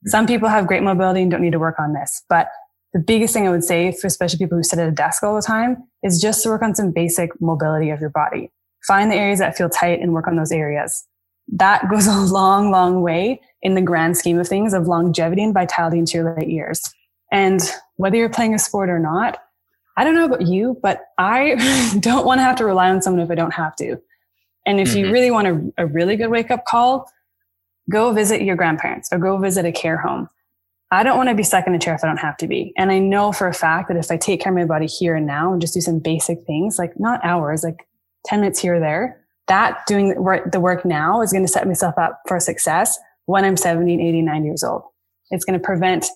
Some 0.06 0.26
people 0.26 0.48
have 0.48 0.66
great 0.66 0.82
mobility 0.82 1.22
and 1.22 1.30
don't 1.30 1.40
need 1.40 1.52
to 1.52 1.58
work 1.58 1.78
on 1.78 1.94
this, 1.94 2.22
but 2.28 2.48
the 2.94 3.00
biggest 3.00 3.34
thing 3.34 3.46
I 3.46 3.50
would 3.50 3.64
say 3.64 3.92
for 3.92 4.06
especially 4.06 4.38
people 4.38 4.56
who 4.56 4.62
sit 4.62 4.78
at 4.78 4.88
a 4.88 4.92
desk 4.92 5.24
all 5.24 5.34
the 5.34 5.42
time 5.42 5.82
is 6.04 6.20
just 6.20 6.42
to 6.44 6.48
work 6.48 6.62
on 6.62 6.76
some 6.76 6.92
basic 6.92 7.38
mobility 7.40 7.90
of 7.90 8.00
your 8.00 8.10
body. 8.10 8.50
Find 8.86 9.10
the 9.10 9.16
areas 9.16 9.40
that 9.40 9.56
feel 9.56 9.68
tight 9.68 10.00
and 10.00 10.12
work 10.12 10.28
on 10.28 10.36
those 10.36 10.52
areas. 10.52 11.04
That 11.48 11.88
goes 11.90 12.06
a 12.06 12.16
long, 12.16 12.70
long 12.70 13.02
way 13.02 13.40
in 13.62 13.74
the 13.74 13.82
grand 13.82 14.16
scheme 14.16 14.38
of 14.38 14.46
things 14.46 14.72
of 14.72 14.86
longevity 14.86 15.42
and 15.42 15.52
vitality 15.52 15.98
into 15.98 16.18
your 16.18 16.36
late 16.36 16.48
years. 16.48 16.82
And 17.32 17.60
whether 17.96 18.16
you're 18.16 18.28
playing 18.28 18.54
a 18.54 18.58
sport 18.60 18.88
or 18.88 19.00
not, 19.00 19.38
I 19.96 20.04
don't 20.04 20.14
know 20.14 20.26
about 20.26 20.46
you, 20.46 20.78
but 20.80 21.02
I 21.18 21.96
don't 22.00 22.24
want 22.24 22.38
to 22.38 22.42
have 22.44 22.56
to 22.56 22.64
rely 22.64 22.90
on 22.90 23.02
someone 23.02 23.22
if 23.22 23.30
I 23.30 23.34
don't 23.34 23.54
have 23.54 23.74
to. 23.76 23.96
And 24.66 24.78
if 24.78 24.90
mm-hmm. 24.90 24.98
you 24.98 25.12
really 25.12 25.30
want 25.32 25.48
a, 25.48 25.72
a 25.78 25.86
really 25.86 26.16
good 26.16 26.28
wake 26.30 26.50
up 26.52 26.64
call, 26.64 27.10
go 27.90 28.12
visit 28.12 28.42
your 28.42 28.56
grandparents 28.56 29.08
or 29.12 29.18
go 29.18 29.36
visit 29.36 29.64
a 29.64 29.72
care 29.72 29.98
home. 29.98 30.28
I 30.90 31.02
don't 31.02 31.16
want 31.16 31.28
to 31.28 31.34
be 31.34 31.42
stuck 31.42 31.66
in 31.66 31.74
a 31.74 31.78
chair 31.78 31.94
if 31.94 32.04
I 32.04 32.06
don't 32.06 32.18
have 32.18 32.36
to 32.38 32.46
be. 32.46 32.72
And 32.76 32.92
I 32.92 32.98
know 32.98 33.32
for 33.32 33.48
a 33.48 33.54
fact 33.54 33.88
that 33.88 33.96
if 33.96 34.10
I 34.10 34.16
take 34.16 34.40
care 34.40 34.52
of 34.52 34.58
my 34.58 34.64
body 34.64 34.86
here 34.86 35.16
and 35.16 35.26
now 35.26 35.52
and 35.52 35.60
just 35.60 35.74
do 35.74 35.80
some 35.80 35.98
basic 35.98 36.44
things, 36.46 36.78
like 36.78 36.98
not 37.00 37.24
hours, 37.24 37.64
like 37.64 37.86
10 38.26 38.40
minutes 38.40 38.60
here 38.60 38.76
or 38.76 38.80
there, 38.80 39.20
that 39.48 39.84
doing 39.86 40.10
the 40.10 40.60
work, 40.60 40.84
now 40.84 41.20
is 41.20 41.32
going 41.32 41.44
to 41.44 41.50
set 41.50 41.66
myself 41.66 41.98
up 41.98 42.20
for 42.28 42.38
success 42.38 42.98
when 43.26 43.44
I'm 43.44 43.56
70, 43.56 43.94
80, 43.94 44.22
90 44.22 44.46
years 44.46 44.62
old. 44.62 44.82
It's 45.30 45.44
going 45.44 45.58
to 45.58 45.64
prevent, 45.64 46.06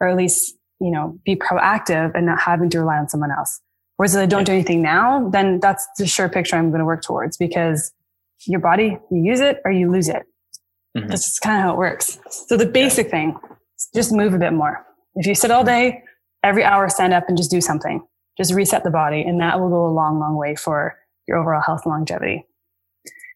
or 0.00 0.08
at 0.08 0.16
least 0.16 0.54
you 0.80 0.90
know, 0.90 1.18
be 1.24 1.36
proactive 1.36 2.14
and 2.14 2.26
not 2.26 2.40
having 2.40 2.70
to 2.70 2.80
rely 2.80 2.96
on 2.96 3.08
someone 3.08 3.30
else. 3.30 3.60
Whereas 3.96 4.14
if 4.14 4.22
I 4.22 4.26
don't 4.26 4.44
do 4.44 4.52
anything 4.52 4.80
now, 4.80 5.28
then 5.28 5.60
that's 5.60 5.86
the 5.98 6.06
sure 6.06 6.28
picture 6.28 6.56
I'm 6.56 6.70
going 6.70 6.78
to 6.78 6.86
work 6.86 7.02
towards 7.02 7.36
because 7.36 7.92
your 8.46 8.60
body, 8.60 8.98
you 9.10 9.22
use 9.22 9.40
it 9.40 9.60
or 9.64 9.70
you 9.70 9.90
lose 9.90 10.08
it. 10.08 10.24
Mm-hmm. 10.96 11.08
That's 11.08 11.24
just 11.24 11.42
kind 11.42 11.58
of 11.58 11.64
how 11.64 11.72
it 11.74 11.76
works. 11.76 12.18
So 12.30 12.56
the 12.56 12.66
basic 12.66 13.06
yeah. 13.06 13.10
thing, 13.10 13.36
just 13.94 14.12
move 14.12 14.34
a 14.34 14.38
bit 14.38 14.52
more. 14.52 14.84
If 15.14 15.26
you 15.26 15.34
sit 15.34 15.50
all 15.50 15.64
day, 15.64 16.02
every 16.42 16.64
hour 16.64 16.88
stand 16.88 17.12
up 17.12 17.24
and 17.28 17.36
just 17.36 17.50
do 17.50 17.60
something. 17.60 18.06
Just 18.36 18.54
reset 18.54 18.84
the 18.84 18.90
body 18.90 19.22
and 19.22 19.40
that 19.40 19.60
will 19.60 19.68
go 19.68 19.86
a 19.86 19.92
long, 19.92 20.18
long 20.18 20.36
way 20.36 20.54
for 20.54 20.98
your 21.26 21.38
overall 21.38 21.62
health 21.62 21.82
and 21.84 21.92
longevity. 21.92 22.46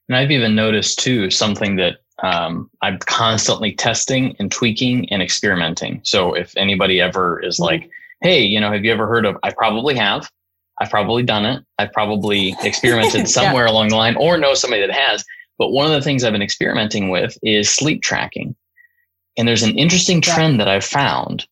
And 0.09 0.17
I've 0.17 0.31
even 0.31 0.55
noticed 0.55 0.99
too 0.99 1.31
something 1.31 1.77
that 1.77 1.99
um, 2.23 2.71
I'm 2.83 2.99
constantly 2.99 3.73
testing 3.73 4.37
and 4.39 4.51
tweaking 4.51 5.11
and 5.11 5.23
experimenting. 5.23 6.01
So 6.05 6.35
if 6.35 6.57
anybody 6.57 7.01
ever 7.01 7.41
is 7.41 7.57
mm-hmm. 7.57 7.65
like, 7.65 7.91
hey, 8.23 8.43
you 8.43 8.61
know, 8.61 8.73
have 8.73 8.85
you 8.85 8.93
ever 8.93 9.07
heard 9.07 9.27
of, 9.27 9.37
I 9.43 9.53
probably 9.53 9.95
have. 9.97 10.31
I've 10.81 10.91
probably 10.91 11.23
done 11.23 11.45
it. 11.45 11.65
I've 11.79 11.93
probably 11.93 12.57
experimented 12.63 13.29
somewhere 13.29 13.67
yeah. 13.67 13.73
along 13.73 13.89
the 13.89 13.97
line 13.97 14.17
or 14.17 14.39
know 14.39 14.55
somebody 14.55 14.87
that 14.87 14.95
has. 14.95 15.25
But 15.59 15.71
one 15.71 15.87
of 15.87 15.93
the 15.93 16.03
things 16.03 16.25
I've 16.25 16.33
been 16.33 16.43
experimenting 16.43 17.11
with 17.11 17.37
is 17.43 17.71
sleep 17.71 18.03
tracking. 18.03 18.57
And 19.37 19.49
there's 19.49 19.63
an 19.63 19.77
interesting 19.79 20.21
trend 20.21 20.61
that 20.61 20.69
I've 20.69 20.85
found 20.85 21.47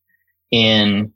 in 0.51 1.11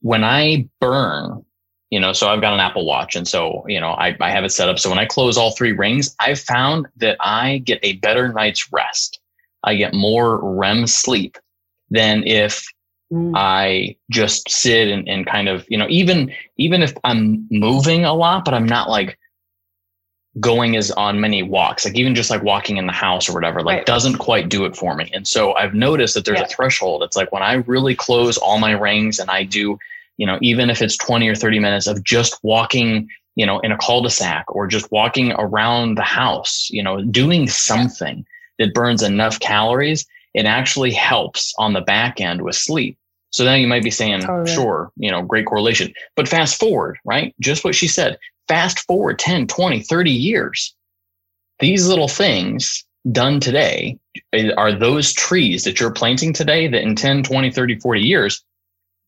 when 0.00 0.24
I 0.24 0.68
burn, 0.80 1.44
you 1.90 2.00
know, 2.00 2.12
so 2.12 2.28
I've 2.28 2.40
got 2.40 2.52
an 2.52 2.60
Apple 2.60 2.84
Watch. 2.84 3.16
And 3.16 3.26
so, 3.26 3.64
you 3.68 3.80
know, 3.80 3.90
I, 3.90 4.16
I 4.20 4.30
have 4.30 4.44
it 4.44 4.50
set 4.50 4.68
up. 4.68 4.78
So 4.78 4.90
when 4.90 4.98
I 4.98 5.06
close 5.06 5.36
all 5.36 5.52
three 5.52 5.72
rings, 5.72 6.14
I've 6.20 6.40
found 6.40 6.88
that 6.96 7.16
I 7.20 7.58
get 7.58 7.78
a 7.82 7.94
better 7.94 8.32
night's 8.32 8.72
rest. 8.72 9.20
I 9.64 9.76
get 9.76 9.94
more 9.94 10.38
REM 10.42 10.86
sleep 10.86 11.38
than 11.90 12.24
if 12.26 12.66
mm. 13.12 13.32
I 13.36 13.96
just 14.10 14.50
sit 14.50 14.88
and, 14.88 15.08
and 15.08 15.26
kind 15.26 15.48
of, 15.48 15.64
you 15.68 15.78
know, 15.78 15.86
even 15.88 16.32
even 16.56 16.82
if 16.82 16.92
I'm 17.04 17.46
moving 17.50 18.04
a 18.04 18.14
lot, 18.14 18.44
but 18.44 18.54
I'm 18.54 18.66
not 18.66 18.90
like 18.90 19.18
going 20.40 20.76
as 20.76 20.90
on 20.92 21.20
many 21.20 21.42
walks, 21.42 21.84
like 21.84 21.94
even 21.94 22.14
just 22.14 22.30
like 22.30 22.42
walking 22.42 22.78
in 22.78 22.86
the 22.86 22.92
house 22.92 23.28
or 23.28 23.34
whatever, 23.34 23.60
like 23.62 23.78
right. 23.78 23.86
doesn't 23.86 24.16
quite 24.16 24.48
do 24.48 24.64
it 24.64 24.74
for 24.74 24.94
me. 24.94 25.10
And 25.12 25.26
so 25.26 25.54
I've 25.54 25.74
noticed 25.74 26.14
that 26.14 26.24
there's 26.24 26.38
yeah. 26.38 26.46
a 26.46 26.48
threshold. 26.48 27.02
It's 27.02 27.16
like 27.16 27.30
when 27.32 27.42
I 27.42 27.54
really 27.54 27.94
close 27.94 28.38
all 28.38 28.58
my 28.58 28.70
rings 28.70 29.18
and 29.18 29.30
I 29.30 29.44
do, 29.44 29.78
you 30.16 30.26
know, 30.26 30.38
even 30.40 30.70
if 30.70 30.80
it's 30.80 30.96
20 30.96 31.28
or 31.28 31.34
30 31.34 31.58
minutes 31.58 31.86
of 31.86 32.02
just 32.02 32.38
walking, 32.42 33.08
you 33.36 33.44
know, 33.44 33.60
in 33.60 33.72
a 33.72 33.78
cul-de-sac 33.78 34.44
or 34.54 34.66
just 34.66 34.90
walking 34.90 35.32
around 35.32 35.96
the 35.96 36.02
house, 36.02 36.68
you 36.70 36.82
know, 36.82 37.02
doing 37.02 37.46
something 37.46 38.24
that 38.58 38.74
burns 38.74 39.02
enough 39.02 39.38
calories, 39.38 40.06
it 40.32 40.46
actually 40.46 40.92
helps 40.92 41.52
on 41.58 41.74
the 41.74 41.80
back 41.82 42.22
end 42.22 42.40
with 42.40 42.56
sleep. 42.56 42.96
So 43.30 43.44
then 43.44 43.60
you 43.60 43.66
might 43.66 43.82
be 43.82 43.90
saying, 43.90 44.20
totally. 44.20 44.54
sure, 44.54 44.92
you 44.96 45.10
know, 45.10 45.22
great 45.22 45.46
correlation. 45.46 45.92
But 46.16 46.28
fast 46.28 46.58
forward, 46.60 46.98
right? 47.04 47.34
Just 47.40 47.64
what 47.64 47.74
she 47.74 47.88
said 47.88 48.18
fast 48.48 48.80
forward 48.80 49.18
10, 49.18 49.46
20, 49.46 49.80
30 49.80 50.10
years, 50.10 50.74
these 51.58 51.86
little 51.86 52.08
things 52.08 52.84
done 53.10 53.40
today 53.40 53.98
are 54.56 54.72
those 54.72 55.12
trees 55.12 55.64
that 55.64 55.80
you're 55.80 55.90
planting 55.90 56.32
today 56.32 56.68
that 56.68 56.82
in 56.82 56.94
10, 56.94 57.22
20, 57.22 57.50
30, 57.50 57.78
40 57.80 58.00
years, 58.00 58.44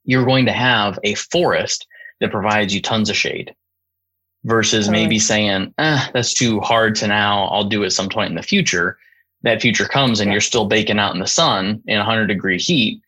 you're 0.04 0.24
going 0.24 0.46
to 0.46 0.52
have 0.52 0.98
a 1.04 1.14
forest 1.14 1.86
that 2.20 2.30
provides 2.30 2.74
you 2.74 2.80
tons 2.80 3.10
of 3.10 3.16
shade 3.16 3.54
versus 4.44 4.90
maybe 4.90 5.18
saying, 5.18 5.72
ah, 5.78 6.10
that's 6.12 6.34
too 6.34 6.60
hard 6.60 6.94
to 6.96 7.06
now. 7.06 7.44
I'll 7.44 7.64
do 7.64 7.82
it 7.82 7.90
some 7.90 8.08
point 8.08 8.30
in 8.30 8.36
the 8.36 8.42
future. 8.42 8.98
That 9.42 9.62
future 9.62 9.86
comes 9.86 10.20
and 10.20 10.30
you're 10.30 10.40
still 10.40 10.66
baking 10.66 10.98
out 10.98 11.14
in 11.14 11.20
the 11.20 11.26
sun 11.26 11.82
in 11.86 11.98
100 11.98 12.26
degree 12.26 12.58
heat 12.58 13.02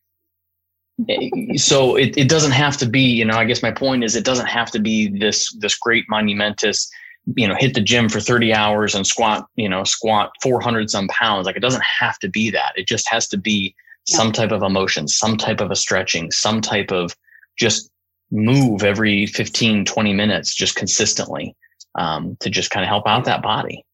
so 1.57 1.97
it, 1.97 2.17
it 2.17 2.29
doesn't 2.29 2.53
have 2.53 2.77
to 2.77 2.87
be 2.87 3.03
you 3.03 3.25
know 3.25 3.37
i 3.37 3.45
guess 3.45 3.63
my 3.63 3.71
point 3.71 4.03
is 4.03 4.17
it 4.17 4.25
doesn't 4.25 4.47
have 4.47 4.71
to 4.71 4.79
be 4.79 5.09
this 5.19 5.55
this 5.59 5.77
great 5.77 6.07
monumentous 6.09 6.91
you 7.35 7.47
know 7.47 7.55
hit 7.59 7.75
the 7.75 7.81
gym 7.81 8.09
for 8.09 8.21
30 8.21 8.55
hours 8.55 8.95
and 8.95 9.07
squat 9.07 9.47
you 9.57 9.69
know 9.69 9.85
squat 9.85 10.33
400 10.43 10.91
some 10.91 11.09
pounds. 11.09 11.47
Like 11.47 11.57
it 11.57 11.61
doesn't 11.61 11.83
have 11.83 12.19
to 12.21 12.29
be 12.29 12.51
that. 12.51 12.73
It 12.77 12.87
just 12.87 13.09
has 13.09 13.27
to 13.29 13.37
be 13.37 13.75
some 14.07 14.31
type 14.31 14.53
of 14.53 14.63
emotion 14.63 15.09
some 15.09 15.37
type 15.37 15.61
of 15.61 15.73
a 15.73 15.75
stretching 15.75 16.31
some 16.31 16.61
type 16.61 16.93
of 16.93 17.17
just 17.59 17.91
move 18.31 18.85
every 18.85 19.27
15 19.27 19.85
20 19.85 20.13
minutes 20.13 20.55
just 20.55 20.77
consistently 20.77 21.57
um, 21.97 22.37
to 22.39 22.49
just 22.49 22.71
kind 22.71 22.85
of 22.85 22.89
help 22.89 23.07
out 23.07 23.25
that 23.25 23.43
body. 23.43 23.85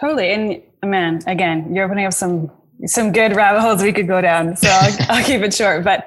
Totally. 0.00 0.30
And 0.30 0.62
man 0.84 1.20
again 1.26 1.74
you're 1.74 1.84
opening 1.84 2.06
up 2.06 2.12
some 2.12 2.52
some 2.86 3.12
good 3.12 3.34
rabbit 3.34 3.60
holes 3.60 3.82
we 3.82 3.92
could 3.92 4.06
go 4.06 4.20
down. 4.20 4.56
So 4.56 4.68
I'll, 4.68 4.96
I'll 5.08 5.24
keep 5.24 5.42
it 5.42 5.54
short. 5.54 5.84
But 5.84 6.06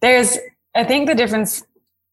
there's, 0.00 0.38
I 0.74 0.84
think 0.84 1.08
the 1.08 1.14
difference, 1.14 1.64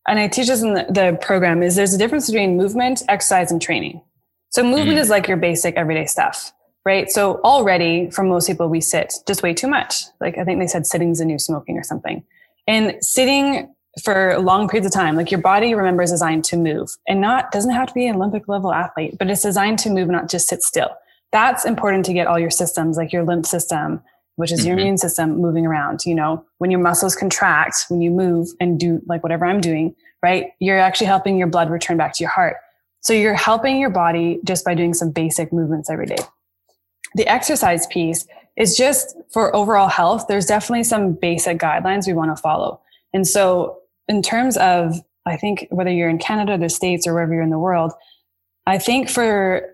and 0.08 0.20
I 0.20 0.28
teach 0.28 0.47
this 0.47 0.62
in 0.62 0.74
the, 0.74 0.86
the 0.89 1.18
program, 1.22 1.64
is 1.64 1.76
there's 1.76 1.93
a 1.93 1.97
difference 1.97 2.28
between 2.28 2.58
movement, 2.58 3.01
exercise, 3.08 3.51
and 3.51 3.62
training. 3.62 4.01
So 4.49 4.64
movement 4.64 4.97
mm. 4.97 5.01
is 5.01 5.10
like 5.10 5.28
your 5.28 5.38
basic 5.38 5.76
everyday 5.76 6.06
stuff, 6.06 6.54
right? 6.86 7.10
So 7.10 7.39
already 7.41 8.10
for 8.12 8.24
most 8.24 8.47
people, 8.47 8.68
we 8.70 8.82
sit 8.82 9.14
just 9.28 9.41
way 9.41 9.54
too 9.54 9.68
much. 9.68 10.04
Like 10.22 10.38
I 10.38 10.43
think 10.43 10.60
they 10.60 10.68
said 10.68 10.86
sitting's 10.86 11.20
a 11.20 11.26
new 11.26 11.39
smoking 11.39 11.78
or 11.78 11.84
something. 11.84 12.24
And 12.68 13.04
sitting 13.04 13.74
for 14.04 14.38
long 14.39 14.68
periods 14.68 14.88
of 14.88 14.93
time, 14.93 15.16
like 15.16 15.32
your 15.32 15.41
body 15.41 15.74
remembers 15.76 16.12
designed 16.12 16.43
to 16.45 16.58
move 16.58 16.95
and 17.08 17.22
not 17.22 17.51
doesn't 17.51 17.72
have 17.72 17.88
to 17.88 17.93
be 17.93 18.08
an 18.08 18.16
Olympic 18.16 18.47
level 18.47 18.74
athlete, 18.74 19.18
but 19.18 19.30
it's 19.30 19.41
designed 19.41 19.80
to 19.80 19.89
move, 19.89 20.08
not 20.08 20.30
just 20.30 20.47
sit 20.47 20.62
still 20.62 20.89
that's 21.34 21.65
important 21.65 22.05
to 22.05 22.13
get 22.13 22.27
all 22.27 22.39
your 22.39 22.49
systems 22.49 22.95
like 22.95 23.11
your 23.11 23.23
lymph 23.23 23.45
system 23.45 24.01
which 24.36 24.51
is 24.51 24.61
mm-hmm. 24.61 24.69
your 24.69 24.79
immune 24.79 24.97
system 24.97 25.38
moving 25.38 25.65
around 25.65 26.05
you 26.05 26.15
know? 26.15 26.43
When 26.59 26.71
your 26.71 26.79
muscles 26.79 27.15
contract 27.15 27.86
when 27.89 28.01
you 28.01 28.09
move 28.09 28.47
and 28.61 28.79
do 28.79 29.01
like 29.05 29.21
whatever 29.23 29.45
i'm 29.45 29.59
doing 29.59 29.93
right 30.21 30.51
you're 30.59 30.79
actually 30.79 31.07
helping 31.07 31.38
your 31.38 31.47
blood 31.47 31.69
return 31.69 31.97
back 31.97 32.13
to 32.13 32.23
your 32.23 32.31
heart. 32.31 32.55
So 33.01 33.11
you're 33.11 33.34
helping 33.34 33.79
your 33.79 33.89
body 33.89 34.39
just 34.45 34.63
by 34.63 34.75
doing 34.75 34.93
some 34.93 35.11
basic 35.11 35.51
movements 35.51 35.89
every 35.89 36.05
day. 36.05 36.15
The 37.15 37.27
exercise 37.27 37.86
piece 37.88 38.25
is 38.55 38.77
just 38.77 39.17
for 39.34 39.53
overall 39.53 39.89
health 39.89 40.27
there's 40.29 40.45
definitely 40.45 40.86
some 40.86 41.13
basic 41.13 41.57
guidelines 41.57 42.07
we 42.07 42.13
want 42.13 42.34
to 42.34 42.41
follow. 42.41 42.79
And 43.13 43.27
so 43.27 43.79
in 44.07 44.21
terms 44.21 44.57
of 44.57 44.99
i 45.25 45.38
think 45.38 45.67
whether 45.69 45.91
you're 45.91 46.09
in 46.09 46.17
canada 46.17 46.57
the 46.57 46.69
states 46.69 47.07
or 47.07 47.13
wherever 47.13 47.34
you're 47.34 47.43
in 47.43 47.49
the 47.49 47.59
world 47.59 47.93
i 48.67 48.77
think 48.77 49.09
for 49.09 49.69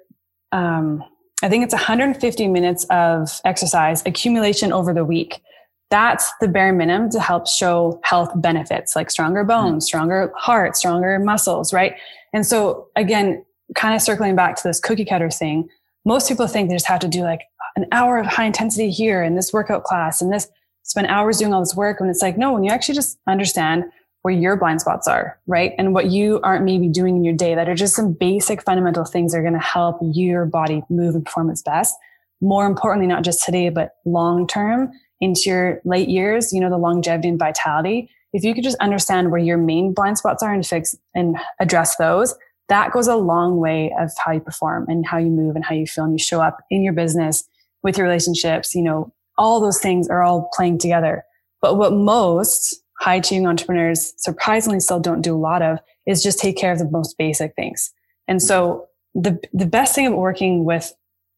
um, 0.52 1.04
I 1.42 1.50
think 1.50 1.64
it's 1.64 1.74
150 1.74 2.48
minutes 2.48 2.86
of 2.90 3.40
exercise 3.46 4.04
accumulation 4.06 4.74
over 4.74 4.94
the 4.94 5.06
week. 5.06 5.42
That's 5.90 6.32
the 6.42 6.48
bare 6.48 6.74
minimum 6.74 7.10
to 7.12 7.20
help 7.20 7.48
show 7.48 8.00
health 8.04 8.32
benefits 8.36 8.96
like 8.96 9.10
stronger 9.10 9.44
hmm. 9.44 9.48
bones, 9.48 9.86
stronger 9.86 10.34
heart, 10.36 10.76
stronger 10.76 11.18
muscles, 11.20 11.74
right? 11.74 11.96
And 12.34 12.46
so 12.46 12.88
again, 12.96 13.44
kind 13.76 13.96
of 13.96 14.02
circling 14.02 14.36
back 14.36 14.56
to 14.56 14.64
this 14.64 14.80
cookie 14.80 15.06
cutter 15.06 15.30
thing, 15.30 15.70
most 16.06 16.28
people 16.28 16.48
think 16.48 16.70
they 16.70 16.76
just 16.76 16.88
have 16.88 17.00
to 17.00 17.08
do 17.08 17.22
like 17.22 17.42
an 17.76 17.86
hour 17.92 18.18
of 18.18 18.26
high 18.26 18.46
intensity 18.46 18.90
here 18.90 19.24
in 19.24 19.36
this 19.36 19.54
workout 19.54 19.84
class 19.84 20.22
and 20.22 20.32
this 20.34 20.50
spend 20.84 21.08
hours 21.08 21.38
doing 21.38 21.54
all 21.54 21.60
this 21.60 21.76
work. 21.76 22.00
And 22.00 22.10
it's 22.10 22.22
like, 22.22 22.38
no, 22.38 22.54
when 22.54 22.64
you 22.64 22.72
actually 22.72 22.96
just 22.96 23.20
understand 23.28 23.86
where 24.22 24.34
your 24.34 24.58
blind 24.58 24.82
spots 24.82 25.08
are, 25.08 25.40
right? 25.48 25.74
And 25.78 25.94
what 25.94 26.08
you 26.08 26.40
aren't 26.44 26.66
maybe 26.66 26.88
doing 26.88 27.16
in 27.16 27.24
your 27.24 27.34
day 27.34 27.56
that 27.56 27.70
are 27.70 27.76
just 27.76 27.96
some 27.96 28.14
basic 28.14 28.62
fundamental 28.64 29.06
things 29.06 29.32
that 29.32 29.40
are 29.40 29.44
going 29.44 29.54
to 29.54 29.60
help 29.60 29.98
your 30.02 30.46
body 30.46 30.84
move 30.90 31.16
and 31.16 31.26
perform 31.26 31.50
its 31.50 31.62
best. 31.62 31.96
More 32.42 32.66
importantly, 32.66 33.08
not 33.08 33.24
just 33.24 33.44
today, 33.46 33.70
but 33.70 33.96
long 34.06 34.48
term 34.48 34.92
into 35.22 35.42
your 35.46 35.82
late 35.86 36.10
years, 36.10 36.54
you 36.54 36.60
know, 36.60 36.70
the 36.70 36.78
longevity 36.78 37.30
and 37.30 37.40
vitality. 37.40 38.10
If 38.32 38.44
you 38.44 38.54
could 38.54 38.64
just 38.64 38.78
understand 38.78 39.32
where 39.32 39.42
your 39.42 39.58
main 39.58 39.94
blind 39.94 40.18
spots 40.18 40.44
are 40.44 40.54
and 40.54 40.66
fix 40.66 40.96
and 41.16 41.38
address 41.60 41.96
those, 41.96 42.36
that 42.68 42.92
goes 42.92 43.08
a 43.08 43.16
long 43.16 43.58
way 43.58 43.94
of 44.00 44.12
how 44.24 44.32
you 44.32 44.40
perform 44.40 44.86
and 44.88 45.06
how 45.06 45.18
you 45.18 45.30
move 45.30 45.56
and 45.56 45.66
how 45.66 45.74
you 45.74 45.88
feel 45.88 46.04
and 46.04 46.14
you 46.14 46.24
show 46.24 46.40
up 46.40 46.60
in 46.70 46.84
your 46.84 46.94
business 46.94 47.44
with 47.84 47.98
your 47.98 48.06
relationships. 48.06 48.76
You 48.76 48.84
know, 48.84 49.14
all 49.38 49.60
those 49.60 49.80
things 49.80 50.08
are 50.08 50.22
all 50.22 50.50
playing 50.54 50.78
together. 50.78 51.26
But 51.62 51.78
what 51.78 51.94
most 51.94 52.80
high 53.00 53.16
achieving 53.16 53.48
entrepreneurs 53.48 54.14
surprisingly 54.18 54.80
still 54.80 55.00
don't 55.00 55.22
do 55.22 55.36
a 55.36 55.38
lot 55.38 55.62
of 55.62 55.80
is 56.06 56.22
just 56.22 56.40
take 56.40 56.58
care 56.58 56.72
of 56.72 56.80
the 56.80 56.90
most 56.90 57.18
basic 57.18 57.56
things. 57.56 57.92
And 58.28 58.42
so 58.42 58.88
the, 59.16 59.40
the 59.54 59.66
best 59.66 59.96
thing 59.96 60.08
of 60.08 60.14
working 60.14 60.66
with 60.66 60.94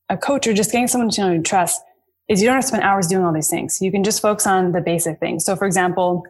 a 0.10 0.18
coach 0.18 0.48
or 0.48 0.54
just 0.54 0.72
getting 0.72 0.88
someone 0.88 1.10
to 1.12 1.22
know 1.22 1.32
you 1.32 1.42
trust 1.42 1.82
is 2.28 2.42
you 2.42 2.48
don't 2.48 2.56
have 2.56 2.64
to 2.64 2.68
spend 2.70 2.84
hours 2.84 3.08
doing 3.08 3.24
all 3.24 3.34
these 3.34 3.50
things. 3.50 3.82
You 3.82 3.92
can 3.92 4.04
just 4.04 4.22
focus 4.22 4.48
on 4.48 4.72
the 4.72 4.82
basic 4.82 5.20
things. 5.20 5.46
So 5.46 5.56
for 5.56 5.66
example, 5.66 6.26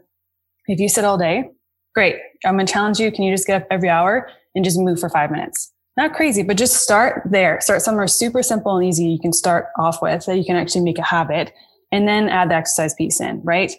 if 0.68 0.80
you 0.80 0.90
sit 0.90 1.06
all 1.06 1.18
day, 1.18 1.50
great. 1.96 2.16
I'm 2.46 2.56
going 2.56 2.66
to 2.66 2.74
challenge 2.74 3.00
you. 3.00 3.12
Can 3.12 3.24
you 3.24 3.34
just 3.34 3.48
get 3.48 3.62
up 3.62 3.68
every 3.72 3.90
hour 3.90 4.30
and 4.56 4.66
just 4.66 4.78
move 4.78 5.00
for 5.00 5.10
five 5.10 5.32
minutes? 5.32 5.72
Not 5.98 6.14
crazy, 6.14 6.44
but 6.44 6.58
just 6.58 6.78
start 6.78 7.24
there. 7.30 7.60
Start 7.62 7.82
somewhere 7.82 8.08
super 8.08 8.44
simple 8.44 8.78
and 8.78 8.88
easy 8.88 9.06
you 9.06 9.20
can 9.20 9.34
start 9.34 9.68
off 9.78 10.02
with 10.02 10.26
that 10.26 10.38
you 10.38 10.46
can 10.46 10.56
actually 10.56 10.82
make 10.82 10.98
a 10.98 11.04
habit 11.04 11.54
and 11.92 12.08
then 12.08 12.30
add 12.30 12.50
the 12.50 12.56
exercise 12.56 12.94
piece 12.94 13.20
in, 13.20 13.42
right? 13.44 13.76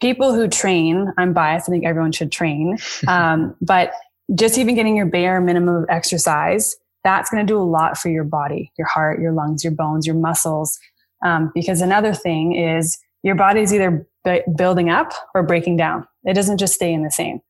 People 0.00 0.34
who 0.34 0.48
train, 0.48 1.12
I'm 1.18 1.32
biased. 1.32 1.68
I 1.68 1.72
think 1.72 1.84
everyone 1.84 2.12
should 2.12 2.32
train. 2.32 2.78
Um, 3.08 3.56
but 3.60 3.92
just 4.34 4.56
even 4.58 4.74
getting 4.74 4.96
your 4.96 5.06
bare 5.06 5.40
minimum 5.40 5.82
of 5.82 5.86
exercise, 5.88 6.76
that's 7.02 7.30
going 7.30 7.44
to 7.44 7.50
do 7.50 7.58
a 7.58 7.64
lot 7.64 7.98
for 7.98 8.08
your 8.08 8.24
body, 8.24 8.72
your 8.78 8.86
heart, 8.86 9.20
your 9.20 9.32
lungs, 9.32 9.64
your 9.64 9.72
bones, 9.72 10.06
your 10.06 10.14
muscles. 10.14 10.78
Um, 11.24 11.50
because 11.54 11.80
another 11.80 12.14
thing 12.14 12.54
is 12.54 12.98
your 13.22 13.34
body 13.34 13.62
is 13.62 13.74
either 13.74 14.06
b- 14.24 14.42
building 14.56 14.90
up 14.90 15.12
or 15.34 15.42
breaking 15.42 15.76
down. 15.76 16.06
It 16.24 16.34
doesn't 16.34 16.58
just 16.58 16.74
stay 16.74 16.92
in 16.92 17.02
the 17.02 17.10
same. 17.10 17.40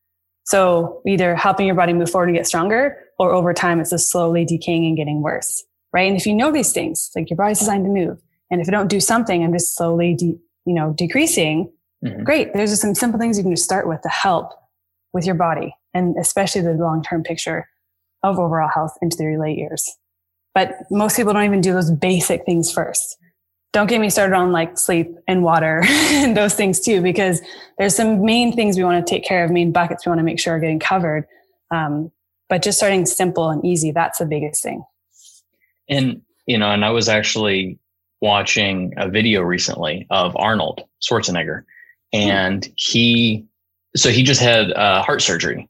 So 0.45 1.03
either 1.07 1.37
helping 1.37 1.67
your 1.67 1.77
body 1.77 1.93
move 1.93 2.11
forward 2.11 2.29
and 2.29 2.37
get 2.37 2.47
stronger, 2.47 2.97
or 3.19 3.33
over 3.33 3.53
time 3.53 3.81
it's 3.81 3.91
just 3.91 4.11
slowly 4.11 4.45
decaying 4.45 4.87
and 4.87 4.97
getting 4.97 5.21
worse, 5.21 5.63
right? 5.93 6.09
And 6.09 6.17
if 6.17 6.27
you 6.27 6.35
know 6.35 6.51
these 6.51 6.73
things, 6.73 7.11
like 7.15 7.29
your 7.29 7.37
body's 7.37 7.59
designed 7.59 7.85
to 7.85 7.91
move, 7.91 8.19
and 8.51 8.61
if 8.61 8.69
I 8.69 8.71
don't 8.71 8.89
do 8.89 9.01
something, 9.01 9.45
I'm 9.45 9.53
just 9.53 9.77
slowly, 9.77 10.15
de- 10.15 10.39
you 10.65 10.75
know, 10.75 10.95
decreasing 10.97 11.71
Mm-hmm. 12.05 12.25
Great. 12.25 12.53
There's 12.55 12.71
just 12.71 12.83
some 12.83 12.95
simple 12.95 13.19
things 13.19 13.37
you 13.37 13.45
can 13.45 13.53
just 13.53 13.65
start 13.65 13.87
with 13.87 14.01
to 14.03 14.09
help 14.09 14.53
with 15.13 15.27
your 15.27 15.35
body 15.35 15.75
and 15.95 16.17
especially 16.19 16.63
the 16.63 16.73
long 16.75 17.03
term 17.03 17.23
picture 17.23 17.69
of 18.23 18.39
overall 18.39 18.71
health 18.73 18.97
into 19.03 19.17
the 19.17 19.37
late 19.37 19.59
years. 19.59 19.89
But 20.55 20.75
most 20.91 21.17
people 21.17 21.33
don't 21.33 21.45
even 21.45 21.61
do 21.61 21.73
those 21.73 21.91
basic 21.91 22.45
things 22.45 22.73
first. 22.73 23.17
Don't 23.73 23.87
get 23.87 24.01
me 24.01 24.11
started 24.11 24.35
on 24.35 24.51
like 24.51 24.79
sleep 24.79 25.15
and 25.29 25.45
water 25.45 25.83
and 25.87 26.37
those 26.37 26.55
things 26.55 26.81
too, 26.81 27.01
because 27.01 27.41
there's 27.79 27.95
some 27.95 28.25
main 28.25 28.55
things 28.55 28.77
we 28.77 28.85
want 28.85 29.05
to 29.05 29.11
take 29.11 29.25
care 29.25 29.45
of, 29.45 29.51
main 29.51 29.73
buckets 29.73 30.05
we 30.05 30.11
want 30.11 30.19
to 30.19 30.25
make 30.25 30.41
sure 30.41 30.55
are 30.55 30.61
getting 30.61 30.81
covered. 30.81 31.27
Um, 31.71 32.11
but 32.49 32.63
just 32.63 32.79
starting 32.79 33.07
simple 33.07 33.49
and 33.49 33.65
easy, 33.65 33.93
that's 33.93 34.19
the 34.19 34.27
biggest 34.27 34.63
thing. 34.63 34.85
And 35.89 36.23
you 36.47 36.59
know, 36.59 36.71
and 36.71 36.85
I 36.85 36.91
was 36.91 37.09
actually 37.09 37.79
watching 38.21 38.93
a 38.97 39.09
video 39.09 39.41
recently 39.43 40.07
of 40.11 40.37
Arnold 40.37 40.83
Schwarzenegger, 41.01 41.63
and 42.13 42.69
he, 42.77 43.47
so 43.97 44.11
he 44.11 44.23
just 44.23 44.41
had 44.41 44.73
uh, 44.73 45.03
heart 45.03 45.23
surgery. 45.23 45.69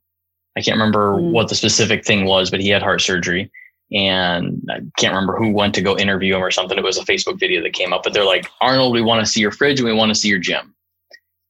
I 0.56 0.62
can't 0.62 0.76
remember 0.76 1.14
mm. 1.14 1.32
what 1.32 1.48
the 1.48 1.54
specific 1.54 2.04
thing 2.04 2.24
was, 2.24 2.50
but 2.50 2.60
he 2.60 2.68
had 2.68 2.82
heart 2.82 3.00
surgery, 3.00 3.50
and 3.92 4.62
I 4.70 4.80
can't 4.98 5.12
remember 5.12 5.36
who 5.36 5.50
went 5.52 5.74
to 5.74 5.82
go 5.82 5.96
interview 5.96 6.36
him 6.36 6.42
or 6.42 6.50
something. 6.50 6.78
It 6.78 6.84
was 6.84 6.98
a 6.98 7.04
Facebook 7.04 7.38
video 7.38 7.62
that 7.62 7.72
came 7.72 7.92
up, 7.92 8.02
but 8.02 8.12
they're 8.12 8.24
like, 8.24 8.46
Arnold, 8.60 8.92
we 8.92 9.02
want 9.02 9.24
to 9.24 9.30
see 9.30 9.40
your 9.40 9.50
fridge 9.50 9.80
and 9.80 9.88
we 9.88 9.94
want 9.94 10.10
to 10.10 10.14
see 10.14 10.28
your 10.28 10.38
gym. 10.38 10.74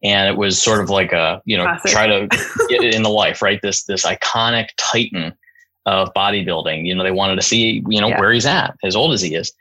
And 0.02 0.28
it 0.28 0.38
was 0.38 0.60
sort 0.60 0.80
of 0.80 0.88
like 0.88 1.12
a, 1.12 1.42
you 1.44 1.58
know, 1.58 1.64
Classic. 1.64 1.90
try 1.90 2.06
to 2.06 2.26
get 2.68 2.82
it 2.82 2.94
in 2.94 3.02
the 3.02 3.10
life, 3.10 3.42
right? 3.42 3.60
This 3.62 3.84
this 3.84 4.06
iconic 4.06 4.68
titan 4.78 5.34
of 5.84 6.12
bodybuilding. 6.14 6.86
You 6.86 6.94
know, 6.94 7.04
they 7.04 7.10
wanted 7.10 7.36
to 7.36 7.42
see, 7.42 7.82
you 7.86 8.00
know, 8.00 8.08
yeah. 8.08 8.18
where 8.18 8.32
he's 8.32 8.46
at, 8.46 8.74
as 8.82 8.96
old 8.96 9.12
as 9.12 9.20
he 9.20 9.34
is. 9.34 9.52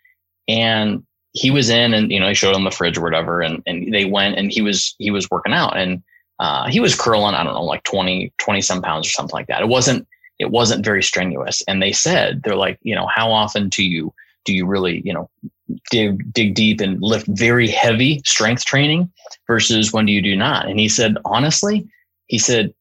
And 0.48 1.04
he 1.40 1.52
was 1.52 1.70
in 1.70 1.94
and, 1.94 2.12
you 2.12 2.20
know, 2.20 2.28
he 2.28 2.34
showed 2.34 2.54
them 2.54 2.66
the 2.66 2.72
fridge 2.72 2.98
or 2.98 3.02
whatever. 3.02 3.40
And, 3.42 3.64
and 3.66 3.94
they 3.94 4.04
went 4.04 4.38
and 4.38 4.52
he 4.52 4.62
was, 4.62 4.94
he 5.00 5.10
was 5.10 5.30
working 5.32 5.54
out 5.54 5.78
and 5.78 6.04
uh, 6.40 6.68
he 6.68 6.82
was 6.82 7.00
curling, 7.00 7.34
I 7.34 7.44
don't 7.44 7.54
know, 7.54 7.64
like 7.64 7.84
20, 7.84 8.34
20 8.38 8.62
some 8.62 8.82
pounds 8.82 9.08
or 9.08 9.12
something 9.12 9.34
like 9.34 9.48
that. 9.48 9.62
It 9.62 9.70
wasn't, 9.70 10.06
it 10.38 10.52
wasn't 10.52 10.84
very 10.84 11.02
strenuous. 11.02 11.64
And 11.66 11.82
they 11.82 11.94
said, 11.94 12.44
they're 12.44 12.58
like, 12.58 12.78
you 12.82 12.94
know, 12.94 13.08
how 13.08 13.32
often 13.32 13.70
do 13.70 13.86
you, 13.86 14.14
do 14.44 14.54
you 14.54 14.66
really, 14.66 15.02
you 15.06 15.14
know, 15.14 15.30
dig, 15.92 16.34
dig 16.34 16.56
deep 16.56 16.82
and 16.82 17.02
lift 17.02 17.28
very 17.28 17.70
heavy 17.70 18.22
strength 18.26 18.66
training 18.66 19.10
versus 19.48 19.94
when 19.94 20.06
do 20.06 20.12
you 20.12 20.22
do 20.22 20.36
not? 20.36 20.68
And 20.68 20.78
he 20.78 20.90
said, 20.90 21.18
honestly, 21.24 21.88
he 22.28 22.38
said, 22.38 22.74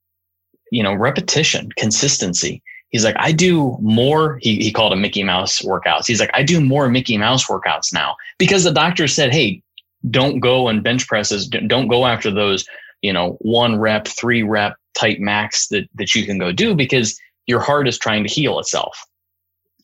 you 0.73 0.83
know, 0.83 0.95
repetition, 0.95 1.71
consistency 1.77 2.61
he's 2.91 3.05
like, 3.05 3.17
I 3.19 3.33
do 3.33 3.77
more. 3.81 4.39
He, 4.43 4.57
he 4.57 4.73
called 4.73 4.93
them 4.93 5.01
Mickey 5.01 5.23
Mouse 5.23 5.61
workouts. 5.63 6.07
He's 6.07 6.21
like, 6.21 6.31
I 6.35 6.43
do 6.43 6.61
more 6.61 6.89
Mickey 6.89 7.19
Mouse 7.19 7.47
workouts 7.47 7.93
now 7.93 8.17
because 8.39 8.65
the 8.65 8.73
doctor 8.73 9.07
said, 9.09 9.33
Hey, 9.33 9.63
don't 10.11 10.41
go 10.41 10.69
and 10.69 10.83
bench 10.83 11.07
presses. 11.09 11.49
Don't 11.49 11.89
go 11.89 12.07
after 12.07 12.31
those, 12.31 12.65
you 13.03 13.13
know, 13.13 13.37
one 13.41 13.79
rep, 13.79 14.07
three 14.07 14.43
rep 14.43 14.77
type 14.95 15.19
max 15.19 15.69
that, 15.69 15.89
that 15.95 16.15
you 16.15 16.25
can 16.25 16.39
go 16.39 16.53
do 16.53 16.75
because 16.75 17.19
your 17.47 17.61
heart 17.61 17.89
is 17.89 17.99
trying 17.99 18.23
to 18.25 18.33
heal 18.33 18.59
itself. 18.59 19.05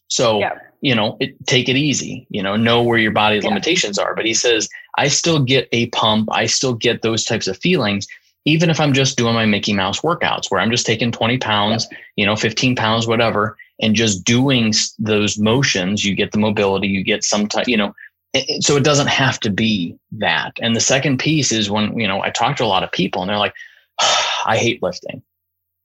So, 0.09 0.39
yeah. 0.39 0.59
you 0.81 0.95
know, 0.95 1.17
it, 1.19 1.35
take 1.47 1.69
it 1.69 1.77
easy, 1.77 2.27
you 2.31 2.43
know, 2.43 2.57
know 2.57 2.83
where 2.83 2.99
your 2.99 3.11
body's 3.11 3.43
yeah. 3.43 3.49
limitations 3.49 3.99
are. 3.99 4.15
But 4.15 4.27
he 4.27 4.35
says, 4.35 4.69
I 4.97 5.09
still 5.09 5.43
get 5.43 5.69
a 5.73 5.87
pump. 5.87 6.29
I 6.31 6.47
still 6.47 6.75
get 6.75 7.03
those 7.03 7.25
types 7.25 7.49
of 7.49 7.57
feelings 7.59 8.07
even 8.45 8.71
if 8.71 8.81
I'm 8.81 8.93
just 8.93 9.17
doing 9.17 9.35
my 9.35 9.47
Mickey 9.47 9.73
Mouse 9.73 10.01
workouts 10.01 10.51
where 10.51 10.61
I'm 10.61 10.71
just 10.71 10.87
taking 10.87 11.11
20 11.11 11.39
pounds, 11.39 11.89
you 12.17 12.27
know, 12.27 12.37
15 12.37 12.77
pounds, 12.77 13.07
whatever, 13.07 13.57
and 13.81 13.95
just 13.95 14.25
doing 14.25 14.73
those 14.99 15.39
motions, 15.39 16.05
you 16.05 16.15
get 16.15 16.33
the 16.33 16.39
mobility, 16.39 16.89
you 16.89 17.03
get 17.03 17.25
some 17.25 17.49
type, 17.49 17.67
you 17.67 17.77
know, 17.77 17.95
so 18.61 18.77
it 18.77 18.85
doesn't 18.85 19.07
have 19.07 19.41
to 19.41 19.51
be 19.51 19.97
that. 20.13 20.53
And 20.61 20.77
the 20.77 20.81
second 20.81 21.19
piece 21.19 21.53
is 21.53 21.71
when, 21.71 21.99
you 21.99 22.07
know, 22.07 22.23
I 22.23 22.31
talk 22.31 22.57
to 22.57 22.65
a 22.65 22.67
lot 22.67 22.83
of 22.83 22.93
people 22.93 23.23
and 23.23 23.29
they're 23.29 23.39
like, 23.39 23.55
oh, 24.01 24.27
I 24.47 24.59
hate 24.59 24.83
lifting. 24.83 25.23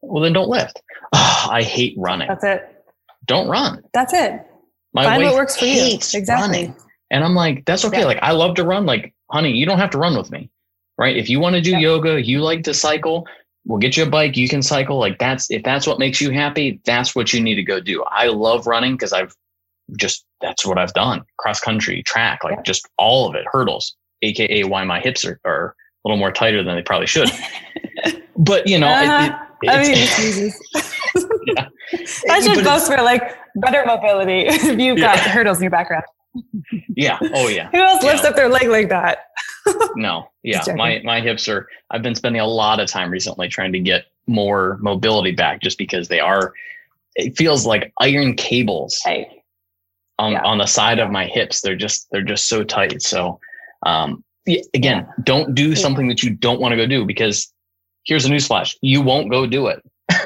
Well, 0.01 0.23
then 0.23 0.33
don't 0.33 0.49
lift. 0.49 0.81
Oh, 1.13 1.47
I 1.51 1.63
hate 1.63 1.95
running. 1.97 2.27
That's 2.27 2.43
it. 2.43 2.85
Don't 3.25 3.47
run. 3.47 3.83
That's 3.93 4.13
it. 4.13 4.45
My 4.93 5.03
Find 5.03 5.23
what 5.23 5.35
works 5.35 5.55
for 5.55 5.65
you. 5.65 5.95
Exactly. 5.95 6.33
Running. 6.33 6.75
And 7.11 7.23
I'm 7.23 7.35
like, 7.35 7.63
that's 7.65 7.85
okay. 7.85 7.99
Yeah. 7.99 8.05
Like 8.05 8.19
I 8.21 8.31
love 8.31 8.55
to 8.55 8.63
run. 8.63 8.85
Like, 8.85 9.13
honey, 9.29 9.51
you 9.51 9.65
don't 9.65 9.77
have 9.79 9.91
to 9.91 9.97
run 9.97 10.17
with 10.17 10.31
me 10.31 10.49
right? 10.99 11.15
If 11.15 11.29
you 11.29 11.39
want 11.39 11.55
to 11.55 11.61
do 11.61 11.71
yeah. 11.71 11.79
yoga, 11.79 12.23
you 12.23 12.41
like 12.41 12.63
to 12.65 12.73
cycle, 12.73 13.25
we'll 13.65 13.79
get 13.79 13.95
you 13.95 14.03
a 14.03 14.09
bike, 14.09 14.35
you 14.35 14.49
can 14.49 14.61
cycle. 14.61 14.99
Like 14.99 15.17
that's 15.17 15.49
if 15.49 15.63
that's 15.63 15.87
what 15.87 15.97
makes 15.97 16.21
you 16.21 16.31
happy, 16.31 16.81
that's 16.85 17.15
what 17.15 17.33
you 17.33 17.41
need 17.41 17.55
to 17.55 17.63
go 17.63 17.79
do. 17.79 18.03
I 18.03 18.27
love 18.27 18.67
running 18.67 18.93
because 18.93 19.13
I've 19.13 19.33
just 19.97 20.25
that's 20.41 20.65
what 20.65 20.77
I've 20.77 20.93
done. 20.93 21.23
Cross 21.37 21.61
country, 21.61 22.03
track, 22.03 22.43
like 22.43 22.57
yeah. 22.57 22.61
just 22.63 22.87
all 22.97 23.27
of 23.27 23.35
it, 23.35 23.45
hurdles, 23.51 23.95
aka 24.21 24.65
why 24.65 24.83
my 24.83 24.99
hips 24.99 25.25
are, 25.25 25.39
are 25.45 25.73
a 26.03 26.07
little 26.07 26.17
more 26.17 26.33
tighter 26.33 26.63
than 26.63 26.75
they 26.75 26.83
probably 26.83 27.07
should. 27.07 27.31
but 28.37 28.67
you 28.67 28.77
know, 28.77 28.87
uh, 28.87 29.39
it, 29.63 29.67
it, 29.67 29.69
I 29.69 29.81
mean, 29.81 30.51
yeah. 31.55 31.69
I 32.29 32.41
should 32.41 32.63
boast 32.63 32.87
for 32.87 33.01
like 33.01 33.37
better 33.55 33.83
mobility 33.85 34.47
if 34.47 34.77
you've 34.77 34.99
got 34.99 35.15
yeah. 35.15 35.29
hurdles 35.29 35.59
in 35.59 35.63
your 35.63 35.71
background. 35.71 36.03
yeah. 36.95 37.17
Oh 37.21 37.47
yeah. 37.47 37.69
Who 37.71 37.77
else 37.77 38.03
lifts 38.03 38.25
up 38.25 38.35
their 38.35 38.49
leg 38.49 38.67
like 38.67 38.89
that? 38.89 39.19
No. 39.95 40.29
Yeah. 40.43 40.63
My 40.75 41.01
my 41.03 41.21
hips 41.21 41.47
are 41.47 41.67
I've 41.91 42.01
been 42.01 42.15
spending 42.15 42.41
a 42.41 42.47
lot 42.47 42.79
of 42.79 42.87
time 42.87 43.09
recently 43.09 43.47
trying 43.47 43.73
to 43.73 43.79
get 43.79 44.05
more 44.27 44.77
mobility 44.81 45.31
back 45.31 45.61
just 45.61 45.77
because 45.77 46.07
they 46.07 46.19
are 46.19 46.53
it 47.15 47.37
feels 47.37 47.65
like 47.65 47.91
iron 47.99 48.35
cables 48.35 48.99
hey. 49.03 49.43
on 50.17 50.33
yeah. 50.33 50.43
on 50.43 50.59
the 50.59 50.65
side 50.65 50.99
of 50.99 51.11
my 51.11 51.25
hips. 51.25 51.61
They're 51.61 51.75
just 51.75 52.07
they're 52.11 52.23
just 52.23 52.47
so 52.47 52.63
tight. 52.63 53.01
So 53.01 53.39
um 53.85 54.23
again, 54.47 55.05
yeah. 55.05 55.23
don't 55.23 55.53
do 55.53 55.75
something 55.75 56.07
that 56.07 56.23
you 56.23 56.31
don't 56.31 56.59
want 56.59 56.71
to 56.71 56.77
go 56.77 56.85
do 56.85 57.05
because 57.05 57.51
here's 58.05 58.25
a 58.25 58.29
newsflash. 58.29 58.75
You 58.81 59.01
won't 59.01 59.29
go 59.29 59.45
do 59.45 59.67
it. 59.67 59.83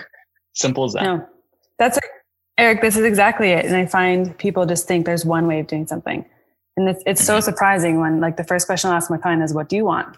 Simple 0.54 0.86
as 0.86 0.94
that. 0.94 1.04
No. 1.04 1.28
That's 1.80 2.00
Eric, 2.58 2.82
this 2.82 2.96
is 2.96 3.04
exactly 3.04 3.50
it. 3.50 3.66
And 3.66 3.76
I 3.76 3.86
find 3.86 4.38
people 4.38 4.66
just 4.66 4.88
think 4.88 5.06
there's 5.06 5.26
one 5.26 5.48
way 5.48 5.60
of 5.60 5.68
doing 5.68 5.88
something. 5.88 6.24
And 6.76 6.90
it's, 6.90 7.04
it's 7.06 7.24
so 7.24 7.36
mm-hmm. 7.36 7.44
surprising 7.44 8.00
when 8.00 8.20
like 8.20 8.38
the 8.38 8.44
first 8.44 8.66
question 8.66 8.90
I'll 8.90 8.96
ask 8.96 9.10
my 9.10 9.18
client 9.18 9.44
is, 9.44 9.54
what 9.54 9.70
do 9.70 9.76
you 9.76 9.86
want? 9.86 10.18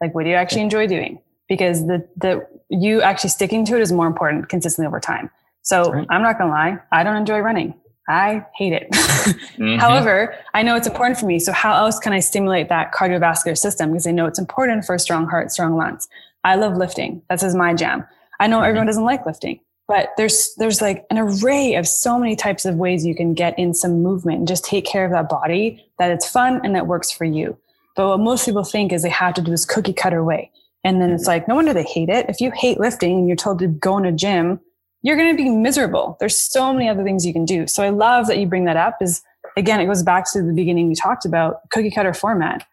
Like, 0.00 0.14
what 0.14 0.24
do 0.24 0.30
you 0.30 0.36
actually 0.36 0.62
enjoy 0.62 0.86
doing? 0.86 1.20
Because 1.48 1.86
the, 1.86 2.06
the, 2.16 2.46
you 2.70 3.02
actually 3.02 3.30
sticking 3.30 3.64
to 3.66 3.76
it 3.76 3.82
is 3.82 3.92
more 3.92 4.06
important 4.06 4.48
consistently 4.48 4.86
over 4.86 5.00
time. 5.00 5.30
So 5.62 5.92
right. 5.92 6.06
I'm 6.10 6.22
not 6.22 6.38
going 6.38 6.48
to 6.48 6.54
lie. 6.54 6.78
I 6.90 7.04
don't 7.04 7.16
enjoy 7.16 7.38
running. 7.38 7.74
I 8.08 8.44
hate 8.56 8.72
it. 8.72 8.90
mm-hmm. 8.90 9.78
However, 9.78 10.34
I 10.54 10.62
know 10.62 10.74
it's 10.74 10.88
important 10.88 11.20
for 11.20 11.26
me. 11.26 11.38
So 11.38 11.52
how 11.52 11.76
else 11.76 12.00
can 12.00 12.12
I 12.12 12.18
stimulate 12.18 12.68
that 12.68 12.92
cardiovascular 12.92 13.56
system? 13.56 13.90
Because 13.92 14.08
I 14.08 14.10
know 14.10 14.26
it's 14.26 14.40
important 14.40 14.84
for 14.84 14.94
a 14.94 14.98
strong 14.98 15.28
heart, 15.28 15.52
strong 15.52 15.76
lungs. 15.76 16.08
I 16.42 16.56
love 16.56 16.76
lifting. 16.76 17.22
That's 17.28 17.44
is 17.44 17.54
my 17.54 17.74
jam. 17.74 18.04
I 18.40 18.48
know 18.48 18.56
mm-hmm. 18.56 18.66
everyone 18.66 18.86
doesn't 18.86 19.04
like 19.04 19.24
lifting 19.24 19.60
but 19.92 20.08
there's 20.16 20.54
there's 20.56 20.80
like 20.80 21.04
an 21.10 21.18
array 21.18 21.74
of 21.74 21.86
so 21.86 22.18
many 22.18 22.34
types 22.34 22.64
of 22.64 22.76
ways 22.76 23.04
you 23.04 23.14
can 23.14 23.34
get 23.34 23.58
in 23.58 23.74
some 23.74 24.02
movement 24.02 24.38
and 24.38 24.48
just 24.48 24.64
take 24.64 24.86
care 24.86 25.04
of 25.04 25.10
that 25.10 25.28
body 25.28 25.84
that 25.98 26.10
it's 26.10 26.26
fun 26.26 26.62
and 26.64 26.74
that 26.74 26.86
works 26.86 27.10
for 27.10 27.26
you. 27.26 27.58
But 27.94 28.08
what 28.08 28.20
most 28.20 28.46
people 28.46 28.64
think 28.64 28.90
is 28.90 29.02
they 29.02 29.10
have 29.10 29.34
to 29.34 29.42
do 29.42 29.50
this 29.50 29.66
cookie 29.66 29.92
cutter 29.92 30.24
way. 30.24 30.50
And 30.82 31.02
then 31.02 31.10
it's 31.10 31.26
like 31.26 31.46
no 31.46 31.56
wonder 31.56 31.74
they 31.74 31.82
hate 31.82 32.08
it. 32.08 32.24
If 32.30 32.40
you 32.40 32.50
hate 32.52 32.80
lifting 32.80 33.18
and 33.18 33.28
you're 33.28 33.36
told 33.36 33.58
to 33.58 33.66
go 33.66 33.98
in 33.98 34.06
a 34.06 34.12
gym 34.12 34.60
you're 35.02 35.16
going 35.16 35.36
to 35.36 35.42
be 35.42 35.50
miserable. 35.50 36.16
There's 36.20 36.38
so 36.38 36.72
many 36.72 36.88
other 36.88 37.04
things 37.04 37.26
you 37.26 37.32
can 37.34 37.44
do. 37.44 37.66
So 37.66 37.82
i 37.82 37.90
love 37.90 38.28
that 38.28 38.38
you 38.38 38.46
bring 38.46 38.64
that 38.64 38.78
up 38.78 38.96
is 39.02 39.20
again 39.58 39.78
it 39.78 39.86
goes 39.86 40.02
back 40.02 40.24
to 40.32 40.42
the 40.42 40.54
beginning 40.54 40.88
we 40.88 40.94
talked 40.94 41.26
about 41.26 41.68
cookie 41.68 41.90
cutter 41.90 42.14
format. 42.14 42.66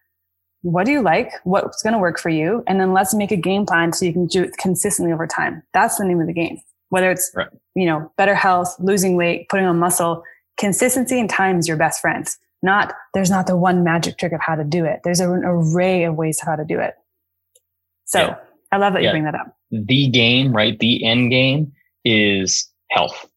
What 0.61 0.86
do 0.86 0.93
you 0.93 1.01
like? 1.01 1.34
What's 1.43 1.84
going 1.84 1.93
to 1.93 1.99
work 1.99 2.17
for 2.17 2.30
you? 2.30 2.63
And 2.65 2.80
then 2.80 2.93
let's 2.93 3.13
make 3.13 3.32
a 3.32 3.38
game 3.38 3.65
plan 3.65 3.91
so 3.91 4.05
you 4.05 4.13
can 4.13 4.26
do 4.26 4.43
it 4.43 4.55
consistently 4.57 5.11
over 5.11 5.28
time. 5.28 5.63
That's 5.74 5.97
the 5.97 6.05
name 6.05 6.22
of 6.22 6.28
the 6.28 6.34
game 6.34 6.61
whether 6.90 7.10
it's 7.10 7.32
right. 7.36 7.48
you 7.76 7.86
know 7.86 8.12
better 8.18 8.36
health 8.36 8.76
losing 8.80 9.16
weight 9.16 9.48
putting 9.50 9.66
on 9.66 9.78
muscle 9.80 10.24
consistency 10.58 11.20
and 11.20 11.30
time 11.30 11.58
is 11.58 11.68
your 11.68 11.78
best 11.78 12.02
friends 12.02 12.38
not 12.62 12.94
there's 13.14 13.30
not 13.30 13.48
the 13.48 13.56
one 13.56 13.84
magic 13.84 14.18
trick 14.18 14.34
of 14.34 14.42
how 14.42 14.56
to 14.56 14.64
do 14.64 14.86
it. 14.86 15.02
There's 15.04 15.20
an 15.20 15.44
array 15.46 16.04
of 16.04 16.16
ways 16.16 16.40
how 16.40 16.56
to 16.56 16.66
do 16.66 16.80
it. 16.80 16.96
So 18.06 18.20
yeah. 18.20 18.36
i 18.72 18.78
love 18.78 18.94
that 18.94 19.04
yeah. 19.04 19.10
you 19.10 19.14
bring 19.14 19.26
that 19.26 19.36
up. 19.36 19.56
The 19.72 20.08
game 20.10 20.54
right? 20.54 20.78
The 20.78 21.04
end 21.06 21.32
game 21.32 21.72
is 22.04 22.70
health. 22.90 23.28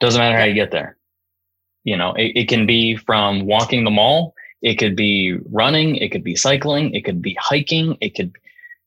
Doesn't 0.00 0.18
matter 0.18 0.38
how 0.38 0.44
you 0.44 0.54
get 0.54 0.70
there. 0.70 0.96
You 1.84 1.96
know 1.96 2.14
it, 2.14 2.32
it 2.34 2.48
can 2.48 2.66
be 2.66 2.96
from 2.96 3.46
walking 3.46 3.84
the 3.84 3.90
mall. 3.90 4.34
It 4.62 4.76
could 4.76 4.96
be 4.96 5.36
running. 5.50 5.96
It 5.96 6.10
could 6.10 6.24
be 6.24 6.34
cycling. 6.34 6.94
It 6.94 7.04
could 7.04 7.22
be 7.22 7.36
hiking. 7.38 7.96
It 8.00 8.14
could 8.14 8.32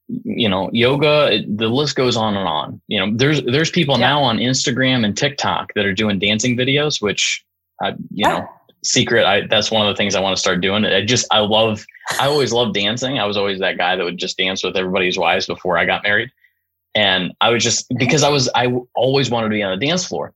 you 0.10 0.50
know 0.50 0.70
yoga 0.74 1.42
the 1.48 1.68
list 1.68 1.96
goes 1.96 2.18
on 2.18 2.36
and 2.36 2.48
on. 2.48 2.82
You 2.88 3.00
know 3.00 3.16
there's 3.16 3.44
there's 3.44 3.70
people 3.70 3.96
yeah. 4.00 4.08
now 4.08 4.22
on 4.24 4.38
instagram 4.38 5.06
and 5.06 5.16
tiktok 5.16 5.72
that 5.76 5.86
are 5.86 5.94
doing 5.94 6.20
dancing 6.20 6.58
videos 6.58 7.02
which 7.02 7.46
I, 7.82 7.94
you 8.12 8.28
know 8.28 8.48
secret 8.84 9.26
i 9.26 9.46
that's 9.48 9.70
one 9.70 9.86
of 9.86 9.94
the 9.94 9.98
things 9.98 10.16
i 10.16 10.20
want 10.20 10.36
to 10.36 10.40
start 10.40 10.62
doing. 10.62 10.86
I 10.86 11.06
just 11.06 11.28
i 11.32 11.40
love 11.40 11.86
i 12.20 12.28
always 12.28 12.52
loved 12.52 12.74
dancing. 12.74 13.20
I 13.20 13.26
was 13.26 13.38
always 13.38 13.60
that 13.60 13.78
guy 13.78 13.96
that 13.96 14.04
would 14.04 14.18
just 14.18 14.38
dance 14.38 14.64
with 14.64 14.76
everybody's 14.76 15.18
wives 15.18 15.46
before 15.46 15.78
i 15.78 15.86
got 15.86 16.04
married. 16.04 16.32
And 16.96 17.34
i 17.40 17.50
was 17.50 17.64
just 17.64 17.86
because 17.98 18.24
i 18.24 18.30
was 18.30 18.50
i 18.56 18.68
always 18.96 19.30
wanted 19.30 19.50
to 19.50 19.54
be 19.54 19.64
on 19.64 19.78
the 19.78 19.86
dance 19.86 20.06
floor. 20.06 20.34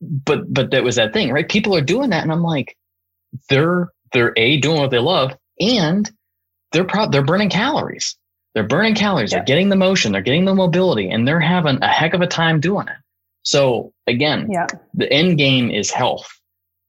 But 0.00 0.52
but 0.52 0.70
that 0.72 0.84
was 0.84 0.96
that 0.96 1.14
thing 1.14 1.32
right? 1.32 1.48
People 1.48 1.74
are 1.74 1.80
doing 1.80 2.10
that 2.10 2.22
and 2.22 2.32
i'm 2.32 2.42
like 2.42 2.76
they're 3.48 3.90
they're 4.12 4.34
a 4.36 4.58
doing 4.58 4.80
what 4.80 4.90
they 4.90 4.98
love 4.98 5.32
and 5.58 6.10
they're 6.72 6.84
pro- 6.84 7.08
they're 7.08 7.24
burning 7.24 7.50
calories 7.50 8.16
they're 8.56 8.64
burning 8.64 8.94
calories, 8.94 9.32
yeah. 9.32 9.38
they're 9.38 9.44
getting 9.44 9.68
the 9.68 9.76
motion, 9.76 10.12
they're 10.12 10.22
getting 10.22 10.46
the 10.46 10.54
mobility, 10.54 11.10
and 11.10 11.28
they're 11.28 11.38
having 11.38 11.78
a 11.82 11.88
heck 11.88 12.14
of 12.14 12.22
a 12.22 12.26
time 12.26 12.58
doing 12.58 12.88
it. 12.88 12.96
So 13.42 13.92
again, 14.06 14.50
yeah. 14.50 14.66
the 14.94 15.12
end 15.12 15.36
game 15.36 15.70
is 15.70 15.90
health. 15.90 16.26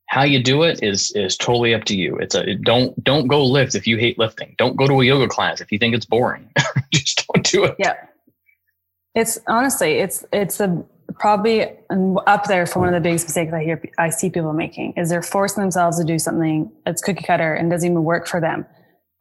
How 0.08 0.24
you 0.24 0.42
do 0.42 0.64
it 0.64 0.82
is 0.82 1.12
is 1.12 1.36
totally 1.36 1.74
up 1.74 1.84
to 1.84 1.96
you. 1.98 2.16
It's 2.20 2.36
a 2.36 2.56
don't 2.56 3.04
don't 3.04 3.28
go 3.28 3.44
lift 3.44 3.76
if 3.76 3.86
you 3.86 3.98
hate 3.98 4.18
lifting. 4.18 4.56
Don't 4.58 4.78
go 4.78 4.88
to 4.88 5.02
a 5.02 5.04
yoga 5.04 5.28
class 5.28 5.60
if 5.60 5.70
you 5.70 5.78
think 5.78 5.94
it's 5.94 6.06
boring. 6.06 6.50
Just 6.94 7.28
don't 7.28 7.46
do 7.46 7.66
it. 7.66 7.76
Yeah. 7.78 7.96
It's 9.14 9.38
honestly, 9.46 9.96
it's 9.96 10.24
it's 10.32 10.62
a 10.62 10.86
probably 11.16 11.64
up 12.28 12.46
there 12.46 12.66
for 12.66 12.80
one 12.80 12.88
of 12.88 12.94
the 12.94 13.02
biggest 13.02 13.26
mistakes 13.26 13.52
I 13.52 13.66
hear 13.66 13.82
I 13.98 14.10
see 14.10 14.30
people 14.30 14.54
making 14.54 14.94
is 14.94 15.10
they're 15.10 15.22
forcing 15.22 15.64
themselves 15.64 16.00
to 16.00 16.06
do 16.06 16.18
something 16.18 16.72
that's 16.86 17.02
cookie 17.02 17.26
cutter 17.26 17.54
and 17.54 17.70
doesn't 17.70 17.92
even 17.92 18.06
work 18.06 18.26
for 18.26 18.40
them. 18.40 18.66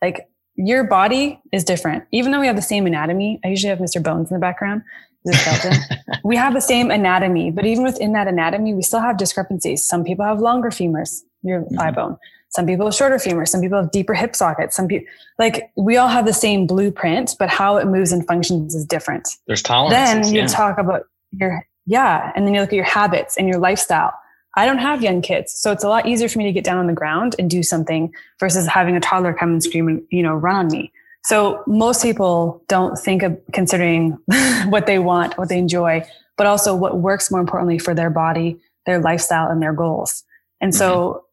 Like 0.00 0.28
your 0.56 0.84
body 0.84 1.40
is 1.52 1.64
different. 1.64 2.04
Even 2.12 2.32
though 2.32 2.40
we 2.40 2.46
have 2.46 2.56
the 2.56 2.62
same 2.62 2.86
anatomy, 2.86 3.40
I 3.44 3.48
usually 3.48 3.70
have 3.70 3.78
Mr. 3.78 4.02
Bones 4.02 4.30
in 4.30 4.34
the 4.34 4.40
background. 4.40 4.82
we 6.24 6.36
have 6.36 6.54
the 6.54 6.60
same 6.60 6.90
anatomy, 6.90 7.50
but 7.50 7.66
even 7.66 7.82
within 7.82 8.12
that 8.12 8.28
anatomy, 8.28 8.74
we 8.74 8.82
still 8.82 9.00
have 9.00 9.16
discrepancies. 9.16 9.84
Some 9.84 10.04
people 10.04 10.24
have 10.24 10.40
longer 10.40 10.70
femurs, 10.70 11.22
your 11.42 11.62
mm-hmm. 11.62 11.76
thigh 11.76 11.90
bone. 11.90 12.16
Some 12.50 12.64
people 12.66 12.86
have 12.86 12.94
shorter 12.94 13.16
femurs. 13.16 13.48
Some 13.48 13.60
people 13.60 13.80
have 13.80 13.90
deeper 13.90 14.14
hip 14.14 14.36
sockets. 14.36 14.76
Some 14.76 14.86
people, 14.86 15.06
like, 15.38 15.70
we 15.76 15.96
all 15.96 16.08
have 16.08 16.26
the 16.26 16.32
same 16.32 16.66
blueprint, 16.66 17.34
but 17.38 17.48
how 17.48 17.76
it 17.76 17.86
moves 17.86 18.12
and 18.12 18.26
functions 18.26 18.74
is 18.74 18.86
different. 18.86 19.28
There's 19.46 19.62
tolerance. 19.62 19.92
Then 19.92 20.32
you 20.32 20.42
yeah. 20.42 20.46
talk 20.46 20.78
about 20.78 21.02
your, 21.32 21.66
yeah. 21.86 22.32
And 22.36 22.46
then 22.46 22.54
you 22.54 22.60
look 22.60 22.70
at 22.70 22.76
your 22.76 22.84
habits 22.84 23.36
and 23.36 23.48
your 23.48 23.58
lifestyle. 23.58 24.14
I 24.56 24.66
don't 24.66 24.78
have 24.78 25.02
young 25.02 25.20
kids, 25.20 25.52
so 25.52 25.70
it's 25.70 25.84
a 25.84 25.88
lot 25.88 26.06
easier 26.06 26.28
for 26.28 26.38
me 26.38 26.44
to 26.44 26.52
get 26.52 26.64
down 26.64 26.78
on 26.78 26.86
the 26.86 26.92
ground 26.94 27.36
and 27.38 27.48
do 27.48 27.62
something 27.62 28.12
versus 28.40 28.66
having 28.66 28.96
a 28.96 29.00
toddler 29.00 29.34
come 29.34 29.52
and 29.52 29.62
scream 29.62 29.88
and, 29.88 30.02
you 30.10 30.22
know, 30.22 30.34
run 30.34 30.56
on 30.56 30.68
me. 30.68 30.92
So 31.24 31.62
most 31.66 32.02
people 32.02 32.62
don't 32.68 32.96
think 32.96 33.22
of 33.22 33.38
considering 33.52 34.16
what 34.68 34.86
they 34.86 34.98
want, 34.98 35.36
what 35.36 35.48
they 35.48 35.58
enjoy, 35.58 36.04
but 36.36 36.46
also 36.46 36.74
what 36.74 36.98
works 36.98 37.30
more 37.30 37.40
importantly 37.40 37.78
for 37.78 37.94
their 37.94 38.10
body, 38.10 38.58
their 38.86 39.00
lifestyle, 39.00 39.48
and 39.50 39.60
their 39.60 39.72
goals. 39.72 40.22
And 40.60 40.72
mm-hmm. 40.72 40.78
so 40.78 41.24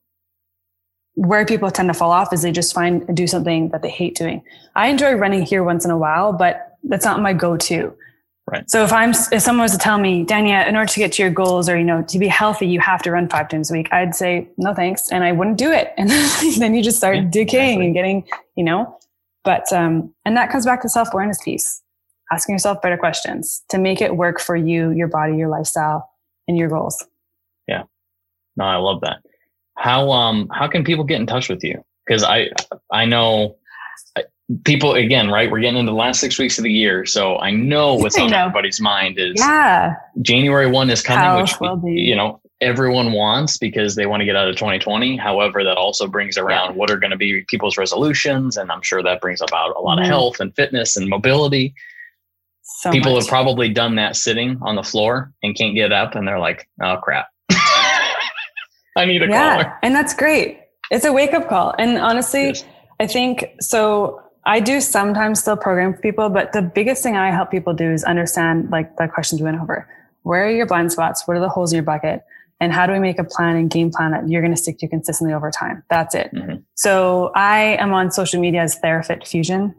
where 1.15 1.45
people 1.45 1.69
tend 1.69 1.89
to 1.89 1.93
fall 1.93 2.11
off 2.11 2.33
is 2.33 2.41
they 2.41 2.51
just 2.51 2.73
find 2.73 3.15
do 3.15 3.27
something 3.27 3.69
that 3.69 3.81
they 3.81 3.89
hate 3.89 4.15
doing. 4.15 4.43
I 4.75 4.87
enjoy 4.87 5.13
running 5.13 5.43
here 5.43 5.63
once 5.63 5.85
in 5.85 5.91
a 5.91 5.97
while, 5.97 6.33
but 6.33 6.77
that's 6.83 7.05
not 7.05 7.21
my 7.21 7.33
go-to. 7.33 7.95
Right. 8.51 8.69
So 8.69 8.83
if 8.83 8.91
I'm 8.91 9.11
if 9.11 9.41
someone 9.41 9.63
was 9.63 9.71
to 9.71 9.77
tell 9.77 9.97
me, 9.97 10.25
Dania, 10.25 10.67
in 10.67 10.75
order 10.75 10.91
to 10.91 10.99
get 10.99 11.13
to 11.13 11.21
your 11.21 11.31
goals 11.31 11.69
or 11.69 11.77
you 11.77 11.83
know 11.85 12.03
to 12.03 12.19
be 12.19 12.27
healthy, 12.27 12.67
you 12.67 12.79
have 12.81 13.01
to 13.03 13.11
run 13.11 13.29
five 13.29 13.47
times 13.47 13.71
a 13.71 13.73
week, 13.73 13.87
I'd 13.93 14.15
say 14.15 14.49
no 14.57 14.73
thanks, 14.73 15.09
and 15.11 15.23
I 15.23 15.31
wouldn't 15.31 15.57
do 15.57 15.71
it. 15.71 15.93
And 15.97 16.09
then 16.57 16.73
you 16.73 16.83
just 16.83 16.97
start 16.97 17.15
yeah, 17.15 17.23
decaying 17.29 17.81
exactly. 17.81 17.85
and 17.85 17.93
getting, 17.93 18.27
you 18.55 18.63
know, 18.65 18.97
but, 19.43 19.71
um, 19.73 20.13
and 20.25 20.37
that 20.37 20.49
comes 20.49 20.65
back 20.65 20.81
to 20.81 20.89
self 20.89 21.13
awareness 21.13 21.41
piece, 21.43 21.81
asking 22.31 22.53
yourself 22.53 22.81
better 22.81 22.97
questions 22.97 23.63
to 23.69 23.77
make 23.77 24.01
it 24.01 24.15
work 24.15 24.39
for 24.39 24.55
you, 24.55 24.91
your 24.91 25.07
body, 25.07 25.35
your 25.35 25.49
lifestyle, 25.49 26.09
and 26.47 26.57
your 26.57 26.69
goals. 26.69 27.05
Yeah. 27.67 27.83
No, 28.55 28.65
I 28.65 28.77
love 28.77 29.01
that. 29.01 29.19
How, 29.77 30.11
um, 30.11 30.49
how 30.51 30.67
can 30.67 30.83
people 30.83 31.03
get 31.03 31.19
in 31.19 31.27
touch 31.27 31.49
with 31.49 31.63
you? 31.63 31.83
Cause 32.07 32.23
I, 32.23 32.49
I 32.91 33.05
know 33.05 33.57
people 34.65 34.93
again, 34.93 35.29
right? 35.29 35.49
We're 35.49 35.59
getting 35.59 35.79
into 35.79 35.91
the 35.91 35.97
last 35.97 36.19
six 36.19 36.37
weeks 36.37 36.57
of 36.57 36.63
the 36.63 36.71
year. 36.71 37.05
So 37.05 37.37
I 37.37 37.51
know 37.51 37.95
what's 37.95 38.17
on 38.17 38.33
everybody's 38.33 38.81
mind 38.81 39.17
is 39.19 39.33
yeah. 39.37 39.95
January 40.21 40.69
1 40.69 40.89
is 40.89 41.01
coming, 41.01 41.41
which, 41.41 41.59
will 41.59 41.77
be. 41.77 41.93
you 41.93 42.15
know, 42.15 42.41
everyone 42.61 43.11
wants 43.11 43.57
because 43.57 43.95
they 43.95 44.05
want 44.05 44.21
to 44.21 44.25
get 44.25 44.35
out 44.35 44.47
of 44.47 44.55
2020. 44.55 45.17
However, 45.17 45.63
that 45.63 45.77
also 45.77 46.07
brings 46.07 46.37
around 46.37 46.71
yeah. 46.71 46.75
what 46.77 46.89
are 46.89 46.97
going 46.97 47.11
to 47.11 47.17
be 47.17 47.43
people's 47.47 47.77
resolutions. 47.77 48.57
And 48.57 48.71
I'm 48.71 48.81
sure 48.81 49.03
that 49.03 49.21
brings 49.21 49.41
about 49.41 49.75
a 49.75 49.79
lot 49.79 49.95
mm-hmm. 49.95 50.03
of 50.03 50.07
health 50.07 50.39
and 50.39 50.55
fitness 50.55 50.97
and 50.97 51.09
mobility. 51.09 51.73
So 52.61 52.91
People 52.91 53.13
much. 53.13 53.23
have 53.23 53.29
probably 53.29 53.69
done 53.69 53.95
that 53.95 54.15
sitting 54.15 54.57
on 54.61 54.75
the 54.75 54.83
floor 54.83 55.31
and 55.43 55.55
can't 55.55 55.75
get 55.75 55.91
up 55.91 56.15
and 56.15 56.27
they're 56.27 56.39
like, 56.39 56.67
oh 56.81 56.97
crap. 56.97 57.27
I 58.95 59.05
need 59.05 59.23
a 59.23 59.27
yeah, 59.27 59.55
caller. 59.55 59.79
And 59.83 59.95
that's 59.95 60.13
great. 60.13 60.59
It's 60.91 61.05
a 61.05 61.11
wake 61.11 61.33
up 61.33 61.49
call. 61.49 61.73
And 61.77 61.97
honestly, 61.97 62.47
yes. 62.47 62.63
I 62.99 63.07
think 63.07 63.45
so. 63.59 64.22
I 64.45 64.59
do 64.59 64.81
sometimes 64.81 65.39
still 65.39 65.55
program 65.55 65.93
for 65.93 66.01
people, 66.01 66.29
but 66.29 66.51
the 66.51 66.61
biggest 66.61 67.01
thing 67.01 67.15
I 67.15 67.31
help 67.31 67.49
people 67.49 67.73
do 67.73 67.91
is 67.91 68.03
understand 68.03 68.69
like 68.71 68.97
the 68.97 69.07
questions 69.07 69.41
we 69.41 69.45
went 69.45 69.61
over. 69.61 69.87
Where 70.23 70.45
are 70.45 70.51
your 70.51 70.65
blind 70.65 70.91
spots? 70.91 71.27
What 71.27 71.37
are 71.37 71.39
the 71.39 71.49
holes 71.49 71.71
in 71.71 71.77
your 71.77 71.83
bucket? 71.83 72.23
and 72.63 72.71
how 72.71 72.87
do 72.87 72.93
we 72.93 72.99
make 72.99 73.19
a 73.19 73.23
plan 73.25 73.57
and 73.57 73.69
game 73.69 73.91
plan 73.91 74.11
that 74.11 74.27
you're 74.27 74.41
going 74.41 74.53
to 74.53 74.61
stick 74.61 74.77
to 74.79 74.87
consistently 74.87 75.33
over 75.33 75.51
time 75.51 75.83
that's 75.89 76.15
it 76.15 76.33
mm-hmm. 76.33 76.55
so 76.75 77.31
i 77.35 77.77
am 77.79 77.93
on 77.93 78.11
social 78.11 78.39
media 78.39 78.61
as 78.61 78.79
therafit 78.79 79.27
fusion 79.27 79.75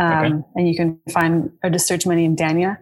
um, 0.00 0.24
okay. 0.24 0.44
and 0.56 0.68
you 0.68 0.76
can 0.76 0.98
find 1.12 1.50
or 1.62 1.70
just 1.70 1.86
search 1.86 2.06
my 2.06 2.14
name 2.14 2.36
dania 2.36 2.76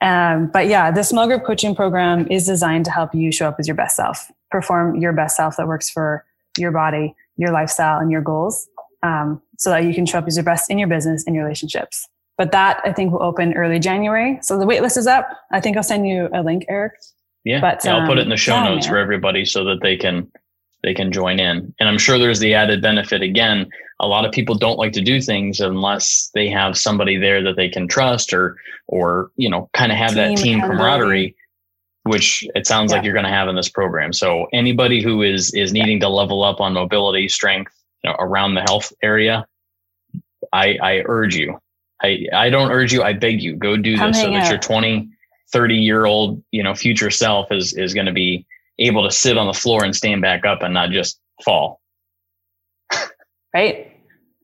um, 0.00 0.50
but 0.52 0.66
yeah 0.66 0.90
the 0.90 1.02
small 1.02 1.26
group 1.26 1.44
coaching 1.44 1.74
program 1.74 2.26
is 2.30 2.46
designed 2.46 2.84
to 2.84 2.90
help 2.90 3.14
you 3.14 3.32
show 3.32 3.48
up 3.48 3.56
as 3.58 3.66
your 3.66 3.76
best 3.76 3.96
self 3.96 4.30
perform 4.50 4.96
your 4.96 5.12
best 5.12 5.36
self 5.36 5.56
that 5.56 5.66
works 5.66 5.88
for 5.88 6.24
your 6.58 6.70
body 6.70 7.14
your 7.36 7.52
lifestyle 7.52 7.98
and 7.98 8.10
your 8.10 8.22
goals 8.22 8.68
um, 9.02 9.40
so 9.58 9.70
that 9.70 9.84
you 9.84 9.94
can 9.94 10.06
show 10.06 10.18
up 10.18 10.26
as 10.26 10.36
your 10.36 10.44
best 10.44 10.70
in 10.70 10.78
your 10.78 10.88
business 10.88 11.24
and 11.26 11.34
your 11.34 11.44
relationships 11.44 12.06
but 12.38 12.52
that 12.52 12.80
i 12.84 12.92
think 12.92 13.12
will 13.12 13.22
open 13.22 13.54
early 13.54 13.78
january 13.78 14.38
so 14.42 14.58
the 14.58 14.66
waitlist 14.66 14.96
is 14.96 15.06
up 15.06 15.28
i 15.52 15.60
think 15.60 15.76
i'll 15.76 15.82
send 15.82 16.06
you 16.06 16.28
a 16.32 16.42
link 16.42 16.64
eric 16.68 16.92
yeah, 17.44 17.60
but, 17.60 17.84
yeah, 17.84 17.96
I'll 17.96 18.06
put 18.06 18.18
it 18.18 18.22
in 18.22 18.30
the 18.30 18.36
show 18.36 18.56
um, 18.56 18.64
notes 18.64 18.86
for 18.86 18.96
everybody 18.96 19.44
so 19.44 19.64
that 19.64 19.80
they 19.82 19.96
can 19.96 20.30
they 20.82 20.94
can 20.94 21.12
join 21.12 21.38
in. 21.38 21.74
And 21.78 21.88
I'm 21.88 21.98
sure 21.98 22.18
there's 22.18 22.40
the 22.40 22.54
added 22.54 22.82
benefit 22.82 23.22
again. 23.22 23.68
A 24.00 24.06
lot 24.06 24.24
of 24.24 24.32
people 24.32 24.54
don't 24.54 24.78
like 24.78 24.92
to 24.92 25.00
do 25.00 25.20
things 25.20 25.60
unless 25.60 26.30
they 26.34 26.48
have 26.48 26.76
somebody 26.76 27.16
there 27.16 27.42
that 27.42 27.56
they 27.56 27.68
can 27.68 27.86
trust 27.86 28.32
or 28.32 28.56
or 28.86 29.30
you 29.36 29.48
know 29.48 29.68
kind 29.74 29.92
of 29.92 29.98
have 29.98 30.10
team 30.10 30.16
that 30.16 30.36
team 30.36 30.60
camaraderie, 30.60 31.36
which 32.04 32.46
it 32.54 32.66
sounds 32.66 32.90
yeah. 32.90 32.96
like 32.96 33.04
you're 33.04 33.14
going 33.14 33.26
to 33.26 33.30
have 33.30 33.48
in 33.48 33.56
this 33.56 33.68
program. 33.68 34.12
So 34.12 34.46
anybody 34.54 35.02
who 35.02 35.22
is 35.22 35.52
is 35.52 35.72
needing 35.72 36.00
to 36.00 36.08
level 36.08 36.42
up 36.42 36.60
on 36.60 36.72
mobility, 36.72 37.28
strength 37.28 37.72
know, 38.10 38.16
around 38.18 38.54
the 38.54 38.62
health 38.62 38.92
area, 39.02 39.46
I 40.52 40.78
I 40.82 41.02
urge 41.06 41.36
you. 41.36 41.58
I 42.02 42.26
I 42.32 42.50
don't 42.50 42.70
urge 42.70 42.92
you. 42.92 43.02
I 43.02 43.12
beg 43.12 43.42
you. 43.42 43.56
Go 43.56 43.76
do 43.76 43.96
this 43.96 44.20
so 44.20 44.30
that 44.30 44.48
you're 44.48 44.58
20 44.58 45.10
30 45.54 45.76
year 45.76 46.04
old, 46.04 46.42
you 46.50 46.62
know, 46.62 46.74
future 46.74 47.10
self 47.10 47.52
is, 47.52 47.74
is 47.74 47.94
going 47.94 48.06
to 48.06 48.12
be 48.12 48.44
able 48.80 49.04
to 49.04 49.10
sit 49.10 49.38
on 49.38 49.46
the 49.46 49.52
floor 49.52 49.84
and 49.84 49.94
stand 49.94 50.20
back 50.20 50.44
up 50.44 50.62
and 50.62 50.74
not 50.74 50.90
just 50.90 51.20
fall. 51.44 51.80
right. 53.54 53.92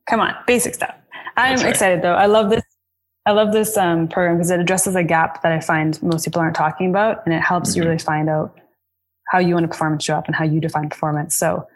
Come 0.08 0.20
on. 0.20 0.36
Basic 0.46 0.74
stuff. 0.74 0.94
I'm 1.36 1.56
right. 1.56 1.68
excited 1.68 2.02
though. 2.02 2.14
I 2.14 2.26
love 2.26 2.50
this. 2.50 2.62
I 3.26 3.32
love 3.32 3.52
this 3.52 3.76
um, 3.76 4.08
program 4.08 4.36
because 4.36 4.50
it 4.50 4.60
addresses 4.60 4.94
a 4.96 5.04
gap 5.04 5.42
that 5.42 5.52
I 5.52 5.60
find 5.60 6.00
most 6.02 6.24
people 6.24 6.40
aren't 6.40 6.56
talking 6.56 6.88
about, 6.88 7.24
and 7.26 7.34
it 7.34 7.42
helps 7.42 7.70
mm-hmm. 7.70 7.78
you 7.78 7.84
really 7.84 7.98
find 7.98 8.30
out 8.30 8.58
how 9.28 9.38
you 9.38 9.54
want 9.54 9.64
to 9.64 9.68
perform 9.68 9.92
and 9.92 10.02
show 10.02 10.14
up 10.16 10.26
and 10.26 10.34
how 10.34 10.44
you 10.44 10.58
define 10.58 10.88
performance. 10.88 11.36
So, 11.36 11.66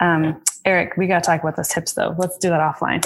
um, 0.00 0.42
Eric, 0.64 0.96
we 0.96 1.06
got 1.06 1.22
to 1.22 1.26
talk 1.26 1.40
about 1.42 1.56
those 1.56 1.72
hips 1.72 1.94
though. 1.94 2.14
Let's 2.18 2.36
do 2.38 2.50
that 2.50 2.60
offline. 2.60 3.04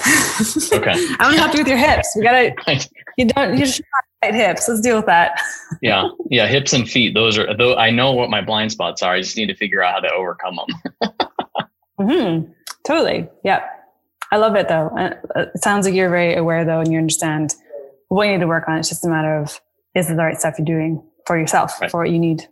okay. 0.73 0.91
I 1.19 1.25
want 1.25 1.35
to 1.35 1.41
help 1.41 1.55
you 1.55 1.61
with 1.61 1.69
your 1.69 1.79
hips. 1.79 2.15
We 2.17 2.23
got 2.23 2.33
to, 2.67 2.89
you 3.17 3.27
don't, 3.27 3.57
you 3.57 3.65
just 3.65 3.83
right 4.23 4.35
hips. 4.35 4.69
Let's 4.69 4.81
deal 4.81 4.97
with 4.97 5.07
that. 5.07 5.41
yeah. 5.83 6.09
Yeah. 6.31 6.47
Hips 6.47 6.73
and 6.73 6.89
feet. 6.89 7.15
Those 7.15 7.39
are, 7.39 7.57
though 7.57 7.77
I 7.77 7.91
know 7.91 8.13
what 8.13 8.31
my 8.31 8.41
blind 8.41 8.73
spots 8.73 9.03
are. 9.03 9.15
I 9.15 9.21
just 9.21 9.37
need 9.37 9.47
to 9.47 9.55
figure 9.55 9.83
out 9.83 9.95
how 9.95 10.01
to 10.01 10.13
overcome 10.13 10.57
them. 10.57 11.13
mm-hmm. 12.01 12.53
Totally. 12.85 13.29
Yeah. 13.45 13.65
I 14.33 14.37
love 14.37 14.57
it 14.57 14.69
though. 14.69 14.89
Uh, 14.89 15.15
it 15.37 15.63
sounds 15.63 15.87
like 15.87 15.95
you're 15.95 16.11
very 16.11 16.35
aware 16.35 16.65
though, 16.65 16.81
and 16.81 16.93
you 16.93 16.99
understand 16.99 17.55
what 18.09 18.27
you 18.27 18.33
need 18.33 18.41
to 18.41 18.49
work 18.49 18.69
on. 18.69 18.79
It's 18.79 18.89
just 18.89 19.05
a 19.05 19.09
matter 19.09 19.39
of, 19.39 19.61
is 19.95 20.11
it 20.11 20.17
the 20.17 20.25
right 20.25 20.39
stuff 20.39 20.57
you're 20.59 20.65
doing 20.65 21.03
for 21.27 21.39
yourself, 21.39 21.81
right. 21.81 21.91
for 21.91 22.01
what 22.01 22.11
you 22.11 22.19
need? 22.19 22.49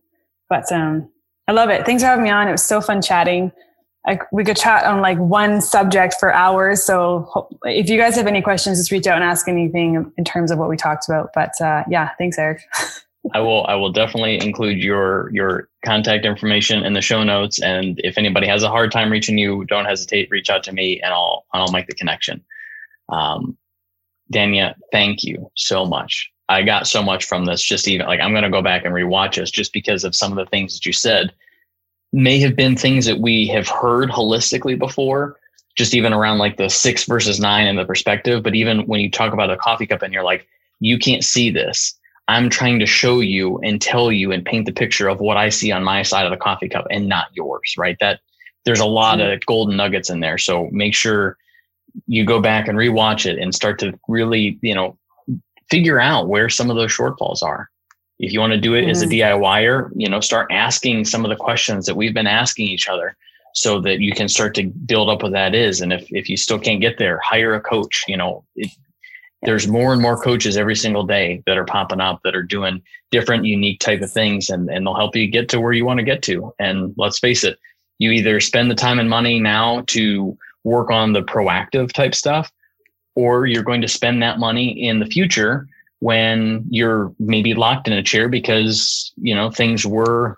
But, 0.49 0.71
um, 0.71 1.11
I 1.49 1.53
love 1.53 1.71
it. 1.71 1.85
Thanks 1.85 2.05
for 2.05 2.07
having 2.07 2.23
me 2.23 2.31
on. 2.31 2.47
It 2.47 2.53
was 2.53 2.63
so 2.63 2.81
fun 2.81 3.03
chatting. 3.03 3.51
I, 4.07 4.19
we 4.33 4.45
could 4.45 4.57
chat 4.57 4.85
on 4.85 5.01
like 5.01 5.19
one 5.19 5.61
subject 5.61 6.17
for 6.19 6.35
hours. 6.35 6.83
So 6.83 7.49
if 7.65 7.89
you 7.89 7.97
guys 7.97 8.17
have 8.17 8.27
any 8.27 8.43
questions, 8.43 8.79
just 8.79 8.91
reach 8.91 9.07
out 9.07 9.15
and 9.15 9.25
ask 9.25 9.47
anything 9.49 10.13
in 10.17 10.25
terms 10.25 10.51
of 10.51 10.59
what 10.59 10.69
we 10.69 10.77
talked 10.77 11.09
about. 11.09 11.31
But 11.35 11.61
uh, 11.61 11.85
yeah, 11.89 12.11
thanks, 12.19 12.39
Eric. 12.39 12.63
I 13.35 13.39
will. 13.39 13.65
I 13.69 13.77
will 13.77 13.93
definitely 13.93 14.45
include 14.45 14.79
your 14.79 15.31
your 15.33 15.69
contact 15.85 16.25
information 16.25 16.85
in 16.85 16.93
the 16.93 17.01
show 17.01 17.23
notes. 17.23 17.63
And 17.63 18.01
if 18.03 18.19
anybody 18.19 18.49
has 18.49 18.65
a 18.65 18.69
hard 18.69 18.91
time 18.91 19.13
reaching 19.13 19.39
you, 19.39 19.65
don't 19.67 19.85
hesitate. 19.85 20.29
Reach 20.31 20.51
out 20.51 20.65
to 20.65 20.73
me, 20.73 21.01
and 21.01 21.13
I'll 21.15 21.47
I'll 21.53 21.71
make 21.71 21.87
the 21.87 21.95
connection. 21.95 22.43
Um, 23.11 23.57
Dania, 24.35 24.75
thank 24.91 25.23
you 25.23 25.51
so 25.57 25.85
much. 25.85 26.33
I 26.49 26.63
got 26.63 26.89
so 26.89 27.01
much 27.01 27.25
from 27.25 27.45
this. 27.45 27.63
Just 27.63 27.87
even 27.87 28.07
like 28.07 28.19
I'm 28.19 28.33
going 28.33 28.43
to 28.43 28.51
go 28.51 28.61
back 28.61 28.85
and 28.85 28.93
rewatch 28.93 29.37
this 29.37 29.53
just 29.53 29.73
because 29.73 30.03
of 30.03 30.17
some 30.17 30.33
of 30.33 30.37
the 30.37 30.51
things 30.51 30.75
that 30.75 30.85
you 30.85 30.93
said 30.93 31.33
may 32.13 32.39
have 32.41 32.57
been 32.57 32.77
things 32.77 33.07
that 33.07 33.21
we 33.21 33.47
have 33.49 33.69
heard 33.69 34.11
holistically 34.11 34.79
before, 34.79 35.39
just 35.77 35.95
even 35.95 36.13
around 36.13 36.39
like 36.39 36.57
the 36.57 36.69
six 36.69 37.05
versus 37.05 37.41
nine 37.41 37.67
and 37.67 37.79
the 37.79 37.85
perspective. 37.85 38.43
But 38.43 38.55
even 38.55 38.81
when 38.87 39.01
you 39.01 39.11
talk 39.11 39.33
about 39.33 39.51
a 39.51 39.57
coffee 39.57 39.87
cup 39.87 40.03
and 40.03 40.13
you're 40.13 40.23
like, 40.23 40.47
you 40.81 40.99
can't 40.99 41.25
see 41.25 41.51
this. 41.51 41.99
I'm 42.29 42.51
trying 42.51 42.79
to 42.79 42.87
show 42.87 43.21
you 43.21 43.59
and 43.59 43.81
tell 43.81 44.13
you 44.13 44.33
and 44.33 44.45
paint 44.45 44.67
the 44.67 44.73
picture 44.73 45.09
of 45.09 45.21
what 45.21 45.37
I 45.37 45.49
see 45.49 45.73
on 45.73 45.83
my 45.83 46.03
side 46.03 46.25
of 46.25 46.31
the 46.31 46.37
coffee 46.37 46.69
cup 46.69 46.87
and 46.91 47.09
not 47.09 47.29
yours, 47.35 47.75
right? 47.77 47.97
That 48.01 48.21
there's 48.65 48.81
a 48.81 48.87
lot 48.87 49.19
mm-hmm. 49.19 49.33
of 49.33 49.47
golden 49.47 49.77
nuggets 49.77 50.11
in 50.11 50.21
there. 50.21 50.39
So 50.39 50.69
make 50.71 50.95
sure 50.95 51.37
you 52.07 52.25
go 52.25 52.41
back 52.41 52.69
and 52.69 52.79
rewatch 52.79 53.27
it 53.27 53.39
and 53.39 53.55
start 53.55 53.79
to 53.81 53.99
really, 54.09 54.59
you 54.63 54.75
know, 54.75 54.97
figure 55.71 56.01
out 56.01 56.29
where 56.29 56.49
some 56.49 56.71
of 56.71 56.77
those 56.77 56.93
shortfalls 56.93 57.43
are. 57.43 57.71
If 58.23 58.33
you 58.33 58.41
want 58.41 58.55
to 58.55 58.61
do 58.61 58.75
it 58.75 58.83
mm-hmm. 58.83 58.91
as 58.91 59.03
a 59.03 59.07
mm-hmm. 59.07 59.43
DIYer, 59.43 59.91
you 59.95 60.09
know, 60.09 60.21
start 60.21 60.51
asking 60.51 61.05
some 61.05 61.25
of 61.25 61.29
the 61.29 61.37
questions 61.37 61.85
that 61.87 61.97
we've 61.97 62.15
been 62.15 62.27
asking 62.27 62.69
each 62.69 62.89
other 62.89 63.17
so 63.55 63.81
that 63.83 64.01
you 64.01 64.13
can 64.13 64.29
start 64.29 64.55
to 64.55 64.69
build 64.69 65.11
up 65.11 65.23
what 65.23 65.33
that 65.33 65.55
is. 65.55 65.83
And 65.83 65.93
if, 65.93 66.07
if 66.11 66.31
you 66.31 66.39
still 66.39 66.59
can't 66.59 66.81
get 66.81 66.97
there, 66.99 67.21
hire 67.23 67.55
a 67.55 67.61
coach, 67.61 68.05
you 68.09 68.17
know, 68.17 68.45
it, 68.57 68.71
there's 69.43 69.67
more 69.67 69.93
and 69.93 70.01
more 70.01 70.21
coaches 70.21 70.57
every 70.57 70.77
single 70.77 71.05
day 71.05 71.43
that 71.47 71.59
are 71.59 71.65
popping 71.65 72.01
up 72.01 72.21
that 72.25 72.35
are 72.35 72.43
doing 72.43 72.81
different 73.11 73.45
unique 73.45 73.81
type 73.81 74.01
of 74.01 74.11
things 74.11 74.49
and, 74.49 74.71
and 74.71 74.87
they'll 74.87 74.95
help 74.95 75.17
you 75.17 75.27
get 75.27 75.49
to 75.51 75.61
where 75.61 75.73
you 75.73 75.85
want 75.85 75.99
to 75.99 76.05
get 76.05 76.23
to 76.23 76.55
and 76.59 76.95
let's 76.97 77.19
face 77.19 77.45
it 77.45 77.59
you 77.99 78.11
either 78.11 78.41
spend 78.41 78.71
the 78.71 78.75
time 78.75 78.99
and 78.99 79.11
money 79.11 79.41
now 79.41 79.83
to 79.87 80.37
work 80.65 80.91
on 80.91 81.13
the 81.13 81.23
proactive 81.23 81.93
type 81.93 82.15
stuff 82.15 82.51
or 83.15 83.47
you're 83.47 83.63
going 83.63 83.83
to 83.83 83.89
spend 83.89 84.23
that 84.23 84.39
money 84.39 84.69
in 84.87 84.99
the 84.99 85.07
future 85.07 85.67
when 86.03 86.65
you're 86.69 87.15
maybe 87.21 87.55
locked 87.55 87.87
in 87.87 87.95
a 87.95 88.03
chair 88.03 88.29
because 88.29 89.13
you 89.19 89.33
know 89.33 89.53
things 89.53 89.87
were 89.87 90.37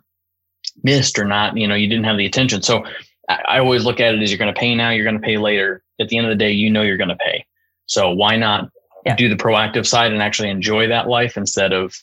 missed 0.82 1.18
or 1.18 1.24
not 1.24 1.56
you 1.56 1.66
know 1.66 1.74
you 1.74 1.88
didn't 1.88 2.04
have 2.04 2.18
the 2.18 2.26
attention. 2.26 2.60
So 2.60 2.84
i, 3.30 3.58
always 3.58 3.86
look 3.86 3.98
at 3.98 4.14
it 4.14 4.22
as 4.22 4.30
you're 4.30 4.38
going 4.38 4.52
to 4.52 4.60
pay 4.60 4.74
now 4.74 4.90
you're 4.90 5.06
going 5.06 5.18
to 5.18 5.26
pay 5.26 5.38
later. 5.38 5.82
At 5.98 6.08
the 6.08 6.18
end 6.18 6.26
of 6.26 6.30
the 6.30 6.44
day 6.44 6.52
you 6.52 6.68
know 6.68 6.82
you're 6.82 6.98
going 6.98 7.08
to 7.08 7.16
pay. 7.16 7.46
So 7.86 8.10
why 8.10 8.36
not 8.36 8.68
yeah. 9.06 9.16
do 9.16 9.30
the 9.30 9.36
proactive 9.36 9.86
side 9.86 10.12
and 10.12 10.20
actually 10.20 10.50
enjoy 10.50 10.88
that 10.88 11.08
life 11.08 11.38
instead 11.38 11.72
of 11.72 11.96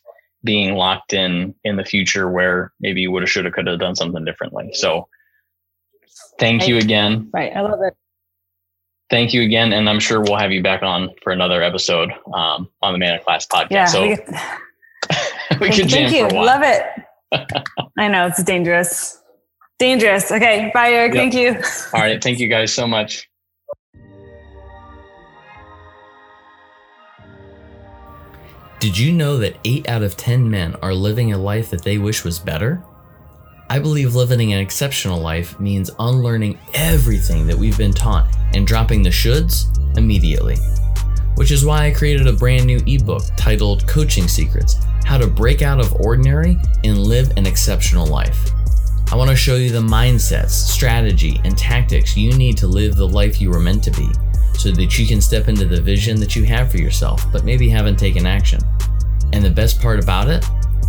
being 0.43 0.73
locked 0.73 1.13
in 1.13 1.53
in 1.63 1.75
the 1.75 1.85
future 1.85 2.27
where 2.31 2.73
maybe 2.79 3.01
you 3.01 3.11
would 3.11 3.21
have 3.21 3.29
should 3.29 3.45
have 3.45 3.53
could 3.53 3.67
have 3.67 3.77
done 3.77 3.95
something 3.95 4.25
differently. 4.25 4.71
So 4.73 5.07
thank 6.39 6.67
you 6.67 6.77
again. 6.77 7.29
Right 7.31 7.55
i 7.55 7.61
love 7.61 7.79
it 7.83 7.95
thank 9.11 9.33
you 9.33 9.43
again 9.43 9.73
and 9.73 9.87
i'm 9.87 9.99
sure 9.99 10.21
we'll 10.21 10.37
have 10.37 10.51
you 10.51 10.63
back 10.63 10.81
on 10.81 11.09
for 11.21 11.31
another 11.31 11.61
episode 11.61 12.09
um, 12.33 12.67
on 12.81 12.93
the 12.93 12.97
man 12.97 13.15
of 13.15 13.23
class 13.23 13.45
podcast. 13.45 13.69
Yeah, 13.69 13.85
so 13.85 14.01
we, 14.01 14.09
we 15.59 15.69
could 15.69 15.87
jam 15.87 16.09
thank 16.09 16.13
you 16.13 16.27
for 16.27 16.33
a 16.33 16.37
while. 16.37 16.45
love 16.45 16.61
it. 16.63 16.83
I 17.99 18.07
know 18.07 18.27
it's 18.27 18.41
dangerous. 18.41 19.21
Dangerous. 19.77 20.31
Okay 20.31 20.71
bye 20.73 20.91
eric. 20.91 21.13
Yep. 21.13 21.21
thank 21.21 21.33
you. 21.35 21.49
All 21.93 22.01
right 22.01 22.23
thank 22.23 22.39
you 22.39 22.47
guys 22.47 22.73
so 22.73 22.87
much. 22.87 23.27
Did 28.79 28.97
you 28.97 29.11
know 29.11 29.37
that 29.37 29.57
8 29.63 29.87
out 29.87 30.01
of 30.01 30.17
10 30.17 30.49
men 30.49 30.75
are 30.81 30.95
living 30.95 31.31
a 31.31 31.37
life 31.37 31.69
that 31.69 31.83
they 31.83 31.99
wish 31.99 32.23
was 32.23 32.39
better? 32.39 32.83
I 33.71 33.79
believe 33.79 34.15
living 34.15 34.51
an 34.51 34.59
exceptional 34.59 35.21
life 35.21 35.57
means 35.57 35.89
unlearning 35.97 36.59
everything 36.73 37.47
that 37.47 37.57
we've 37.57 37.77
been 37.77 37.93
taught 37.93 38.27
and 38.53 38.67
dropping 38.67 39.01
the 39.01 39.09
shoulds 39.09 39.63
immediately. 39.97 40.57
Which 41.35 41.51
is 41.51 41.63
why 41.63 41.85
I 41.85 41.91
created 41.91 42.27
a 42.27 42.33
brand 42.33 42.65
new 42.65 42.81
ebook 42.85 43.23
titled 43.37 43.87
Coaching 43.87 44.27
Secrets 44.27 44.75
How 45.05 45.17
to 45.17 45.25
Break 45.25 45.61
Out 45.61 45.79
of 45.79 45.95
Ordinary 46.01 46.57
and 46.83 46.97
Live 46.97 47.31
an 47.37 47.45
Exceptional 47.45 48.05
Life. 48.05 48.51
I 49.09 49.15
want 49.15 49.29
to 49.29 49.37
show 49.37 49.55
you 49.55 49.69
the 49.69 49.79
mindsets, 49.79 50.49
strategy, 50.49 51.39
and 51.45 51.57
tactics 51.57 52.17
you 52.17 52.33
need 52.33 52.57
to 52.57 52.67
live 52.67 52.97
the 52.97 53.07
life 53.07 53.39
you 53.39 53.51
were 53.51 53.61
meant 53.61 53.85
to 53.85 53.91
be 53.91 54.09
so 54.55 54.71
that 54.71 54.99
you 54.99 55.07
can 55.07 55.21
step 55.21 55.47
into 55.47 55.63
the 55.63 55.79
vision 55.79 56.19
that 56.19 56.35
you 56.35 56.43
have 56.43 56.69
for 56.69 56.77
yourself, 56.77 57.23
but 57.31 57.45
maybe 57.45 57.69
haven't 57.69 57.95
taken 57.95 58.25
action. 58.25 58.59
And 59.31 59.41
the 59.41 59.49
best 59.49 59.81
part 59.81 60.03
about 60.03 60.27
it, 60.27 60.45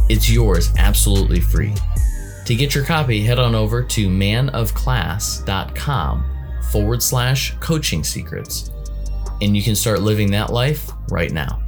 it's 0.09 0.28
yours 0.28 0.72
absolutely 0.78 1.39
free. 1.39 1.74
To 2.53 2.59
get 2.59 2.74
your 2.74 2.84
copy, 2.84 3.22
head 3.22 3.38
on 3.38 3.55
over 3.55 3.82
to 3.82 4.09
manofclass.com 4.11 6.24
forward 6.70 7.03
slash 7.03 7.57
coaching 7.61 8.05
secrets. 8.05 8.70
And 9.40 9.57
you 9.57 9.62
can 9.62 9.74
start 9.74 10.03
living 10.03 10.30
that 10.32 10.53
life 10.53 10.90
right 11.09 11.32
now. 11.32 11.61